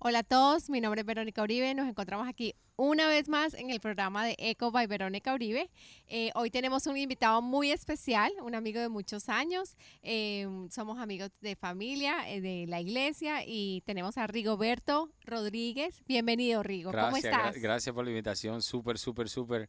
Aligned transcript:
Hola 0.00 0.20
a 0.20 0.22
todos, 0.22 0.70
mi 0.70 0.80
nombre 0.80 1.00
es 1.00 1.06
Verónica 1.06 1.42
Uribe, 1.42 1.74
nos 1.74 1.88
encontramos 1.88 2.28
aquí 2.28 2.54
una 2.76 3.08
vez 3.08 3.28
más 3.28 3.52
en 3.54 3.70
el 3.70 3.80
programa 3.80 4.24
de 4.24 4.36
Eco 4.38 4.70
by 4.70 4.86
Verónica 4.86 5.34
Uribe. 5.34 5.68
Eh, 6.06 6.30
hoy 6.36 6.52
tenemos 6.52 6.86
un 6.86 6.96
invitado 6.96 7.42
muy 7.42 7.72
especial, 7.72 8.30
un 8.40 8.54
amigo 8.54 8.80
de 8.80 8.88
muchos 8.88 9.28
años, 9.28 9.76
eh, 10.04 10.46
somos 10.70 11.00
amigos 11.00 11.30
de 11.40 11.56
familia, 11.56 12.30
eh, 12.30 12.40
de 12.40 12.66
la 12.68 12.80
iglesia 12.80 13.42
y 13.44 13.82
tenemos 13.86 14.18
a 14.18 14.28
Rigoberto 14.28 15.10
Rodríguez. 15.24 16.00
Bienvenido 16.06 16.62
Rigo, 16.62 16.92
¿cómo 16.92 17.16
estás? 17.16 17.56
gracias 17.56 17.92
por 17.92 18.04
la 18.04 18.12
invitación, 18.12 18.62
súper, 18.62 18.98
súper, 18.98 19.28
súper 19.28 19.68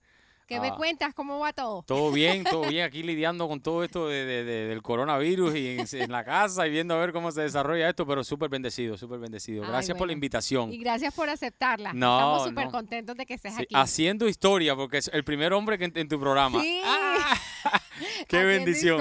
¿Qué 0.49 0.59
me 0.59 0.69
ah. 0.69 0.75
cuentas? 0.75 1.13
¿Cómo 1.13 1.37
va 1.37 1.53
todo? 1.53 1.83
Todo 1.83 2.11
bien, 2.11 2.43
todo 2.43 2.61
bien. 2.69 2.83
Aquí 2.83 3.03
lidiando 3.03 3.47
con 3.47 3.61
todo 3.61 3.83
esto 3.83 4.07
de, 4.07 4.25
del 4.25 4.81
coronavirus 4.81 5.55
y 5.55 5.77
en, 5.77 6.11
la 6.11 6.23
casa 6.23 6.65
y 6.65 6.71
viendo 6.71 6.95
a 6.95 6.97
ver 6.97 7.13
cómo 7.13 7.31
se 7.31 7.41
desarrolla 7.41 7.87
esto, 7.87 8.07
pero 8.07 8.23
súper 8.23 8.49
bendecido, 8.49 8.97
súper 8.97 9.19
bendecido. 9.19 9.61
Gracias 9.61 9.95
por 9.95 10.07
la 10.07 10.13
invitación. 10.13 10.73
Y 10.73 10.79
gracias 10.79 11.13
por 11.13 11.29
aceptarla. 11.29 11.89
Estamos 11.89 12.45
súper 12.45 12.69
contentos 12.69 13.15
de 13.15 13.27
que 13.27 13.35
estés 13.35 13.59
aquí. 13.59 13.75
Haciendo 13.75 14.27
historia, 14.27 14.75
porque 14.75 14.97
es 14.97 15.11
el 15.13 15.23
primer 15.23 15.53
hombre 15.53 15.77
que 15.77 15.91
en, 15.93 16.07
tu 16.07 16.19
programa. 16.19 16.59
Sí. 16.61 16.81
¡Ah! 16.83 17.39
¡Qué 18.27 18.43
bendición! 18.43 18.99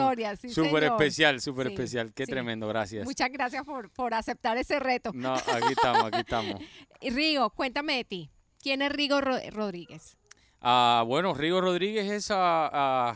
súper 0.51 0.85
especial, 0.85 1.41
súper 1.41 1.69
especial. 1.69 2.13
Qué 2.13 2.27
tremendo, 2.27 2.69
gracias. 2.69 3.07
Muchas 3.07 3.31
gracias 3.33 3.65
por, 3.65 3.89
por 3.89 4.13
aceptar 4.13 4.59
ese 4.59 4.79
reto. 4.81 5.13
No, 5.15 5.33
aquí 5.33 5.73
estamos, 5.73 6.05
aquí 6.05 6.21
estamos. 6.21 6.61
Rigo, 7.01 7.49
cuéntame 7.49 7.97
de 7.97 8.05
ti. 8.05 8.31
¿Quién 8.61 8.83
es 8.83 8.93
Rigo 8.93 9.23
Rodríguez? 9.23 10.19
Ah, 10.61 11.05
bueno, 11.07 11.35
Rigo 11.35 11.61
Rodríguez 11.61 12.11
es 12.11 12.31
uh, 12.31 13.15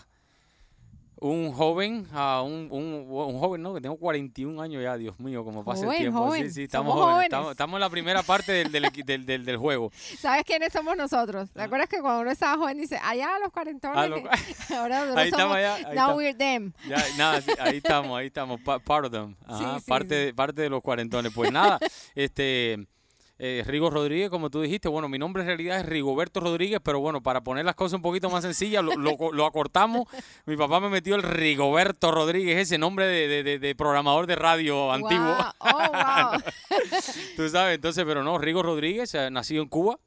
un 1.22 1.52
joven, 1.52 2.06
un, 2.12 2.68
un, 2.70 3.38
joven, 3.38 3.62
¿no? 3.62 3.74
Que 3.74 3.80
tengo 3.80 3.96
41 3.96 4.60
años 4.60 4.82
ya, 4.82 4.96
Dios 4.96 5.18
mío, 5.20 5.44
como 5.44 5.64
pasa 5.64 5.86
el 5.86 5.96
tiempo. 5.96 6.34
Sí, 6.34 6.50
sí, 6.50 6.62
estamos 6.64 6.94
jóvenes. 6.94 7.32
Estamos, 7.50 7.74
en 7.74 7.80
la 7.80 7.90
primera 7.90 8.22
parte 8.22 8.52
del, 8.52 8.72
del, 8.72 9.24
del, 9.24 9.44
del, 9.44 9.56
juego. 9.56 9.92
¿Sabes 10.18 10.44
quiénes 10.44 10.72
somos 10.72 10.96
nosotros? 10.96 11.50
¿Te 11.52 11.60
ah. 11.60 11.64
acuerdas 11.64 11.88
que 11.88 12.00
cuando 12.00 12.22
uno 12.22 12.30
estaba 12.30 12.56
joven 12.58 12.78
dice, 12.78 12.98
allá 13.02 13.38
los 13.40 13.52
cuarentones? 13.52 14.24
ahora 14.76 15.02
ahí 15.14 15.28
estamos 15.28 15.56
allá. 15.56 15.74
Ahí 15.76 15.96
now 15.96 16.16
we're 16.16 16.34
them. 16.34 16.72
Ya, 16.88 17.04
nada, 17.16 17.40
ahí 17.60 17.76
estamos, 17.76 18.18
ahí 18.18 18.26
estamos, 18.26 18.60
part 18.60 19.06
of 19.06 19.12
them. 19.12 19.36
Ajá, 19.46 19.78
parte, 19.86 20.34
parte 20.34 20.62
de 20.62 20.70
los 20.70 20.82
cuarentones. 20.82 21.32
Pues 21.32 21.52
nada, 21.52 21.78
este 22.16 22.88
eh, 23.44 23.64
Rigo 23.66 23.90
Rodríguez, 23.90 24.30
como 24.30 24.50
tú 24.50 24.60
dijiste. 24.60 24.88
Bueno, 24.88 25.08
mi 25.08 25.18
nombre 25.18 25.42
en 25.42 25.48
realidad 25.48 25.80
es 25.80 25.86
Rigoberto 25.86 26.38
Rodríguez, 26.38 26.78
pero 26.80 27.00
bueno, 27.00 27.24
para 27.24 27.40
poner 27.40 27.64
las 27.64 27.74
cosas 27.74 27.96
un 27.96 28.02
poquito 28.02 28.30
más 28.30 28.44
sencillas, 28.44 28.84
lo, 28.84 29.44
acortamos. 29.44 30.06
Mi 30.46 30.56
papá 30.56 30.78
me 30.78 30.88
metió 30.88 31.16
el 31.16 31.24
Rigoberto 31.24 32.12
Rodríguez, 32.12 32.56
ese 32.58 32.78
nombre 32.78 33.04
de, 33.04 33.74
programador 33.74 34.28
de 34.28 34.36
radio 34.36 34.92
antiguo. 34.92 35.36
Oh, 35.58 36.36
tú 37.36 37.48
sabes, 37.48 37.74
entonces, 37.74 38.04
pero 38.06 38.22
no, 38.22 38.38
Rigo 38.38 38.62
Rodríguez, 38.62 39.12
eh, 39.16 39.28
nacido 39.28 39.64
en 39.64 39.68
Cuba. 39.68 39.98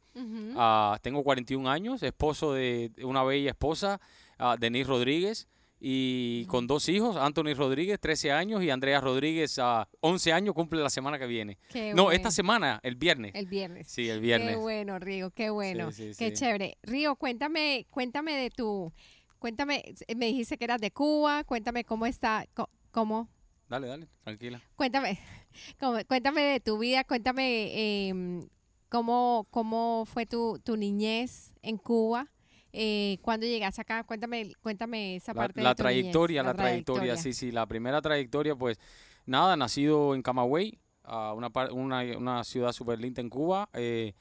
Ah, 0.56 0.98
tengo 1.02 1.22
41 1.22 1.70
años, 1.70 2.04
esposo 2.04 2.54
de 2.54 2.90
una 3.04 3.22
bella 3.26 3.50
esposa, 3.50 4.00
uh, 4.40 4.58
Denise 4.58 4.88
Rodríguez 4.88 5.50
y 5.88 6.48
con 6.48 6.66
dos 6.66 6.90
hijos, 6.90 7.16
Anthony 7.16 7.54
Rodríguez, 7.56 8.00
13 8.00 8.32
años, 8.32 8.64
y 8.64 8.72
Andrea 8.72 9.00
Rodríguez, 9.00 9.60
a 9.60 9.88
11 10.00 10.34
años, 10.34 10.56
cumple 10.56 10.82
la 10.82 10.90
semana 10.90 11.20
que 11.20 11.28
viene. 11.28 11.60
no, 11.94 12.12
esta 12.12 12.32
semana, 12.32 12.80
el 12.82 12.96
viernes. 12.96 13.36
El 13.36 13.46
viernes. 13.46 13.88
Sí, 13.88 14.10
el 14.10 14.20
viernes. 14.20 14.56
Qué 14.56 14.56
bueno, 14.56 14.98
Río, 14.98 15.30
qué 15.30 15.52
bueno. 15.52 15.90
qué 16.18 16.34
chévere. 16.34 16.80
Río, 16.82 17.16
cuéntame, 17.18 17.86
cuéntame 17.92 18.34
de 18.36 18.50
tu, 18.50 18.92
cuéntame, 19.38 19.84
me 20.18 20.26
dijiste 20.26 20.58
que 20.58 20.64
eras 20.64 20.82
de 20.82 20.90
Cuba, 20.90 21.44
cuéntame 21.44 21.84
cómo 21.84 22.08
está, 22.08 22.48
cómo. 22.90 23.30
Dale, 23.70 23.86
dale, 23.86 24.08
tranquila. 24.24 24.64
Cuéntame, 24.76 25.20
cuéntame 26.08 26.42
de 26.42 26.60
tu 26.62 26.80
vida, 26.80 27.04
cuéntame 27.04 28.08
em, 28.08 28.50
cómo, 28.90 29.46
cómo 29.52 30.06
fue 30.08 30.26
tu, 30.26 30.60
tu 30.64 30.78
niñez 30.78 31.54
en 31.62 31.78
Cuba 31.78 32.32
eh, 32.76 33.18
¿Cuándo 33.22 33.46
llegaste 33.46 33.82
acá? 33.82 34.04
Cuéntame, 34.04 34.52
cuéntame 34.62 35.16
esa 35.16 35.34
parte 35.34 35.62
la, 35.62 35.70
de 35.70 35.76
trayectoria, 35.76 36.44
la, 36.44 36.54
trayectoria, 36.54 37.18
sí, 37.18 37.34
sí. 37.34 37.52
La 37.52 37.66
primera 37.66 38.02
trayectoria, 38.02 38.56
pues 38.56 38.80
nada, 39.26 39.56
nacido 39.56 40.16
en 40.16 40.22
Camagüey, 40.22 40.80
una, 41.06 41.50
una, 41.72 42.02
una 42.18 42.44
ciudad 42.44 42.72
súper 42.72 43.00
linda 43.00 43.22
en 43.22 43.30
Cuba. 43.30 43.70
Eh, 43.74 44.14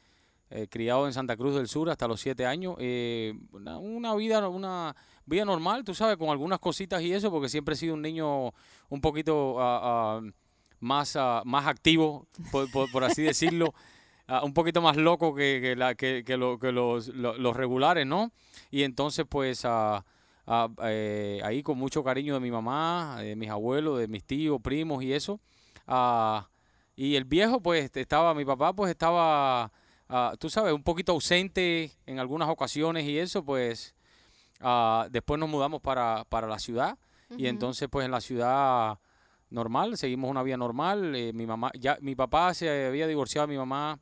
eh, 0.56 0.68
criado 0.68 1.06
en 1.06 1.12
Santa 1.12 1.36
Cruz 1.36 1.56
del 1.56 1.66
Sur 1.66 1.90
hasta 1.90 2.06
los 2.06 2.20
siete 2.20 2.46
años. 2.46 2.76
Eh, 2.78 3.34
una, 3.50 4.14
vida, 4.14 4.46
una 4.48 4.94
vida 5.26 5.44
normal, 5.44 5.82
tú 5.82 5.94
sabes, 5.94 6.16
con 6.16 6.28
algunas 6.28 6.60
cositas 6.60 7.02
y 7.02 7.12
eso, 7.12 7.30
porque 7.30 7.48
siempre 7.48 7.74
he 7.74 7.76
sido 7.76 7.94
un 7.94 8.02
niño 8.02 8.52
un 8.88 9.00
poquito 9.00 9.56
ah, 9.58 10.20
más, 10.78 11.16
ah, 11.16 11.42
más 11.44 11.66
activo, 11.66 12.28
por, 12.52 12.68
por 12.70 13.02
así 13.02 13.22
decirlo. 13.22 13.74
Ah, 14.26 14.42
un 14.42 14.54
poquito 14.54 14.80
más 14.80 14.96
loco 14.96 15.34
que, 15.34 15.74
la, 15.76 15.94
que, 15.94 16.24
que, 16.24 16.36
lo, 16.38 16.58
que 16.58 16.72
los, 16.72 17.08
los, 17.08 17.56
regulares, 17.56 18.06
¿no? 18.06 18.32
Y 18.70 18.82
entonces, 18.82 19.26
pues, 19.28 19.64
uh, 19.64 20.02
eh, 20.82 21.42
ahí 21.44 21.62
con 21.62 21.76
mucho 21.76 22.02
cariño 22.02 22.32
de 22.32 22.40
mi 22.40 22.50
mamá, 22.50 23.18
de 23.20 23.36
mis 23.36 23.50
abuelos, 23.50 23.98
de 23.98 24.08
mis 24.08 24.24
tíos, 24.24 24.60
primos 24.62 25.02
y 25.02 25.12
eso. 25.12 25.40
y 26.96 27.16
el 27.16 27.24
viejo, 27.24 27.60
pues, 27.60 27.90
estaba, 27.94 28.34
mi 28.34 28.46
papá, 28.46 28.72
pues, 28.72 28.90
estaba, 28.90 29.70
tú 30.38 30.48
sabes, 30.48 30.72
un 30.72 30.82
poquito 30.82 31.12
ausente 31.12 31.92
en 32.06 32.18
algunas 32.18 32.48
ocasiones 32.48 33.04
y 33.04 33.18
eso, 33.18 33.44
pues, 33.44 33.94
después 35.10 35.38
nos 35.38 35.50
mudamos 35.50 35.82
para, 35.82 36.24
para 36.30 36.46
la 36.46 36.58
ciudad. 36.58 36.98
Y 37.36 37.46
entonces, 37.46 37.88
pues, 37.90 38.06
en 38.06 38.10
la 38.10 38.22
ciudad 38.22 38.98
normal, 39.50 39.96
seguimos 39.96 40.30
una 40.30 40.42
vida 40.42 40.56
normal. 40.56 41.14
Eh, 41.14 41.32
mi 41.32 41.46
mamá, 41.46 41.70
ya, 41.78 41.96
mi 42.00 42.14
papá 42.14 42.52
se 42.54 42.86
había 42.86 43.06
divorciado 43.06 43.46
de 43.46 43.52
mi 43.52 43.58
mamá 43.58 43.98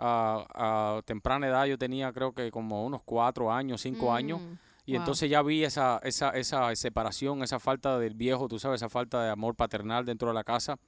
a, 0.00 1.02
temprana 1.04 1.46
edad, 1.48 1.66
yo 1.66 1.78
tenía 1.78 2.12
creo 2.12 2.32
que 2.32 2.50
como 2.50 2.84
unos 2.84 3.02
cuatro 3.04 3.52
años, 3.52 3.80
cinco 3.80 4.10
mm, 4.10 4.14
años. 4.14 4.40
Y 4.86 4.96
entonces 4.96 5.30
ya 5.30 5.40
vi 5.42 5.62
esa, 5.62 6.00
esa, 6.02 6.30
esa 6.30 6.74
separación, 6.74 7.44
esa 7.44 7.60
falta 7.60 7.98
del 7.98 8.14
viejo, 8.14 8.48
tú 8.48 8.58
sabes, 8.58 8.80
esa 8.80 8.88
falta 8.88 9.22
de 9.22 9.30
amor 9.30 9.54
paternal 9.54 10.04
dentro 10.04 10.28
de 10.28 10.34
la 10.34 10.42
casa. 10.42 10.78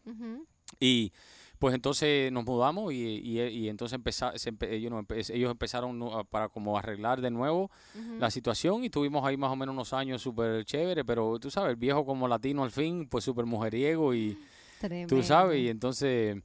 Y 0.81 1.13
pues 1.61 1.77
entonces 1.77 2.33
nos 2.33 2.45
mudamos 2.45 2.93
y, 2.93 2.99
y, 2.99 3.69
entonces 3.69 3.95
empezar, 3.95 4.35
ellos, 4.69 5.51
empezaron 5.53 6.27
para 6.29 6.49
como 6.49 6.77
arreglar 6.77 7.21
de 7.21 7.31
nuevo 7.31 7.71
la 8.19 8.33
situación 8.33 8.83
y 8.83 8.91
tuvimos 8.91 9.25
ahí 9.25 9.37
más 9.37 9.53
o 9.53 9.55
menos 9.55 9.73
unos 9.73 9.93
años 9.93 10.21
súper 10.21 10.65
chévere, 10.65 11.05
pero 11.05 11.39
tú 11.39 11.53
sabes, 11.53 11.71
el 11.71 11.77
viejo 11.77 12.05
como 12.05 12.27
latino 12.27 12.65
al 12.65 12.73
fin, 12.73 13.07
pues 13.09 13.23
súper 13.23 13.47
mujeriego 13.47 14.13
y 14.13 14.37
tú 15.09 15.23
sabes, 15.23 15.61
y 15.61 15.69
entonces, 15.69 16.43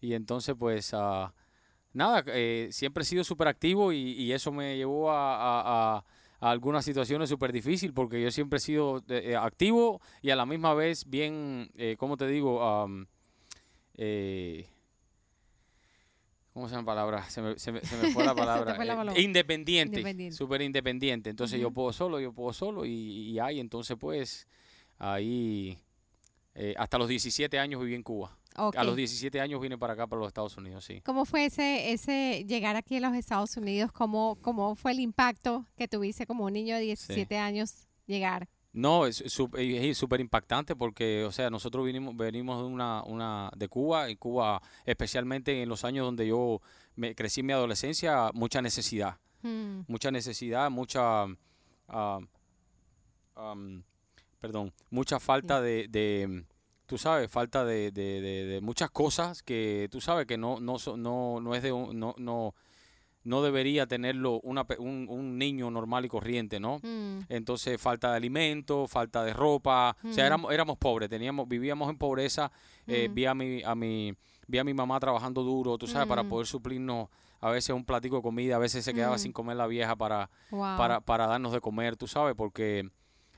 y 0.00 0.12
entonces 0.12 0.54
pues... 0.56 0.92
Uh, 0.92 1.28
nada, 1.92 2.24
eh, 2.28 2.68
siempre 2.70 3.02
he 3.02 3.06
sido 3.06 3.24
súper 3.24 3.48
activo 3.48 3.92
y, 3.92 4.32
eso 4.32 4.52
me 4.52 4.76
llevó 4.76 5.10
a, 5.10 6.04
algunas 6.40 6.84
situaciones 6.84 7.28
súper 7.28 7.52
difíciles 7.52 7.92
porque 7.94 8.22
yo 8.22 8.30
siempre 8.30 8.56
he 8.56 8.60
sido 8.60 9.04
eh, 9.08 9.36
activo 9.36 10.00
y 10.22 10.30
a 10.30 10.36
la 10.36 10.46
misma 10.46 10.72
vez 10.72 11.04
bien, 11.08 11.70
eh, 11.76 11.96
¿cómo 11.98 12.16
te 12.16 12.26
digo? 12.26 12.58
¿Cómo 16.52 16.68
se 16.68 16.74
llama 16.74 16.82
la 16.82 16.86
palabra? 16.86 17.30
Se 17.30 17.42
me, 17.42 17.58
se 17.58 17.72
me, 17.72 17.80
fue 17.80 18.24
la 18.24 18.34
palabra. 18.76 19.18
independiente, 19.18 20.32
súper 20.32 20.62
independiente. 20.62 21.30
Entonces 21.30 21.60
yo 21.60 21.70
puedo 21.70 21.92
solo, 21.92 22.18
yo 22.20 22.32
puedo 22.32 22.52
solo 22.52 22.84
y, 22.84 22.90
y 22.90 23.38
ahí, 23.38 23.60
entonces 23.60 23.96
pues 24.00 24.48
ahí, 24.98 25.78
hasta 26.76 26.98
los 26.98 27.08
17 27.08 27.58
años 27.58 27.80
viví 27.82 27.94
en 27.94 28.02
Cuba. 28.02 28.36
A 28.54 28.84
los 28.84 28.96
17 28.96 29.40
años 29.40 29.60
vine 29.60 29.78
para 29.78 29.92
acá, 29.92 30.06
para 30.06 30.20
los 30.20 30.28
Estados 30.28 30.56
Unidos, 30.56 30.84
sí. 30.84 31.00
¿Cómo 31.02 31.24
fue 31.24 31.46
ese, 31.46 31.92
ese 31.92 32.44
llegar 32.46 32.76
aquí 32.76 32.96
a 32.96 33.00
los 33.00 33.14
Estados 33.14 33.56
Unidos? 33.56 33.92
¿Cómo, 33.92 34.36
cómo 34.42 34.74
fue 34.74 34.92
el 34.92 35.00
impacto 35.00 35.66
que 35.76 35.88
tuviste 35.88 36.26
como 36.26 36.44
un 36.44 36.52
niño 36.52 36.74
de 36.74 36.82
17 36.82 37.38
años 37.38 37.86
llegar? 38.06 38.48
No, 38.72 39.06
es 39.06 39.22
súper 39.26 40.20
impactante 40.20 40.76
porque, 40.76 41.24
o 41.24 41.32
sea, 41.32 41.50
nosotros 41.50 41.84
vinimos, 41.84 42.16
venimos 42.16 42.58
de 42.58 42.64
una, 42.68 43.02
una 43.04 43.50
de 43.56 43.68
Cuba, 43.68 44.10
y 44.10 44.16
Cuba, 44.16 44.62
especialmente 44.84 45.62
en 45.62 45.68
los 45.68 45.84
años 45.84 46.04
donde 46.04 46.26
yo 46.26 46.60
me, 46.94 47.14
crecí 47.14 47.40
en 47.40 47.46
mi 47.46 47.52
adolescencia, 47.52 48.30
mucha 48.32 48.62
necesidad, 48.62 49.18
hmm. 49.42 49.80
mucha 49.88 50.10
necesidad, 50.10 50.70
mucha, 50.70 51.26
ah, 51.88 52.20
perdón, 54.40 54.72
mucha 54.90 55.18
falta 55.18 55.60
de 55.60 56.44
tú 56.90 56.98
sabes, 56.98 57.30
falta 57.30 57.64
de, 57.64 57.92
de, 57.92 58.20
de, 58.20 58.60
muchas 58.60 58.90
cosas 58.90 59.44
que 59.44 59.88
tú 59.92 60.00
sabes 60.00 60.26
que 60.26 60.36
no, 60.36 60.58
no, 60.58 60.74
no, 60.96 61.40
no 61.40 61.54
es 61.54 61.62
de 61.62 61.70
no, 61.70 62.16
no, 62.18 62.54
no 63.22 63.42
debería 63.42 63.86
tenerlo 63.86 64.40
una, 64.40 64.66
un, 64.80 65.06
un, 65.08 65.38
niño 65.38 65.70
normal 65.70 66.04
y 66.04 66.08
corriente, 66.08 66.58
¿no? 66.58 66.80
Mm. 66.82 67.26
Entonces, 67.28 67.80
falta 67.80 68.10
de 68.10 68.16
alimento, 68.16 68.88
falta 68.88 69.22
de 69.22 69.32
ropa, 69.32 69.96
o 70.02 70.12
sea, 70.12 70.24
mm. 70.24 70.26
éramos, 70.26 70.52
éramos 70.52 70.78
pobres, 70.78 71.08
teníamos, 71.08 71.46
vivíamos 71.46 71.88
en 71.90 71.96
pobreza, 71.96 72.50
eh, 72.88 73.08
mm. 73.08 73.14
vi, 73.14 73.24
a 73.26 73.34
mi, 73.34 73.62
a, 73.62 73.76
mi, 73.76 74.12
vi 74.48 74.58
a 74.58 74.64
mi 74.64 74.74
mamá 74.74 74.98
trabajando 74.98 75.44
duro, 75.44 75.78
tú 75.78 75.86
sabes, 75.86 76.08
para 76.08 76.24
poder 76.24 76.48
suplirnos 76.48 77.06
a 77.40 77.50
veces 77.50 77.70
un 77.70 77.84
platico 77.84 78.16
de 78.16 78.22
comida, 78.22 78.56
a 78.56 78.58
veces 78.58 78.84
se 78.84 78.92
quedaba 78.92 79.16
sin 79.16 79.30
comer 79.30 79.58
la 79.58 79.68
vieja 79.68 79.94
para, 79.94 80.28
para, 80.50 81.00
para 81.00 81.28
darnos 81.28 81.52
de 81.52 81.60
comer, 81.60 81.96
tú 81.96 82.08
sabes, 82.08 82.34
porque 82.34 82.90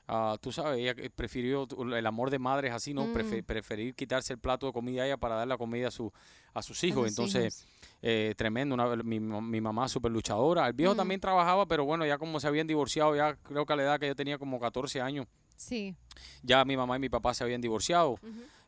Ah, 0.07 0.37
tú 0.41 0.51
sabes, 0.51 0.79
ella 0.79 0.93
prefirió 1.15 1.65
el 1.95 2.05
amor 2.05 2.29
de 2.29 2.37
madre 2.37 2.67
es 2.67 2.73
así, 2.73 2.93
¿no? 2.93 3.05
Mm. 3.05 3.43
preferir 3.45 3.95
quitarse 3.95 4.33
el 4.33 4.39
plato 4.39 4.67
de 4.67 4.73
comida 4.73 5.03
a 5.03 5.05
ella 5.05 5.17
para 5.17 5.35
dar 5.35 5.47
la 5.47 5.57
comida 5.57 5.87
a, 5.87 5.91
su, 5.91 6.11
a 6.53 6.61
sus 6.61 6.83
hijos. 6.83 7.07
Entonces, 7.07 7.65
Eh, 8.05 8.33
tremendo. 8.35 8.75
Una, 8.75 8.97
mi, 8.97 9.17
mi 9.17 9.61
mamá 9.61 9.87
súper 9.87 10.11
luchadora. 10.11 10.67
El 10.67 10.73
viejo 10.73 10.93
mm. 10.93 10.97
también 10.97 11.21
trabajaba, 11.21 11.65
pero 11.65 11.85
bueno, 11.85 12.05
ya 12.05 12.17
como 12.17 12.37
se 12.41 12.47
habían 12.47 12.67
divorciado, 12.67 13.15
ya 13.15 13.35
creo 13.35 13.65
que 13.65 13.71
a 13.71 13.75
la 13.77 13.83
edad 13.83 13.99
que 13.99 14.07
yo 14.07 14.15
tenía 14.15 14.37
como 14.37 14.59
14 14.59 14.99
años. 14.99 15.25
Sí. 15.55 15.95
Ya 16.41 16.65
mi 16.65 16.75
mamá 16.75 16.97
y 16.97 16.99
mi 16.99 17.09
papá 17.09 17.33
se 17.33 17.45
habían 17.45 17.61
divorciado. 17.61 18.19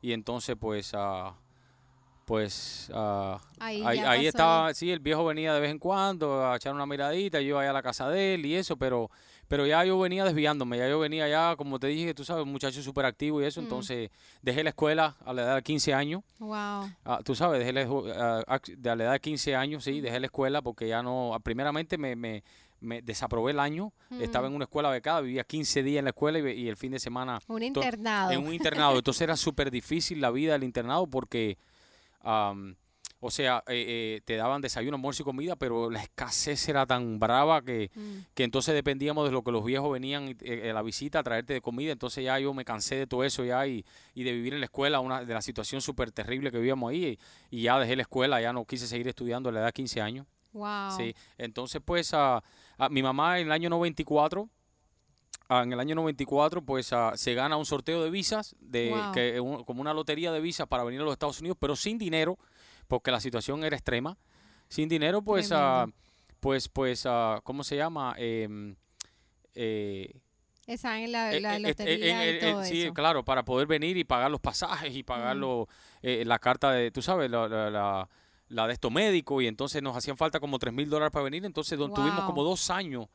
Y 0.01 0.13
entonces, 0.13 0.55
pues... 0.57 0.93
Uh, 0.93 1.33
pues 2.25 2.89
uh, 2.93 3.37
ahí, 3.59 3.81
ahí, 3.83 4.27
estaba, 4.27 4.73
sí, 4.73 4.91
el 4.91 4.99
viejo 4.99 5.23
venía 5.25 5.53
de 5.53 5.59
vez 5.59 5.71
en 5.71 5.79
cuando 5.79 6.45
a 6.45 6.55
echar 6.55 6.73
una 6.73 6.85
miradita, 6.85 7.39
yo 7.39 7.61
iba 7.61 7.69
a 7.69 7.73
la 7.73 7.83
casa 7.83 8.09
de 8.09 8.33
él 8.33 8.45
y 8.45 8.55
eso, 8.55 8.75
pero 8.77 9.09
pero 9.47 9.67
ya 9.67 9.83
yo 9.85 9.99
venía 9.99 10.23
desviándome, 10.23 10.77
ya 10.77 10.89
yo 10.89 10.99
venía 10.99 11.27
ya, 11.27 11.55
como 11.55 11.79
te 11.79 11.87
dije, 11.87 12.13
tú 12.13 12.25
sabes, 12.25 12.43
un 12.43 12.51
muchacho 12.51 12.81
súper 12.81 13.05
activo 13.05 13.41
y 13.41 13.45
eso, 13.45 13.61
mm. 13.61 13.63
entonces 13.63 14.09
dejé 14.41 14.63
la 14.63 14.69
escuela 14.69 15.15
a 15.23 15.33
la 15.33 15.43
edad 15.43 15.55
de 15.55 15.63
15 15.63 15.93
años. 15.93 16.23
Wow. 16.39 16.89
Ah, 17.05 17.19
tú 17.23 17.35
sabes, 17.35 17.59
dejé 17.59 17.71
la, 17.73 17.83
a 18.47 18.95
la 18.95 19.03
edad 19.03 19.13
de 19.13 19.19
15 19.19 19.55
años, 19.55 19.83
sí, 19.83 20.01
dejé 20.01 20.19
la 20.19 20.25
escuela 20.25 20.61
porque 20.61 20.87
ya 20.87 21.03
no, 21.03 21.37
primeramente 21.43 21.97
me, 21.97 22.15
me, 22.15 22.43
me 22.79 23.01
desaprobé 23.01 23.51
el 23.51 23.59
año, 23.59 23.93
estaba 24.19 24.47
en 24.47 24.53
una 24.53 24.65
escuela 24.65 24.89
becada, 24.89 25.21
vivía 25.21 25.43
15 25.43 25.83
días 25.83 25.99
en 25.99 26.05
la 26.05 26.11
escuela 26.11 26.39
y, 26.39 26.67
el 26.67 26.77
fin 26.77 26.91
de 26.91 26.99
semana... 26.99 27.39
Un 27.47 27.61
internado. 27.61 28.31
En 28.31 28.45
un 28.45 28.53
internado, 28.53 28.97
entonces 28.97 29.21
era 29.21 29.35
súper 29.37 29.69
difícil 29.69 30.21
la 30.21 30.31
vida 30.31 30.53
del 30.53 30.63
internado 30.63 31.05
porque... 31.07 31.57
O 33.27 33.31
sea, 33.31 33.63
eh, 33.67 33.85
eh, 33.87 34.21
te 34.23 34.35
daban 34.35 34.61
desayuno, 34.61 34.97
almuerzo 34.97 35.23
y 35.23 35.25
comida, 35.25 35.55
pero 35.55 35.89
la 35.89 36.03
escasez 36.03 36.69
era 36.69 36.85
tan 36.85 37.17
brava 37.17 37.63
que, 37.63 37.89
mm. 37.95 38.17
que 38.35 38.43
entonces 38.43 38.75
dependíamos 38.75 39.25
de 39.25 39.31
lo 39.31 39.43
que 39.43 39.51
los 39.51 39.65
viejos 39.65 39.91
venían 39.91 40.37
eh, 40.41 40.69
a 40.69 40.73
la 40.73 40.83
visita 40.83 41.19
a 41.19 41.23
traerte 41.23 41.53
de 41.53 41.61
comida. 41.61 41.91
Entonces 41.91 42.23
ya 42.23 42.37
yo 42.37 42.53
me 42.53 42.63
cansé 42.63 42.95
de 42.95 43.07
todo 43.07 43.23
eso 43.23 43.43
ya 43.43 43.65
y, 43.65 43.83
y 44.13 44.23
de 44.23 44.31
vivir 44.31 44.53
en 44.53 44.59
la 44.59 44.65
escuela, 44.65 44.99
una, 44.99 45.25
de 45.25 45.33
la 45.33 45.41
situación 45.41 45.81
súper 45.81 46.11
terrible 46.11 46.51
que 46.51 46.57
vivíamos 46.57 46.91
ahí. 46.91 47.17
Y, 47.49 47.63
ya 47.63 47.79
dejé 47.79 47.95
la 47.95 48.03
escuela, 48.03 48.39
ya 48.41 48.53
no 48.53 48.63
quise 48.65 48.85
seguir 48.85 49.07
estudiando 49.07 49.49
a 49.49 49.51
la 49.51 49.59
edad 49.61 49.67
de 49.69 49.73
15 49.73 50.01
años. 50.01 50.27
Wow. 50.53 50.91
Sí, 50.95 51.15
entonces 51.39 51.81
pues 51.83 52.13
a, 52.13 52.43
mi 52.91 53.01
mamá 53.01 53.39
en 53.39 53.47
el 53.47 53.51
año 53.51 53.71
94 53.71 54.47
en 55.49 55.73
el 55.73 55.79
año 55.79 55.95
94 55.95 56.63
pues 56.63 56.91
se 57.15 57.33
gana 57.33 57.57
un 57.57 57.65
sorteo 57.65 58.03
de 58.03 58.09
visas 58.09 58.55
de 58.59 58.93
que 59.13 59.37
como 59.65 59.81
una 59.81 59.93
lotería 59.93 60.31
de 60.31 60.39
visas 60.39 60.67
para 60.67 60.83
venir 60.83 61.01
a 61.01 61.03
los 61.03 61.13
Estados 61.13 61.39
Unidos 61.39 61.57
pero 61.59 61.75
sin 61.75 61.97
dinero 61.97 62.37
porque 62.87 63.11
la 63.11 63.19
situación 63.19 63.63
era 63.63 63.75
extrema. 63.75 64.17
Sin 64.67 64.89
dinero, 64.89 65.21
pues, 65.21 65.51
uh, 65.51 65.91
pues, 66.39 66.69
pues, 66.69 67.05
uh, 67.05 67.41
¿cómo 67.43 67.63
se 67.63 67.77
llama? 67.77 68.15
Eh, 68.17 68.75
eh, 69.53 70.19
Esa 70.65 70.99
en 70.99 71.11
la, 71.11 71.31
la 71.39 71.59
lotería 71.59 72.29
y 72.29 72.39
todo 72.39 72.63
Sí, 72.63 72.89
claro, 72.93 73.23
para 73.23 73.45
poder 73.45 73.67
venir 73.67 73.97
y 73.97 74.03
pagar 74.03 74.31
los 74.31 74.41
pasajes 74.41 74.95
y 74.95 75.03
pagar 75.03 75.37
la 76.01 76.39
carta 76.39 76.71
de, 76.71 76.91
tú 76.91 77.01
sabes, 77.01 77.29
la, 77.29 77.47
la, 77.47 78.09
la, 78.49 78.67
de 78.67 78.73
esto 78.73 78.89
médico 78.89 79.41
y 79.41 79.47
entonces 79.47 79.81
nos 79.81 79.95
hacían 79.95 80.17
falta 80.17 80.39
como 80.39 80.59
tres 80.59 80.73
mil 80.73 80.89
dólares 80.89 81.11
para 81.11 81.23
venir, 81.23 81.45
entonces 81.45 81.77
tuvimos 81.77 82.25
como 82.25 82.43
dos 82.43 82.69
años 82.69 83.07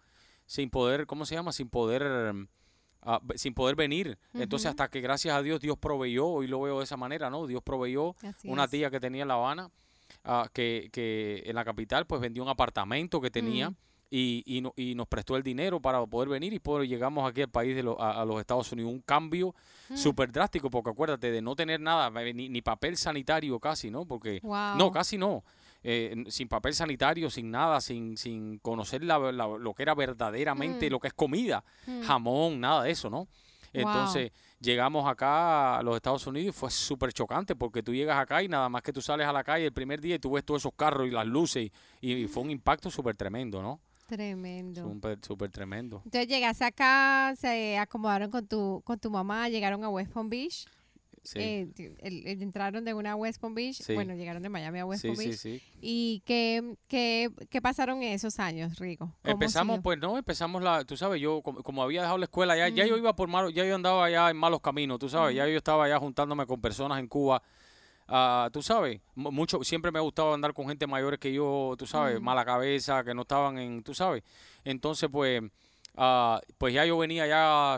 sin 0.50 0.68
poder, 0.68 1.06
¿cómo 1.06 1.24
se 1.26 1.36
llama? 1.36 1.52
Sin 1.52 1.68
poder... 1.68 2.34
Uh, 3.02 3.18
sin 3.36 3.54
poder 3.54 3.76
venir. 3.76 4.18
Entonces, 4.34 4.68
hasta 4.68 4.88
que 4.88 5.00
gracias 5.00 5.34
a 5.34 5.40
Dios, 5.40 5.58
Dios 5.58 5.78
proveyó, 5.78 6.42
y 6.42 6.48
lo 6.48 6.60
veo 6.60 6.78
de 6.78 6.84
esa 6.84 6.98
manera, 6.98 7.30
¿no? 7.30 7.46
Dios 7.46 7.62
proveyó 7.62 8.14
una 8.44 8.68
tía 8.68 8.90
que 8.90 9.00
tenía 9.00 9.22
en 9.22 9.28
La 9.28 9.34
Habana, 9.34 9.70
uh, 10.26 10.48
que, 10.52 10.90
que, 10.92 11.44
en 11.46 11.54
la 11.54 11.64
capital, 11.64 12.06
pues 12.06 12.20
vendió 12.20 12.42
un 12.42 12.50
apartamento 12.50 13.20
que 13.20 13.30
tenía. 13.30 13.72
Y, 14.10 14.42
y, 14.44 14.60
no, 14.60 14.74
y, 14.76 14.96
nos 14.96 15.06
prestó 15.06 15.36
el 15.36 15.44
dinero 15.44 15.80
para 15.80 16.04
poder 16.04 16.28
venir 16.28 16.52
y 16.52 16.58
poder 16.58 16.88
llegamos 16.88 17.30
aquí 17.30 17.42
al 17.42 17.48
país 17.48 17.76
de 17.76 17.82
a, 17.98 18.24
los 18.24 18.40
Estados 18.40 18.70
Unidos. 18.72 18.92
Un 18.92 19.00
cambio 19.00 19.54
súper 19.94 20.32
drástico, 20.32 20.68
porque 20.68 20.90
acuérdate 20.90 21.30
de 21.30 21.40
no 21.40 21.54
tener 21.54 21.80
nada, 21.80 22.10
ni, 22.10 22.48
ni 22.48 22.60
papel 22.60 22.96
sanitario 22.96 23.58
casi, 23.60 23.88
¿no? 23.88 24.04
Porque 24.04 24.40
no, 24.42 24.90
casi 24.90 25.16
no. 25.16 25.44
Eh, 25.82 26.24
sin 26.28 26.46
papel 26.46 26.74
sanitario, 26.74 27.30
sin 27.30 27.50
nada, 27.50 27.80
sin, 27.80 28.18
sin 28.18 28.58
conocer 28.58 29.02
la, 29.02 29.18
lo 29.18 29.74
que 29.74 29.82
era 29.82 29.94
verdaderamente 29.94 30.88
mm. 30.88 30.92
lo 30.92 31.00
que 31.00 31.08
es 31.08 31.14
comida, 31.14 31.64
mm. 31.86 32.02
jamón, 32.02 32.60
nada 32.60 32.82
de 32.82 32.90
eso, 32.90 33.08
¿no? 33.08 33.28
Entonces 33.72 34.32
llegamos 34.60 35.08
acá 35.08 35.78
a 35.78 35.82
los 35.82 35.96
Estados 35.96 36.26
Unidos 36.26 36.54
y 36.54 36.58
fue 36.58 36.70
súper 36.70 37.12
chocante 37.12 37.54
porque 37.54 37.82
tú 37.82 37.94
llegas 37.94 38.18
acá 38.18 38.42
y 38.42 38.48
nada 38.48 38.68
más 38.68 38.82
que 38.82 38.92
tú 38.92 39.00
sales 39.00 39.26
a 39.26 39.32
la 39.32 39.44
calle 39.44 39.66
el 39.66 39.72
primer 39.72 40.00
día 40.00 40.16
y 40.16 40.18
tú 40.18 40.32
ves 40.32 40.44
todos 40.44 40.62
esos 40.62 40.72
carros 40.74 41.06
y 41.06 41.10
las 41.10 41.26
luces 41.26 41.70
y, 42.00 42.26
fue 42.26 42.42
un 42.42 42.50
impacto 42.50 42.90
súper 42.90 43.16
tremendo, 43.16 43.62
¿no? 43.62 43.80
Tremendo. 44.06 44.82
Súper, 44.82 45.18
súper 45.22 45.50
tremendo. 45.50 46.02
Entonces 46.04 46.28
llegaste 46.28 46.64
acá, 46.64 47.34
se 47.36 47.78
acomodaron 47.78 48.30
con 48.30 48.46
tu, 48.46 48.82
con 48.84 48.98
tu 48.98 49.08
mamá, 49.10 49.48
llegaron 49.48 49.84
a 49.84 49.88
West 49.88 50.12
Palm 50.12 50.28
Beach. 50.28 50.66
Eh, 51.34 51.68
entraron 52.40 52.84
de 52.84 52.94
una 52.94 53.14
West 53.14 53.40
Palm 53.40 53.54
Beach, 53.54 53.82
bueno, 53.94 54.14
llegaron 54.14 54.42
de 54.42 54.48
Miami 54.48 54.78
a 54.78 54.86
West 54.86 55.04
Palm 55.04 55.16
Beach. 55.16 55.62
¿Y 55.80 56.22
qué, 56.24 56.76
qué, 56.88 57.30
qué, 57.50 57.60
pasaron 57.60 58.02
en 58.02 58.12
esos 58.12 58.38
años, 58.38 58.78
Rico? 58.78 59.14
Empezamos, 59.22 59.80
pues 59.82 59.98
no, 59.98 60.16
empezamos 60.16 60.62
la, 60.62 60.84
tú 60.84 60.96
sabes, 60.96 61.20
yo 61.20 61.42
como, 61.42 61.82
había 61.82 62.00
dejado 62.00 62.18
la 62.18 62.24
escuela, 62.24 62.56
ya, 62.56 62.68
ya 62.68 62.86
yo 62.86 62.96
iba 62.96 63.14
por 63.14 63.28
malos, 63.28 63.52
ya 63.52 63.64
yo 63.64 63.74
andaba 63.74 64.08
ya 64.10 64.30
en 64.30 64.36
malos 64.36 64.60
caminos, 64.60 64.98
tú 64.98 65.08
sabes, 65.08 65.36
ya 65.36 65.46
yo 65.46 65.56
estaba 65.56 65.88
ya 65.88 65.98
juntándome 65.98 66.46
con 66.46 66.60
personas 66.60 66.98
en 66.98 67.06
Cuba. 67.06 67.42
Uh, 68.08 68.50
tú 68.50 68.60
sabes, 68.60 69.00
mucho, 69.14 69.62
siempre 69.62 69.92
me 69.92 70.00
ha 70.00 70.02
gustado 70.02 70.34
andar 70.34 70.52
con 70.52 70.66
gente 70.66 70.84
mayores 70.88 71.20
que 71.20 71.32
yo, 71.32 71.76
tú 71.78 71.86
sabes, 71.86 72.20
mala 72.20 72.44
cabeza, 72.44 73.04
que 73.04 73.14
no 73.14 73.22
estaban 73.22 73.58
en, 73.58 73.84
tú 73.84 73.94
sabes. 73.94 74.24
Entonces, 74.64 75.08
pues, 75.12 75.42
Ah, 76.02 76.40
pues 76.56 76.72
ya 76.72 76.86
yo 76.86 76.96
venía 76.96 77.26
ya 77.26 77.76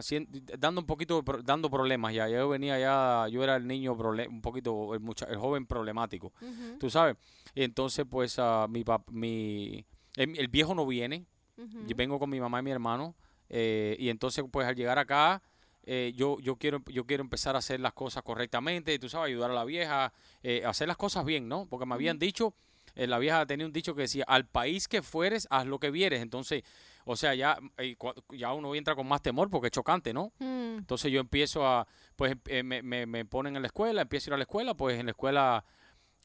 dando 0.56 0.80
un 0.80 0.86
poquito, 0.86 1.24
dando 1.42 1.68
problemas 1.68 2.14
ya. 2.14 2.28
Yo 2.28 2.48
venía 2.48 2.78
ya, 2.78 3.26
yo 3.28 3.42
era 3.42 3.56
el 3.56 3.66
niño 3.66 3.94
un 3.94 4.40
poquito, 4.40 4.94
el, 4.94 5.02
el 5.28 5.36
joven 5.38 5.66
problemático, 5.66 6.32
tú 6.78 6.88
sabes. 6.88 7.16
Y 7.52 7.64
entonces 7.64 8.06
pues 8.08 8.38
uh, 8.38 8.68
mi, 8.68 8.84
mi 9.10 9.84
el, 10.14 10.46
viejo 10.46 10.72
no 10.72 10.86
viene, 10.86 11.26
yo 11.56 11.96
vengo 11.96 12.20
con 12.20 12.30
mi 12.30 12.38
mamá 12.38 12.60
y 12.60 12.62
mi 12.62 12.70
hermano. 12.70 13.16
Eh, 13.48 13.96
y 13.98 14.08
entonces 14.08 14.44
pues 14.52 14.68
al 14.68 14.76
llegar 14.76 15.00
acá, 15.00 15.42
eh, 15.82 16.12
yo, 16.14 16.38
yo, 16.38 16.54
quiero, 16.54 16.80
yo 16.86 17.04
quiero 17.04 17.24
empezar 17.24 17.56
a 17.56 17.58
hacer 17.58 17.80
las 17.80 17.92
cosas 17.92 18.22
correctamente, 18.22 18.96
tú 19.00 19.08
sabes, 19.08 19.30
ayudar 19.30 19.50
a 19.50 19.54
la 19.54 19.64
vieja, 19.64 20.12
eh, 20.44 20.62
hacer 20.64 20.86
las 20.86 20.96
cosas 20.96 21.24
bien, 21.24 21.48
¿no? 21.48 21.66
Porque 21.68 21.86
me 21.86 21.94
habían 21.96 22.20
dicho, 22.20 22.54
la 22.94 23.18
vieja 23.18 23.44
tenía 23.46 23.66
un 23.66 23.72
dicho 23.72 23.96
que 23.96 24.02
decía, 24.02 24.24
al 24.28 24.46
país 24.46 24.86
que 24.86 25.02
fueres, 25.02 25.48
haz 25.50 25.66
lo 25.66 25.80
que 25.80 25.90
vieres. 25.90 26.22
Entonces, 26.22 26.62
o 27.04 27.16
sea, 27.16 27.34
ya, 27.34 27.58
eh, 27.78 27.96
ya 28.30 28.52
uno 28.52 28.74
entra 28.74 28.94
con 28.94 29.06
más 29.06 29.22
temor 29.22 29.50
porque 29.50 29.66
es 29.68 29.72
chocante, 29.72 30.12
¿no? 30.12 30.32
Mm. 30.38 30.78
Entonces 30.78 31.10
yo 31.10 31.20
empiezo 31.20 31.66
a, 31.66 31.86
pues 32.16 32.36
eh, 32.46 32.62
me, 32.62 32.82
me, 32.82 33.24
ponen 33.24 33.56
en 33.56 33.62
la 33.62 33.66
escuela, 33.66 34.02
empiezo 34.02 34.28
a 34.28 34.30
ir 34.30 34.34
a 34.34 34.36
la 34.38 34.44
escuela, 34.44 34.74
pues 34.74 34.98
en 34.98 35.06
la 35.06 35.12
escuela, 35.12 35.64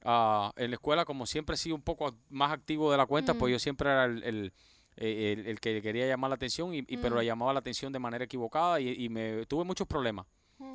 uh, 0.06 0.52
en 0.56 0.72
la 0.72 0.76
escuela 0.76 1.06
como 1.06 1.26
siempre 1.26 1.56
he 1.56 1.58
sido 1.58 1.76
un 1.76 1.82
poco 1.82 2.16
más 2.30 2.52
activo 2.52 2.92
de 2.92 2.98
la 2.98 3.06
cuenta, 3.06 3.34
pues 3.34 3.52
mm. 3.52 3.54
yo 3.54 3.60
siempre 3.60 3.90
era 3.90 4.06
el, 4.06 4.54
el, 4.96 5.60
que 5.60 5.82
quería 5.82 6.08
llamar 6.08 6.30
la 6.30 6.36
atención, 6.36 6.74
y, 6.74 6.84
pero 6.84 7.16
la 7.16 7.22
mm. 7.24 7.26
llamaba 7.26 7.54
la 7.54 7.60
atención 7.60 7.92
de 7.92 8.00
manera 8.00 8.26
equivocada 8.26 8.80
y, 8.80 9.10
me 9.10 9.46
tuve 9.46 9.64
muchos 9.64 9.88
problemas. 9.88 10.26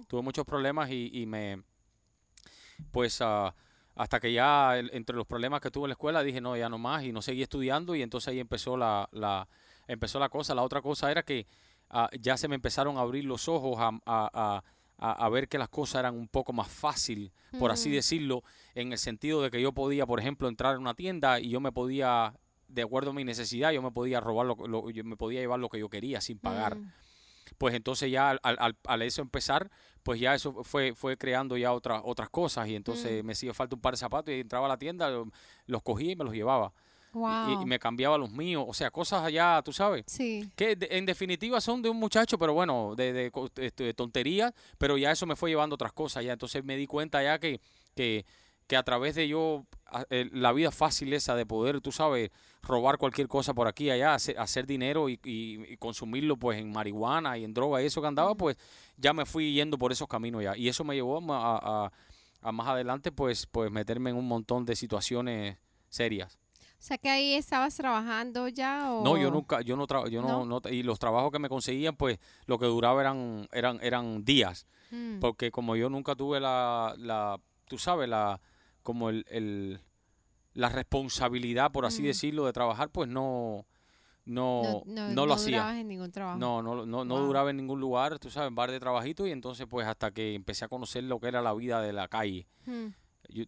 Tuve 0.06 0.22
muchos 0.22 0.44
problemas 0.44 0.90
y, 0.90 1.10
y 1.12 1.26
me, 1.26 1.62
pues... 2.90 3.20
Uh, 3.20 3.52
hasta 3.94 4.20
que 4.20 4.32
ya 4.32 4.78
entre 4.78 5.16
los 5.16 5.26
problemas 5.26 5.60
que 5.60 5.70
tuve 5.70 5.84
en 5.84 5.90
la 5.90 5.94
escuela 5.94 6.22
dije 6.22 6.40
no, 6.40 6.56
ya 6.56 6.68
no 6.68 6.78
más 6.78 7.04
y 7.04 7.12
no 7.12 7.20
seguí 7.20 7.42
estudiando 7.42 7.94
y 7.94 8.02
entonces 8.02 8.28
ahí 8.28 8.40
empezó 8.40 8.76
la, 8.76 9.08
la, 9.12 9.48
empezó 9.86 10.18
la 10.18 10.28
cosa. 10.28 10.54
La 10.54 10.62
otra 10.62 10.82
cosa 10.82 11.10
era 11.10 11.22
que 11.22 11.46
ah, 11.90 12.08
ya 12.20 12.36
se 12.36 12.48
me 12.48 12.54
empezaron 12.54 12.96
a 12.98 13.00
abrir 13.00 13.24
los 13.24 13.48
ojos 13.48 13.76
a, 13.78 13.90
a, 14.06 14.62
a, 15.02 15.28
ver 15.28 15.48
que 15.48 15.58
las 15.58 15.68
cosas 15.68 16.00
eran 16.00 16.14
un 16.14 16.28
poco 16.28 16.52
más 16.52 16.68
fácil, 16.68 17.32
por 17.58 17.72
así 17.72 17.90
decirlo, 17.90 18.44
en 18.74 18.92
el 18.92 18.98
sentido 18.98 19.42
de 19.42 19.50
que 19.50 19.60
yo 19.60 19.72
podía, 19.72 20.06
por 20.06 20.20
ejemplo, 20.20 20.48
entrar 20.48 20.76
en 20.76 20.80
una 20.80 20.94
tienda 20.94 21.40
y 21.40 21.48
yo 21.48 21.60
me 21.60 21.72
podía, 21.72 22.34
de 22.68 22.82
acuerdo 22.82 23.10
a 23.10 23.14
mi 23.14 23.24
necesidad, 23.24 23.72
yo 23.72 23.82
me 23.82 23.90
podía 23.90 24.20
robar, 24.20 24.46
lo, 24.46 24.90
yo 24.90 25.04
me 25.04 25.16
podía 25.16 25.40
llevar 25.40 25.58
lo 25.58 25.68
que 25.68 25.80
yo 25.80 25.88
quería 25.88 26.20
sin 26.20 26.38
pagar. 26.38 26.76
Mm. 26.76 26.92
Pues 27.58 27.74
entonces 27.74 28.10
ya 28.10 28.30
al, 28.30 28.40
al, 28.42 28.76
al, 28.84 29.02
eso 29.02 29.22
empezar, 29.22 29.70
pues 30.04 30.20
ya 30.20 30.34
eso 30.34 30.62
fue, 30.62 30.94
fue 30.94 31.16
creando 31.16 31.56
ya 31.56 31.72
otras 31.72 32.00
otras 32.04 32.30
cosas 32.30 32.68
y 32.68 32.76
entonces 32.76 33.22
mm. 33.22 33.26
me 33.26 33.32
hacía 33.32 33.52
falta 33.52 33.74
un 33.74 33.80
par 33.82 33.94
de 33.94 33.98
zapatos 33.98 34.32
y 34.32 34.40
entraba 34.40 34.66
a 34.66 34.68
la 34.68 34.78
tienda, 34.78 35.10
los 35.66 35.82
cogía 35.82 36.12
y 36.12 36.16
me 36.16 36.24
los 36.24 36.32
llevaba. 36.32 36.72
Y, 37.14 37.66
me 37.66 37.78
cambiaba 37.78 38.16
los 38.16 38.30
míos, 38.30 38.64
o 38.66 38.72
sea, 38.72 38.90
cosas 38.90 39.22
allá, 39.22 39.60
tú 39.62 39.72
sabes. 39.72 40.04
Sí. 40.06 40.50
Que 40.56 40.76
en 40.80 41.04
definitiva 41.04 41.60
son 41.60 41.82
de 41.82 41.90
un 41.90 41.98
muchacho, 41.98 42.38
pero 42.38 42.54
bueno, 42.54 42.94
de, 42.96 43.12
de, 43.12 43.32
este, 43.56 43.84
de, 43.84 43.94
tonterías, 43.94 44.52
pero 44.78 44.96
ya 44.96 45.10
eso 45.10 45.26
me 45.26 45.36
fue 45.36 45.50
llevando 45.50 45.74
otras 45.74 45.92
cosas, 45.92 46.24
ya. 46.24 46.32
Entonces 46.32 46.64
me 46.64 46.76
di 46.76 46.86
cuenta 46.86 47.22
ya 47.22 47.38
que, 47.38 47.60
que, 47.94 48.24
que 48.66 48.76
a 48.76 48.82
través 48.82 49.14
de 49.14 49.28
yo, 49.28 49.66
la 50.10 50.52
vida 50.52 50.70
fácil 50.70 51.12
esa 51.12 51.36
de 51.36 51.44
poder, 51.44 51.80
tú 51.80 51.92
sabes, 51.92 52.30
robar 52.62 52.96
cualquier 52.96 53.28
cosa 53.28 53.52
por 53.52 53.68
aquí 53.68 53.90
allá, 53.90 54.14
hacer, 54.14 54.66
dinero 54.66 55.08
y, 55.08 55.20
y, 55.22 55.76
consumirlo 55.76 56.36
pues 56.36 56.58
en 56.58 56.72
marihuana 56.72 57.36
y 57.36 57.44
en 57.44 57.52
droga 57.52 57.82
y 57.82 57.86
eso 57.86 58.00
que 58.00 58.06
andaba, 58.06 58.34
pues 58.34 58.56
ya 58.96 59.12
me 59.12 59.26
fui 59.26 59.52
yendo 59.52 59.76
por 59.76 59.92
esos 59.92 60.08
caminos 60.08 60.42
ya. 60.42 60.56
Y 60.56 60.68
eso 60.68 60.84
me 60.84 60.94
llevó 60.94 61.18
a, 61.32 61.58
a, 61.86 61.92
a 62.40 62.52
más 62.52 62.68
adelante 62.68 63.12
pues, 63.12 63.46
pues 63.46 63.70
meterme 63.70 64.10
en 64.10 64.16
un 64.16 64.26
montón 64.26 64.64
de 64.64 64.76
situaciones 64.76 65.58
serias. 65.88 66.38
O 66.82 66.84
sea 66.84 66.98
que 66.98 67.08
ahí 67.08 67.34
estabas 67.34 67.76
trabajando 67.76 68.48
ya 68.48 68.92
o 68.92 69.04
No, 69.04 69.16
yo 69.16 69.30
nunca, 69.30 69.60
yo 69.60 69.76
no, 69.76 69.86
tra 69.86 70.08
yo 70.08 70.20
no, 70.20 70.44
¿No? 70.44 70.60
y 70.68 70.82
los 70.82 70.98
trabajos 70.98 71.30
que 71.30 71.38
me 71.38 71.48
conseguían, 71.48 71.94
pues 71.94 72.18
lo 72.46 72.58
que 72.58 72.66
duraba 72.66 73.00
eran, 73.00 73.48
eran, 73.52 73.78
eran 73.82 74.24
días, 74.24 74.66
mm. 74.90 75.20
porque 75.20 75.52
como 75.52 75.76
yo 75.76 75.88
nunca 75.88 76.16
tuve 76.16 76.40
la, 76.40 76.92
la 76.98 77.38
tú 77.68 77.78
sabes, 77.78 78.08
la, 78.08 78.40
como 78.82 79.10
el, 79.10 79.24
el 79.28 79.80
la 80.54 80.70
responsabilidad, 80.70 81.70
por 81.70 81.86
así 81.86 82.02
mm. 82.02 82.06
decirlo, 82.06 82.46
de 82.46 82.52
trabajar, 82.52 82.90
pues 82.90 83.08
no, 83.08 83.64
no, 84.24 84.82
no, 84.84 85.08
no, 85.10 85.24
lo 85.24 85.34
hacía. 85.34 85.78
en 85.78 85.86
ningún 85.86 86.10
trabajo. 86.10 86.36
No, 86.36 86.62
no, 86.62 86.84
no, 86.84 87.04
no 87.04 87.18
duraba 87.20 87.50
en 87.50 87.58
ningún 87.58 87.78
lugar, 87.78 88.18
tú 88.18 88.28
sabes, 88.28 88.48
en 88.48 88.56
bar 88.56 88.72
de 88.72 88.80
trabajito, 88.80 89.24
y 89.24 89.30
entonces 89.30 89.68
pues 89.70 89.86
hasta 89.86 90.10
que 90.10 90.34
empecé 90.34 90.64
a 90.64 90.68
conocer 90.68 91.04
lo 91.04 91.20
que 91.20 91.28
era 91.28 91.42
la 91.42 91.54
vida 91.54 91.80
de 91.80 91.92
la 91.92 92.08
calle. 92.08 92.48
Mm. 92.66 92.88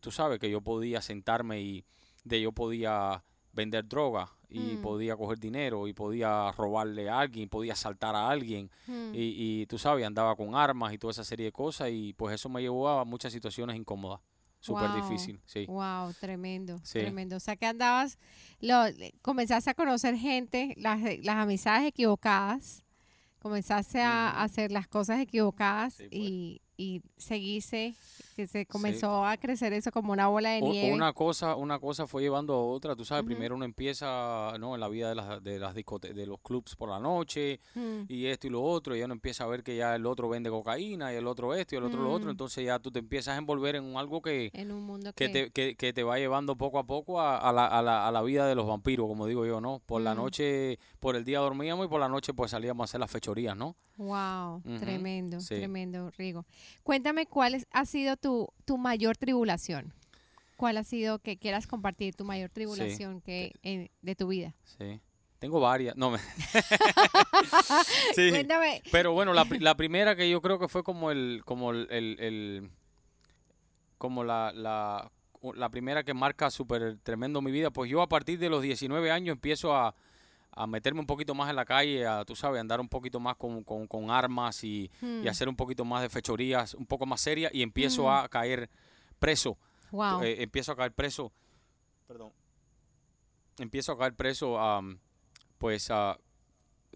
tú 0.01 0.13
sabes 0.13 0.39
que 0.39 0.49
yo 0.49 0.61
podía 0.61 1.03
sentarme 1.03 1.61
y 1.61 1.85
de 2.25 2.41
yo 2.41 2.53
podía 2.53 3.23
vender 3.53 3.87
droga 3.87 4.31
y 4.49 4.77
mm. 4.77 4.83
podía 4.83 5.17
coger 5.17 5.39
dinero 5.39 5.89
y 5.89 5.93
podía 5.93 6.51
robarle 6.53 7.09
a 7.09 7.21
alguien, 7.21 7.49
podía 7.49 7.73
asaltar 7.73 8.15
a 8.15 8.29
alguien 8.29 8.71
mm. 8.87 9.15
y, 9.15 9.63
y, 9.63 9.67
tú 9.67 9.79
sabes, 9.79 10.07
andaba 10.07 10.37
con 10.37 10.55
armas 10.55 10.93
y 10.93 10.99
toda 10.99 11.13
esa 11.13 11.25
serie 11.25 11.47
de 11.47 11.53
cosas 11.53 11.91
y 11.91 12.13
pues 12.15 12.35
eso 12.35 12.49
me 12.49 12.63
llevó 12.63 12.89
a 12.89 13.05
muchas 13.05 13.33
situaciones 13.33 13.77
incómodas. 13.77 14.21
Súper 14.65 14.95
difícil, 14.95 15.39
sí. 15.45 15.67
Wow, 15.67 16.15
tremendo, 16.19 16.81
tremendo. 16.91 17.37
O 17.37 17.41
sea 17.41 17.55
que 17.55 17.67
andabas, 17.67 18.19
lo, 18.61 18.77
comenzaste 19.21 19.69
a 19.69 19.75
conocer 19.75 20.17
gente, 20.17 20.73
las, 20.79 21.01
las 21.23 21.37
amistades 21.37 21.87
equivocadas, 21.87 22.83
comenzaste 23.41 24.01
a 24.01 24.43
hacer 24.43 24.73
las 24.73 24.89
cosas 24.89 25.21
equivocadas 25.21 25.97
pues. 25.97 26.09
y, 26.11 26.63
y 26.79 27.03
seguiste 27.19 27.95
que 28.35 28.47
se 28.47 28.67
comenzó 28.67 29.25
a 29.25 29.37
crecer 29.37 29.73
eso 29.73 29.91
como 29.91 30.13
una 30.13 30.29
bola 30.29 30.51
de 30.51 30.61
nieve. 30.61 30.93
Una 30.93 31.13
cosa, 31.13 31.57
una 31.57 31.79
cosa 31.79 32.07
fue 32.07 32.23
llevando 32.23 32.55
a 32.55 32.65
otra, 32.65 32.95
tú 32.97 33.05
sabes, 33.05 33.25
primero 33.25 33.55
uno 33.55 33.65
empieza, 33.65 34.53
¿no? 34.59 34.75
En 34.75 34.81
la 34.81 34.89
vida 34.89 35.09
de 35.09 35.15
las, 35.15 35.43
de 35.43 35.59
las 35.59 35.75
de 35.75 36.27
los 36.27 36.41
clubs 36.41 36.77
por 36.77 36.89
la 36.89 36.99
noche 36.99 37.61
mm. 37.75 38.03
y 38.09 38.27
esto 38.27 38.47
y 38.47 38.51
lo 38.51 38.63
otro, 38.63 38.95
y 38.95 38.99
ya 38.99 39.05
uno 39.07 39.15
empieza 39.15 39.45
a 39.45 39.47
ver 39.47 39.63
que 39.63 39.77
ya 39.77 39.95
el 39.95 40.07
otro 40.07 40.29
vende 40.29 40.51
cocaína 40.51 41.13
y 41.13 41.17
el 41.17 41.27
otro 41.27 41.55
esto 41.55 41.75
y 41.75 41.79
el 41.79 41.85
otro 41.85 42.03
lo 42.03 42.13
otro, 42.13 42.27
mm. 42.27 42.31
entonces 42.31 42.65
ya 42.65 42.79
tú 42.79 42.91
te 42.91 42.99
empiezas 42.99 43.35
a 43.35 43.39
envolver 43.39 43.77
en 43.77 43.97
algo 43.97 44.21
que, 44.21 44.51
en 44.53 44.73
un 44.73 44.83
mundo 44.83 45.13
que, 45.15 45.29
te, 45.29 45.51
que, 45.51 45.93
te 45.93 46.03
va 46.03 46.19
llevando 46.19 46.57
poco 46.57 46.79
a 46.79 46.85
poco 46.85 47.21
a, 47.21 47.53
la, 47.53 47.67
a, 47.67 47.83
la, 47.83 48.09
a 48.09 48.13
la 48.13 48.23
vida 48.23 48.47
de 48.47 48.55
los 48.55 48.67
vampiros, 48.67 49.07
como 49.07 49.27
digo 49.27 49.47
yo, 49.47 49.61
¿no? 49.61 49.81
Por 49.87 50.03
la 50.03 50.15
mm. 50.15 50.17
noche, 50.17 50.79
por 51.01 51.17
el 51.17 51.25
día 51.25 51.39
dormíamos 51.39 51.87
y 51.87 51.89
por 51.89 52.01
la 52.01 52.09
noche 52.09 52.35
pues 52.35 52.51
salíamos 52.51 52.85
a 52.85 52.87
hacer 52.87 53.01
las 53.01 53.11
fechorías, 53.11 53.57
¿no? 53.57 53.77
Wow, 53.97 54.61
tremendo, 54.81 55.39
tremendo, 55.39 56.11
Rigo. 56.19 56.45
Cuéntame 56.83 57.27
cuál 57.27 57.65
ha 57.71 57.85
sido 57.85 58.17
tu, 58.25 58.49
tu 58.65 58.79
mayor 58.79 59.19
tribulación. 59.19 59.93
¿Cuál 60.57 60.79
ha 60.79 60.85
sido 60.85 61.19
que 61.19 61.37
quieras 61.37 61.67
compartir 61.67 62.15
tu 62.15 62.25
mayor 62.25 62.49
tribulación 62.49 63.21
que 63.21 63.53
de 64.01 64.15
tu 64.15 64.29
vida? 64.29 64.55
Sí. 64.79 64.99
Tengo 65.39 65.61
varias. 65.61 65.95
No 65.95 66.11
me. 66.11 66.19
sí. 68.15 68.31
Cuéntame. 68.31 68.81
Pero 68.91 69.13
bueno, 69.13 69.35
la, 69.35 69.47
la, 69.61 69.77
primera 69.77 70.17
que 70.17 70.31
yo 70.31 70.41
creo 70.41 70.59
que 70.59 70.69
fue 70.69 70.83
como 70.83 71.11
el, 71.11 71.43
como 71.45 71.73
el, 71.73 71.87
el, 71.91 72.71
como 73.99 74.25
la, 74.25 74.53
la, 74.55 75.13
la 75.55 75.69
primera 75.69 76.03
que 76.03 76.15
marca 76.15 76.51
súper 76.51 76.97
tremendo 77.03 77.43
mi 77.43 77.51
vida. 77.51 77.71
Pues 77.71 77.91
yo 77.91 78.01
a 78.01 78.09
partir 78.09 78.39
de 78.39 78.49
los 78.49 78.63
19 78.63 79.11
años 79.11 79.35
empiezo 79.35 79.77
a, 79.77 79.95
a 80.57 80.67
meterme 80.67 81.01
un 81.01 81.07
poquito 81.07 81.35
más 81.35 81.51
en 81.51 81.57
la 81.57 81.65
calle, 81.65 82.07
a, 82.07 82.25
tú 82.25 82.37
sabes, 82.37 82.61
andar 82.61 82.81
un 82.81 82.89
poquito 82.89 83.21
más 83.21 83.37
con, 83.37 83.65
con, 83.65 84.11
armas 84.11 84.63
y, 84.65 84.91
hmm. 85.01 85.27
hacer 85.29 85.49
un 85.49 85.57
poquito 85.57 85.85
más 85.85 86.03
de 86.03 86.09
fechorías, 86.09 86.75
un 86.75 86.87
poco 86.87 87.07
más 87.07 87.21
serias, 87.21 87.53
y 87.55 87.63
empiezo 87.63 88.05
hmm. 88.05 88.09
a 88.09 88.29
caer 88.29 88.71
preso. 89.19 89.59
Eh, 90.23 90.37
empiezo 90.41 90.73
a 90.73 90.77
caer 90.77 90.93
preso. 90.93 91.33
Perdón. 92.07 92.33
Empiezo 93.59 93.93
a 93.93 93.99
caer 93.99 94.15
preso, 94.15 94.59
pues 95.59 95.91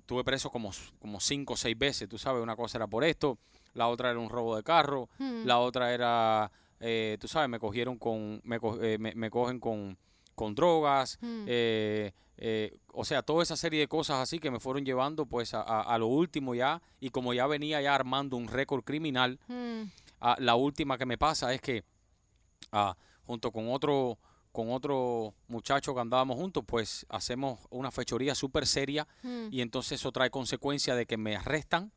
tuve 0.06 0.24
preso 0.24 0.50
como, 0.50 0.70
como 0.98 1.20
cinco 1.20 1.54
o 1.54 1.56
seis 1.56 1.78
veces, 1.78 2.08
tú 2.08 2.18
sabes, 2.18 2.42
una 2.42 2.56
cosa 2.56 2.78
era 2.78 2.86
por 2.86 3.04
esto, 3.04 3.38
la 3.74 3.88
otra 3.88 4.10
era 4.10 4.18
un 4.18 4.30
robo 4.30 4.56
de 4.56 4.62
carro, 4.62 5.08
hmm. 5.18 5.44
la 5.44 5.58
otra 5.58 5.92
era, 5.92 6.50
eh, 6.80 7.16
tú 7.20 7.28
sabes, 7.28 7.48
me 7.48 7.58
cogieron 7.58 7.98
con, 7.98 8.40
me, 8.44 8.58
eh, 8.82 8.98
me, 8.98 9.30
cogen 9.30 9.60
con, 9.60 9.98
con 10.38 10.54
drogas, 10.54 11.18
eh, 11.20 12.12
eh, 12.36 12.78
o 12.92 13.04
sea, 13.04 13.22
toda 13.22 13.42
esa 13.42 13.56
serie 13.56 13.80
de 13.80 13.88
cosas 13.88 14.20
así 14.20 14.38
que 14.38 14.52
me 14.52 14.60
fueron 14.60 14.84
llevando 14.84 15.26
pues 15.26 15.52
a, 15.52 15.98
lo 15.98 16.06
último 16.06 16.54
ya 16.54 16.80
y 17.00 17.10
como 17.10 17.34
ya 17.34 17.48
venía 17.48 17.82
ya 17.82 17.92
armando 17.92 18.36
un 18.36 18.46
récord 18.46 18.84
criminal, 18.84 19.40
hmm. 19.48 19.82
la 20.38 20.54
última 20.54 20.96
que 20.96 21.06
me 21.06 21.18
pasa 21.18 21.52
es 21.52 21.60
que 21.60 21.82
junto 23.24 23.50
con 23.50 23.68
otro 23.68 24.18
con 24.52 24.72
otro 24.72 25.34
muchacho 25.48 25.94
que 25.94 26.00
andábamos 26.00 26.36
juntos, 26.36 26.64
pues 26.66 27.04
hacemos 27.08 27.60
una 27.70 27.90
fechoría 27.90 28.34
súper 28.34 28.66
seria 28.66 29.06
hmm. 29.22 29.48
y 29.50 29.60
entonces 29.60 30.00
eso 30.00 30.12
trae 30.12 30.30
consecuencia 30.30 30.94
de 30.94 31.04
que 31.04 31.16
me 31.16 31.34
arrestan, 31.34 31.92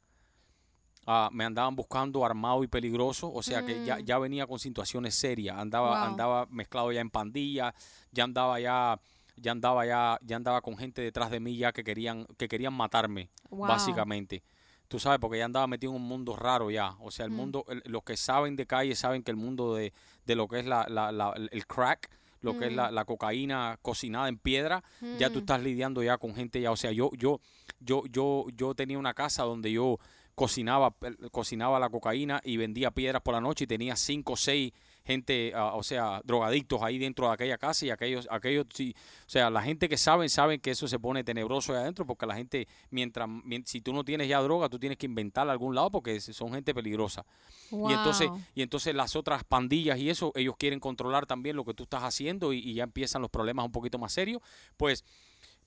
me 1.31 1.45
andaban 1.45 1.75
buscando 1.75 2.25
armado 2.25 2.63
y 2.63 2.67
peligroso, 2.67 3.31
o 3.31 3.41
sea 3.43 3.65
que 3.65 3.83
ya, 3.83 3.97
hmm. 3.97 4.03
ya 4.03 4.17
venía 4.19 4.47
con 4.47 4.59
situaciones 4.59 5.15
serias, 5.15 5.57
andaba, 5.57 6.05
andaba 6.05 6.45
mezclado 6.49 6.91
ya 6.91 7.01
en 7.01 7.09
pandillas, 7.09 7.73
ya 8.11 8.23
andaba 8.23 8.59
ya 8.59 8.99
ya 9.41 9.51
andaba 9.51 9.85
ya, 9.85 10.19
ya 10.21 10.35
andaba 10.35 10.61
con 10.61 10.77
gente 10.77 11.01
detrás 11.01 11.31
de 11.31 11.39
mí 11.39 11.57
ya 11.57 11.71
que 11.71 11.83
querían, 11.83 12.25
que 12.37 12.47
querían 12.47 12.73
matarme, 12.73 13.29
básicamente. 13.49 14.43
Tú 14.87 14.99
sabes, 14.99 15.19
porque 15.19 15.37
ya 15.37 15.45
andaba 15.45 15.67
metido 15.67 15.93
en 15.93 16.01
un 16.01 16.07
mundo 16.07 16.35
raro 16.35 16.69
ya. 16.69 16.95
O 16.99 17.11
sea, 17.11 17.25
el 17.25 17.31
mm. 17.31 17.35
mundo, 17.35 17.65
los 17.85 18.03
que 18.03 18.17
saben 18.17 18.55
de 18.55 18.67
calle 18.67 18.93
saben 18.95 19.23
que 19.23 19.31
el 19.31 19.37
mundo 19.37 19.73
de, 19.73 19.93
de 20.25 20.35
lo 20.35 20.47
que 20.47 20.59
es 20.59 20.65
la, 20.65 20.85
la, 20.89 21.11
la, 21.11 21.33
el 21.33 21.65
crack, 21.65 22.09
lo 22.41 22.57
que 22.57 22.67
es 22.67 22.73
la, 22.73 22.91
mm. 22.91 22.95
la, 22.95 23.05
cocaína 23.05 23.79
cocinada 23.81 24.27
en 24.27 24.37
piedra, 24.37 24.83
ya 25.17 25.29
tú 25.29 25.35
mm. 25.35 25.41
estás 25.41 25.63
lidiando 25.63 26.03
ya 26.03 26.17
con 26.17 26.35
gente 26.35 26.59
ya. 26.59 26.71
O 26.71 26.75
sea, 26.75 26.91
yo, 26.91 27.09
yo, 27.13 27.39
yo, 27.79 28.03
yo, 28.11 28.45
yo 28.53 28.75
tenía 28.75 28.99
una 28.99 29.13
casa 29.13 29.43
donde 29.43 29.71
yo 29.71 29.97
cocinaba, 30.41 30.95
cocinaba 31.29 31.79
la 31.79 31.89
cocaína 31.89 32.41
y 32.43 32.57
vendía 32.57 32.89
piedras 32.89 33.21
por 33.21 33.35
la 33.35 33.41
noche 33.41 33.65
y 33.65 33.67
tenía 33.67 33.95
cinco 33.95 34.33
o 34.33 34.35
seis 34.35 34.73
gente, 35.03 35.51
ah, 35.53 35.75
o 35.75 35.83
sea, 35.83 36.19
drogadictos 36.23 36.81
ahí 36.81 36.97
dentro 36.97 37.27
de 37.27 37.33
aquella 37.33 37.59
casa 37.59 37.85
y 37.85 37.91
aquellos, 37.91 38.27
aquellos, 38.31 38.65
sí, 38.73 38.95
o 39.27 39.29
sea, 39.29 39.51
la 39.51 39.61
gente 39.61 39.87
que 39.87 39.97
saben, 39.97 40.31
saben 40.31 40.59
que 40.59 40.71
eso 40.71 40.87
se 40.87 40.97
pone 40.97 41.23
tenebroso 41.23 41.73
ahí 41.73 41.81
adentro 41.81 42.07
porque 42.07 42.25
la 42.25 42.33
gente, 42.35 42.67
mientras, 42.89 43.29
si 43.65 43.81
tú 43.81 43.93
no 43.93 44.03
tienes 44.03 44.27
ya 44.27 44.41
droga, 44.41 44.67
tú 44.67 44.79
tienes 44.79 44.97
que 44.97 45.05
inventar 45.05 45.47
algún 45.47 45.75
lado 45.75 45.91
porque 45.91 46.19
son 46.19 46.53
gente 46.53 46.73
peligrosa. 46.73 47.23
Y 47.71 47.93
entonces, 47.93 48.31
y 48.55 48.63
entonces 48.63 48.95
las 48.95 49.15
otras 49.15 49.43
pandillas 49.43 49.99
y 49.99 50.09
eso, 50.09 50.31
ellos 50.33 50.55
quieren 50.57 50.79
controlar 50.79 51.27
también 51.27 51.55
lo 51.55 51.65
que 51.65 51.75
tú 51.75 51.83
estás 51.83 52.01
haciendo 52.01 52.51
y, 52.51 52.73
ya 52.73 52.83
empiezan 52.83 53.21
los 53.21 53.29
problemas 53.29 53.63
un 53.63 53.71
poquito 53.71 53.99
más 53.99 54.11
serios. 54.11 54.41
Pues, 54.75 55.05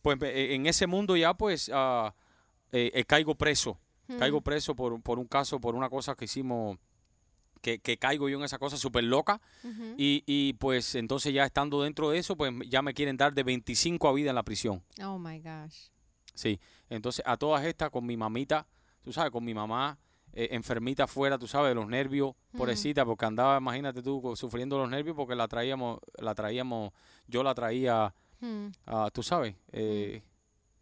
pues 0.02 0.18
en 0.20 0.66
ese 0.66 0.88
mundo 0.88 1.16
ya 1.16 1.34
pues 1.34 1.68
uh, 1.68 2.10
eh, 2.72 3.04
caigo 3.06 3.36
preso. 3.36 3.78
Caigo 4.18 4.40
preso 4.40 4.74
por, 4.74 5.00
por 5.02 5.18
un 5.18 5.26
caso, 5.26 5.60
por 5.60 5.74
una 5.74 5.88
cosa 5.88 6.14
que 6.14 6.26
hicimos 6.26 6.78
que, 7.60 7.96
caigo 7.98 8.28
yo 8.28 8.38
en 8.38 8.44
esa 8.44 8.58
cosa 8.58 8.76
súper 8.76 9.04
loca. 9.04 9.40
y, 9.96 10.22
y, 10.26 10.52
pues 10.54 10.94
entonces 10.94 11.32
ya 11.32 11.44
estando 11.44 11.82
dentro 11.82 12.10
de 12.10 12.18
eso, 12.18 12.36
pues 12.36 12.52
ya 12.68 12.82
me 12.82 12.94
quieren 12.94 13.16
dar 13.16 13.34
de 13.34 13.42
25 13.42 14.08
a 14.08 14.12
vida 14.12 14.30
en 14.30 14.36
la 14.36 14.42
prisión. 14.42 14.82
Oh 15.02 15.18
my 15.18 15.40
gosh. 15.40 15.88
Sí, 16.34 16.60
entonces 16.90 17.24
a 17.26 17.36
todas 17.36 17.64
estas 17.64 17.90
con 17.90 18.04
mi 18.04 18.16
mamita, 18.16 18.66
tú 19.02 19.12
sabes, 19.12 19.30
con 19.30 19.44
mi 19.44 19.54
mamá 19.54 19.98
eh, 20.32 20.48
enfermita 20.50 21.04
afuera, 21.04 21.38
tú 21.38 21.46
sabes, 21.46 21.70
de 21.70 21.74
los 21.76 21.86
nervios, 21.86 22.34
pobrecita, 22.56 23.04
porque 23.04 23.24
andaba, 23.24 23.56
imagínate 23.56 24.02
tú, 24.02 24.34
sufriendo 24.34 24.76
los 24.76 24.90
nervios 24.90 25.14
porque 25.16 25.36
la 25.36 25.46
traíamos, 25.46 26.00
la 26.18 26.34
traíamos, 26.34 26.92
yo 27.28 27.42
la 27.44 27.54
traía, 27.54 28.12
tú 29.12 29.22
sabes, 29.22 29.54
eh, 29.72 30.22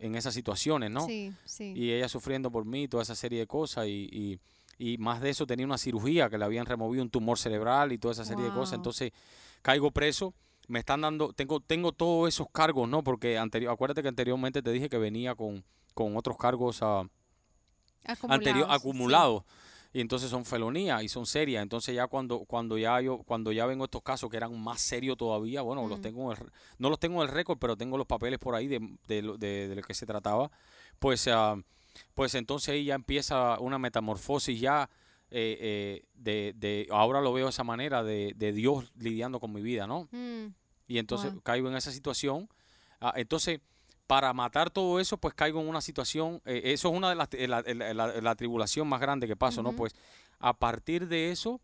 en 0.03 0.15
esas 0.15 0.35
situaciones, 0.35 0.91
¿no? 0.91 1.07
Sí, 1.07 1.33
sí. 1.45 1.73
Y 1.77 1.93
ella 1.93 2.09
sufriendo 2.09 2.51
por 2.51 2.65
mí, 2.65 2.89
toda 2.89 3.03
esa 3.03 3.15
serie 3.15 3.39
de 3.39 3.47
cosas 3.47 3.87
y 3.87 4.39
y 4.83 4.99
más 4.99 5.21
de 5.21 5.31
eso 5.31 5.47
tenía 5.47 5.65
una 5.65 5.79
cirugía 5.79 6.29
que 6.29 6.37
le 6.39 6.45
habían 6.45 6.67
removido 6.67 7.05
un 7.05 7.11
tumor 7.11 7.39
cerebral 7.39 7.93
y 7.93 7.99
toda 7.99 8.13
esa 8.13 8.25
serie 8.25 8.47
de 8.47 8.51
cosas. 8.51 8.75
Entonces 8.75 9.13
caigo 9.63 9.93
preso, 9.93 10.35
me 10.67 10.81
están 10.81 11.03
dando, 11.03 11.33
tengo, 11.33 11.61
tengo 11.61 11.93
todos 11.93 12.29
esos 12.29 12.49
cargos, 12.51 12.89
¿no? 12.89 13.05
Porque 13.05 13.39
anterior, 13.39 13.73
acuérdate 13.73 14.03
que 14.03 14.09
anteriormente 14.09 14.61
te 14.61 14.73
dije 14.73 14.89
que 14.89 14.99
venía 14.99 15.37
con, 15.37 15.65
con 15.95 16.17
otros 16.17 16.37
cargos 16.37 16.83
uh, 16.83 17.09
anterior, 18.29 18.67
acumulados. 18.69 19.45
Y 19.93 20.01
entonces 20.01 20.31
son 20.31 20.45
felonías 20.45 21.03
y 21.03 21.09
son 21.09 21.27
serias. 21.27 21.63
Entonces 21.63 21.95
ya 21.95 22.07
cuando, 22.07 22.41
cuando 22.41 22.79
ya 22.79 23.01
yo, 23.01 23.19
cuando 23.19 23.53
ya 23.53 23.67
vengo 23.67 23.85
estos 23.85 24.03
casos 24.03 24.31
que 24.31 24.39
eran 24.39 24.59
más 24.59 24.81
serios 24.81 25.17
todavía, 25.17 25.63
bueno, 25.63 25.87
los 25.87 26.01
tengo 26.01 26.35
no 26.79 26.89
los 26.89 26.99
tengo 26.99 27.23
en 27.23 27.29
el 27.29 27.35
récord, 27.35 27.59
pero 27.59 27.77
tengo 27.77 27.99
los 27.99 28.07
papeles 28.07 28.39
por 28.39 28.55
ahí 28.55 28.69
de, 28.69 28.81
de, 29.07 29.23
de, 29.39 29.75
lo 29.77 29.83
que 29.83 29.95
se 29.95 30.07
trataba. 30.07 30.51
Pues 30.99 31.27
uh, 31.27 31.63
pues 32.15 32.35
entonces 32.35 32.71
ahí 32.71 32.85
ya 32.85 32.95
empieza 32.95 33.59
una 33.61 33.79
metamorfosis 33.79 34.59
ya 34.59 34.89
eh, 35.35 35.59
eh, 35.61 36.05
de, 36.15 36.53
de, 36.57 36.87
ahora 36.91 37.23
lo 37.23 37.33
veo 37.33 37.47
de 37.47 37.51
esa 37.51 37.65
manera, 37.65 38.03
de, 38.03 38.35
de 38.37 38.53
Dios 38.53 38.93
lidiando 38.99 39.41
con 39.41 39.53
mi 39.53 39.63
vida, 39.63 39.87
¿no? 39.87 40.09
Mm. 40.11 40.49
Y 40.87 40.99
entonces 40.99 41.33
caigo 41.43 41.71
en 41.71 41.77
esa 41.77 41.91
situación. 41.91 42.51
Ah, 43.01 43.15
entonces, 43.17 43.61
para 44.07 44.33
matar 44.33 44.71
todo 44.71 45.01
eso, 45.01 45.17
pues 45.17 45.35
caigo 45.35 45.61
en 45.61 45.69
una 45.69 45.81
situación, 45.81 46.41
eh, 46.45 46.63
eso 46.65 46.91
es 46.91 46.95
una 46.97 47.09
de 47.11 47.15
las, 47.15 47.29
la, 47.95 48.21
la, 48.21 48.35
tribulación 48.35 48.89
más 48.89 49.01
grande 49.01 49.27
que 49.27 49.37
paso, 49.37 49.63
¿no? 49.63 49.73
Pues 49.73 49.95
a 50.39 50.53
partir 50.53 51.09
de 51.09 51.31
eso, 51.31 51.61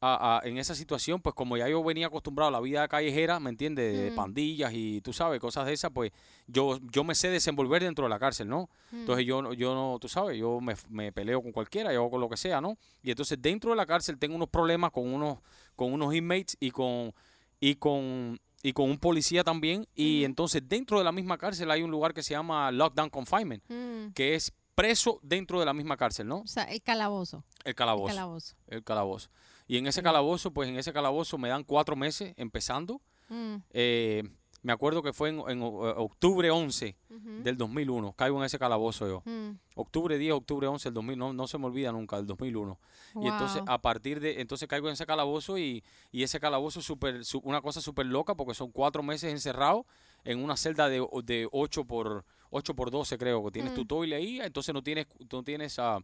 en 0.00 0.58
esa 0.58 0.74
situación, 0.74 1.20
pues 1.20 1.34
como 1.34 1.56
ya 1.56 1.68
yo 1.68 1.82
venía 1.82 2.06
acostumbrado 2.06 2.48
a 2.48 2.52
la 2.52 2.60
vida 2.60 2.86
callejera, 2.86 3.40
¿me 3.40 3.50
entiendes? 3.50 3.96
De 3.96 4.12
pandillas 4.12 4.72
y 4.72 5.00
tú 5.00 5.12
sabes, 5.12 5.40
cosas 5.40 5.66
de 5.66 5.72
esas, 5.72 5.90
pues 5.92 6.12
yo, 6.46 6.78
yo 6.92 7.02
me 7.02 7.14
sé 7.14 7.30
desenvolver 7.30 7.82
dentro 7.82 8.04
de 8.04 8.10
la 8.10 8.18
cárcel, 8.18 8.48
¿no? 8.48 8.68
Entonces 8.92 9.26
yo, 9.26 9.52
yo 9.54 9.74
no, 9.74 9.98
tú 10.00 10.08
sabes, 10.08 10.38
yo 10.38 10.60
me, 10.60 10.74
me, 10.88 11.10
peleo 11.10 11.42
con 11.42 11.50
cualquiera, 11.50 11.92
yo 11.92 12.00
hago 12.00 12.10
con 12.10 12.20
lo 12.20 12.28
que 12.28 12.36
sea, 12.36 12.60
¿no? 12.60 12.76
Y 13.02 13.10
entonces 13.10 13.40
dentro 13.40 13.70
de 13.70 13.76
la 13.76 13.86
cárcel 13.86 14.18
tengo 14.18 14.36
unos 14.36 14.48
problemas 14.48 14.92
con 14.92 15.12
unos, 15.12 15.38
con 15.74 15.92
unos 15.92 16.14
inmates 16.14 16.56
y 16.60 16.70
con, 16.70 17.12
y 17.58 17.74
con, 17.74 18.38
y 18.62 18.72
con 18.72 18.90
un 18.90 18.98
policía 18.98 19.44
también. 19.44 19.86
Y 19.94 20.24
entonces 20.24 20.62
dentro 20.66 20.98
de 20.98 21.04
la 21.04 21.12
misma 21.12 21.38
cárcel 21.38 21.70
hay 21.70 21.82
un 21.82 21.90
lugar 21.90 22.14
que 22.14 22.22
se 22.22 22.34
llama 22.34 22.70
Lockdown 22.70 23.10
Confinement, 23.10 23.62
mm. 23.68 24.12
que 24.14 24.34
es 24.34 24.52
preso 24.74 25.18
dentro 25.22 25.58
de 25.58 25.66
la 25.66 25.74
misma 25.74 25.96
cárcel, 25.96 26.28
¿no? 26.28 26.38
O 26.40 26.46
sea, 26.46 26.64
el 26.64 26.82
calabozo. 26.82 27.44
El 27.64 27.74
calabozo. 27.74 28.08
El 28.08 28.14
calabozo. 28.14 28.56
El 28.68 28.84
calabozo. 28.84 29.30
Y 29.66 29.76
en 29.76 29.86
ese 29.86 30.02
calabozo, 30.02 30.52
pues 30.52 30.68
en 30.68 30.78
ese 30.78 30.92
calabozo 30.92 31.36
me 31.36 31.48
dan 31.48 31.64
cuatro 31.64 31.96
meses 31.96 32.32
empezando. 32.36 33.02
Mm. 33.28 33.56
Eh, 33.70 34.22
me 34.62 34.72
acuerdo 34.72 35.02
que 35.02 35.12
fue 35.12 35.28
en, 35.28 35.60
octubre 35.62 36.50
11 36.50 36.96
del 37.42 37.56
2001. 37.56 38.12
Caigo 38.14 38.38
en 38.38 38.44
ese 38.44 38.58
calabozo 38.58 39.06
yo. 39.06 39.22
Mm. 39.24 39.58
Octubre 39.76 40.18
10, 40.18 40.32
octubre 40.32 40.66
11 40.66 40.88
del 40.88 40.94
2000. 40.94 41.18
No, 41.18 41.32
no 41.32 41.46
se 41.46 41.58
me 41.58 41.66
olvida 41.66 41.92
nunca, 41.92 42.16
del 42.16 42.26
2001. 42.26 42.78
Y 43.22 43.28
entonces, 43.28 43.62
a 43.66 43.80
partir 43.80 44.20
de... 44.20 44.40
Entonces 44.40 44.68
caigo 44.68 44.88
en 44.88 44.94
ese 44.94 45.06
calabozo 45.06 45.58
y, 45.58 45.84
y 46.10 46.22
ese 46.22 46.40
calabozo 46.40 46.80
es 46.80 46.86
super, 46.86 47.20
una 47.44 47.60
cosa 47.60 47.80
súper 47.80 48.06
loca 48.06 48.34
porque 48.34 48.54
son 48.54 48.70
cuatro 48.70 49.02
meses 49.02 49.32
encerrado 49.32 49.86
en 50.24 50.42
una 50.42 50.56
celda 50.56 50.88
de, 50.88 51.06
de 51.24 51.48
8 51.50 51.84
por 51.84 52.24
8 52.50 52.74
por 52.74 52.90
12 52.90 53.18
creo 53.18 53.44
que 53.44 53.50
tienes 53.50 53.74
tu 53.74 53.82
mm. 53.82 53.86
toile 53.86 54.16
ahí, 54.16 54.40
entonces 54.40 54.74
no 54.74 54.82
tienes 54.82 55.06
no 55.30 55.42
tienes 55.42 55.78
uh, 55.78 56.02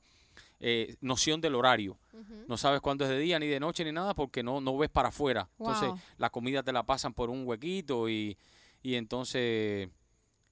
eh, 0.61 0.97
noción 1.01 1.41
del 1.41 1.55
horario. 1.55 1.99
No 2.47 2.57
sabes 2.57 2.81
cuándo 2.81 3.05
es 3.05 3.11
de 3.11 3.19
día, 3.19 3.39
ni 3.39 3.47
de 3.47 3.61
noche, 3.61 3.85
ni 3.85 3.93
nada, 3.93 4.15
porque 4.15 4.43
no, 4.43 4.61
no 4.61 4.77
ves 4.77 4.91
para 4.91 5.09
afuera. 5.09 5.49
Entonces, 5.59 5.91
la 6.19 6.31
comida 6.31 6.63
te 6.63 6.73
la 6.73 6.85
pasan 6.85 7.13
por 7.13 7.31
un 7.31 7.47
huequito 7.47 8.09
y, 8.09 8.39
y 8.83 8.95
entonces 8.95 9.89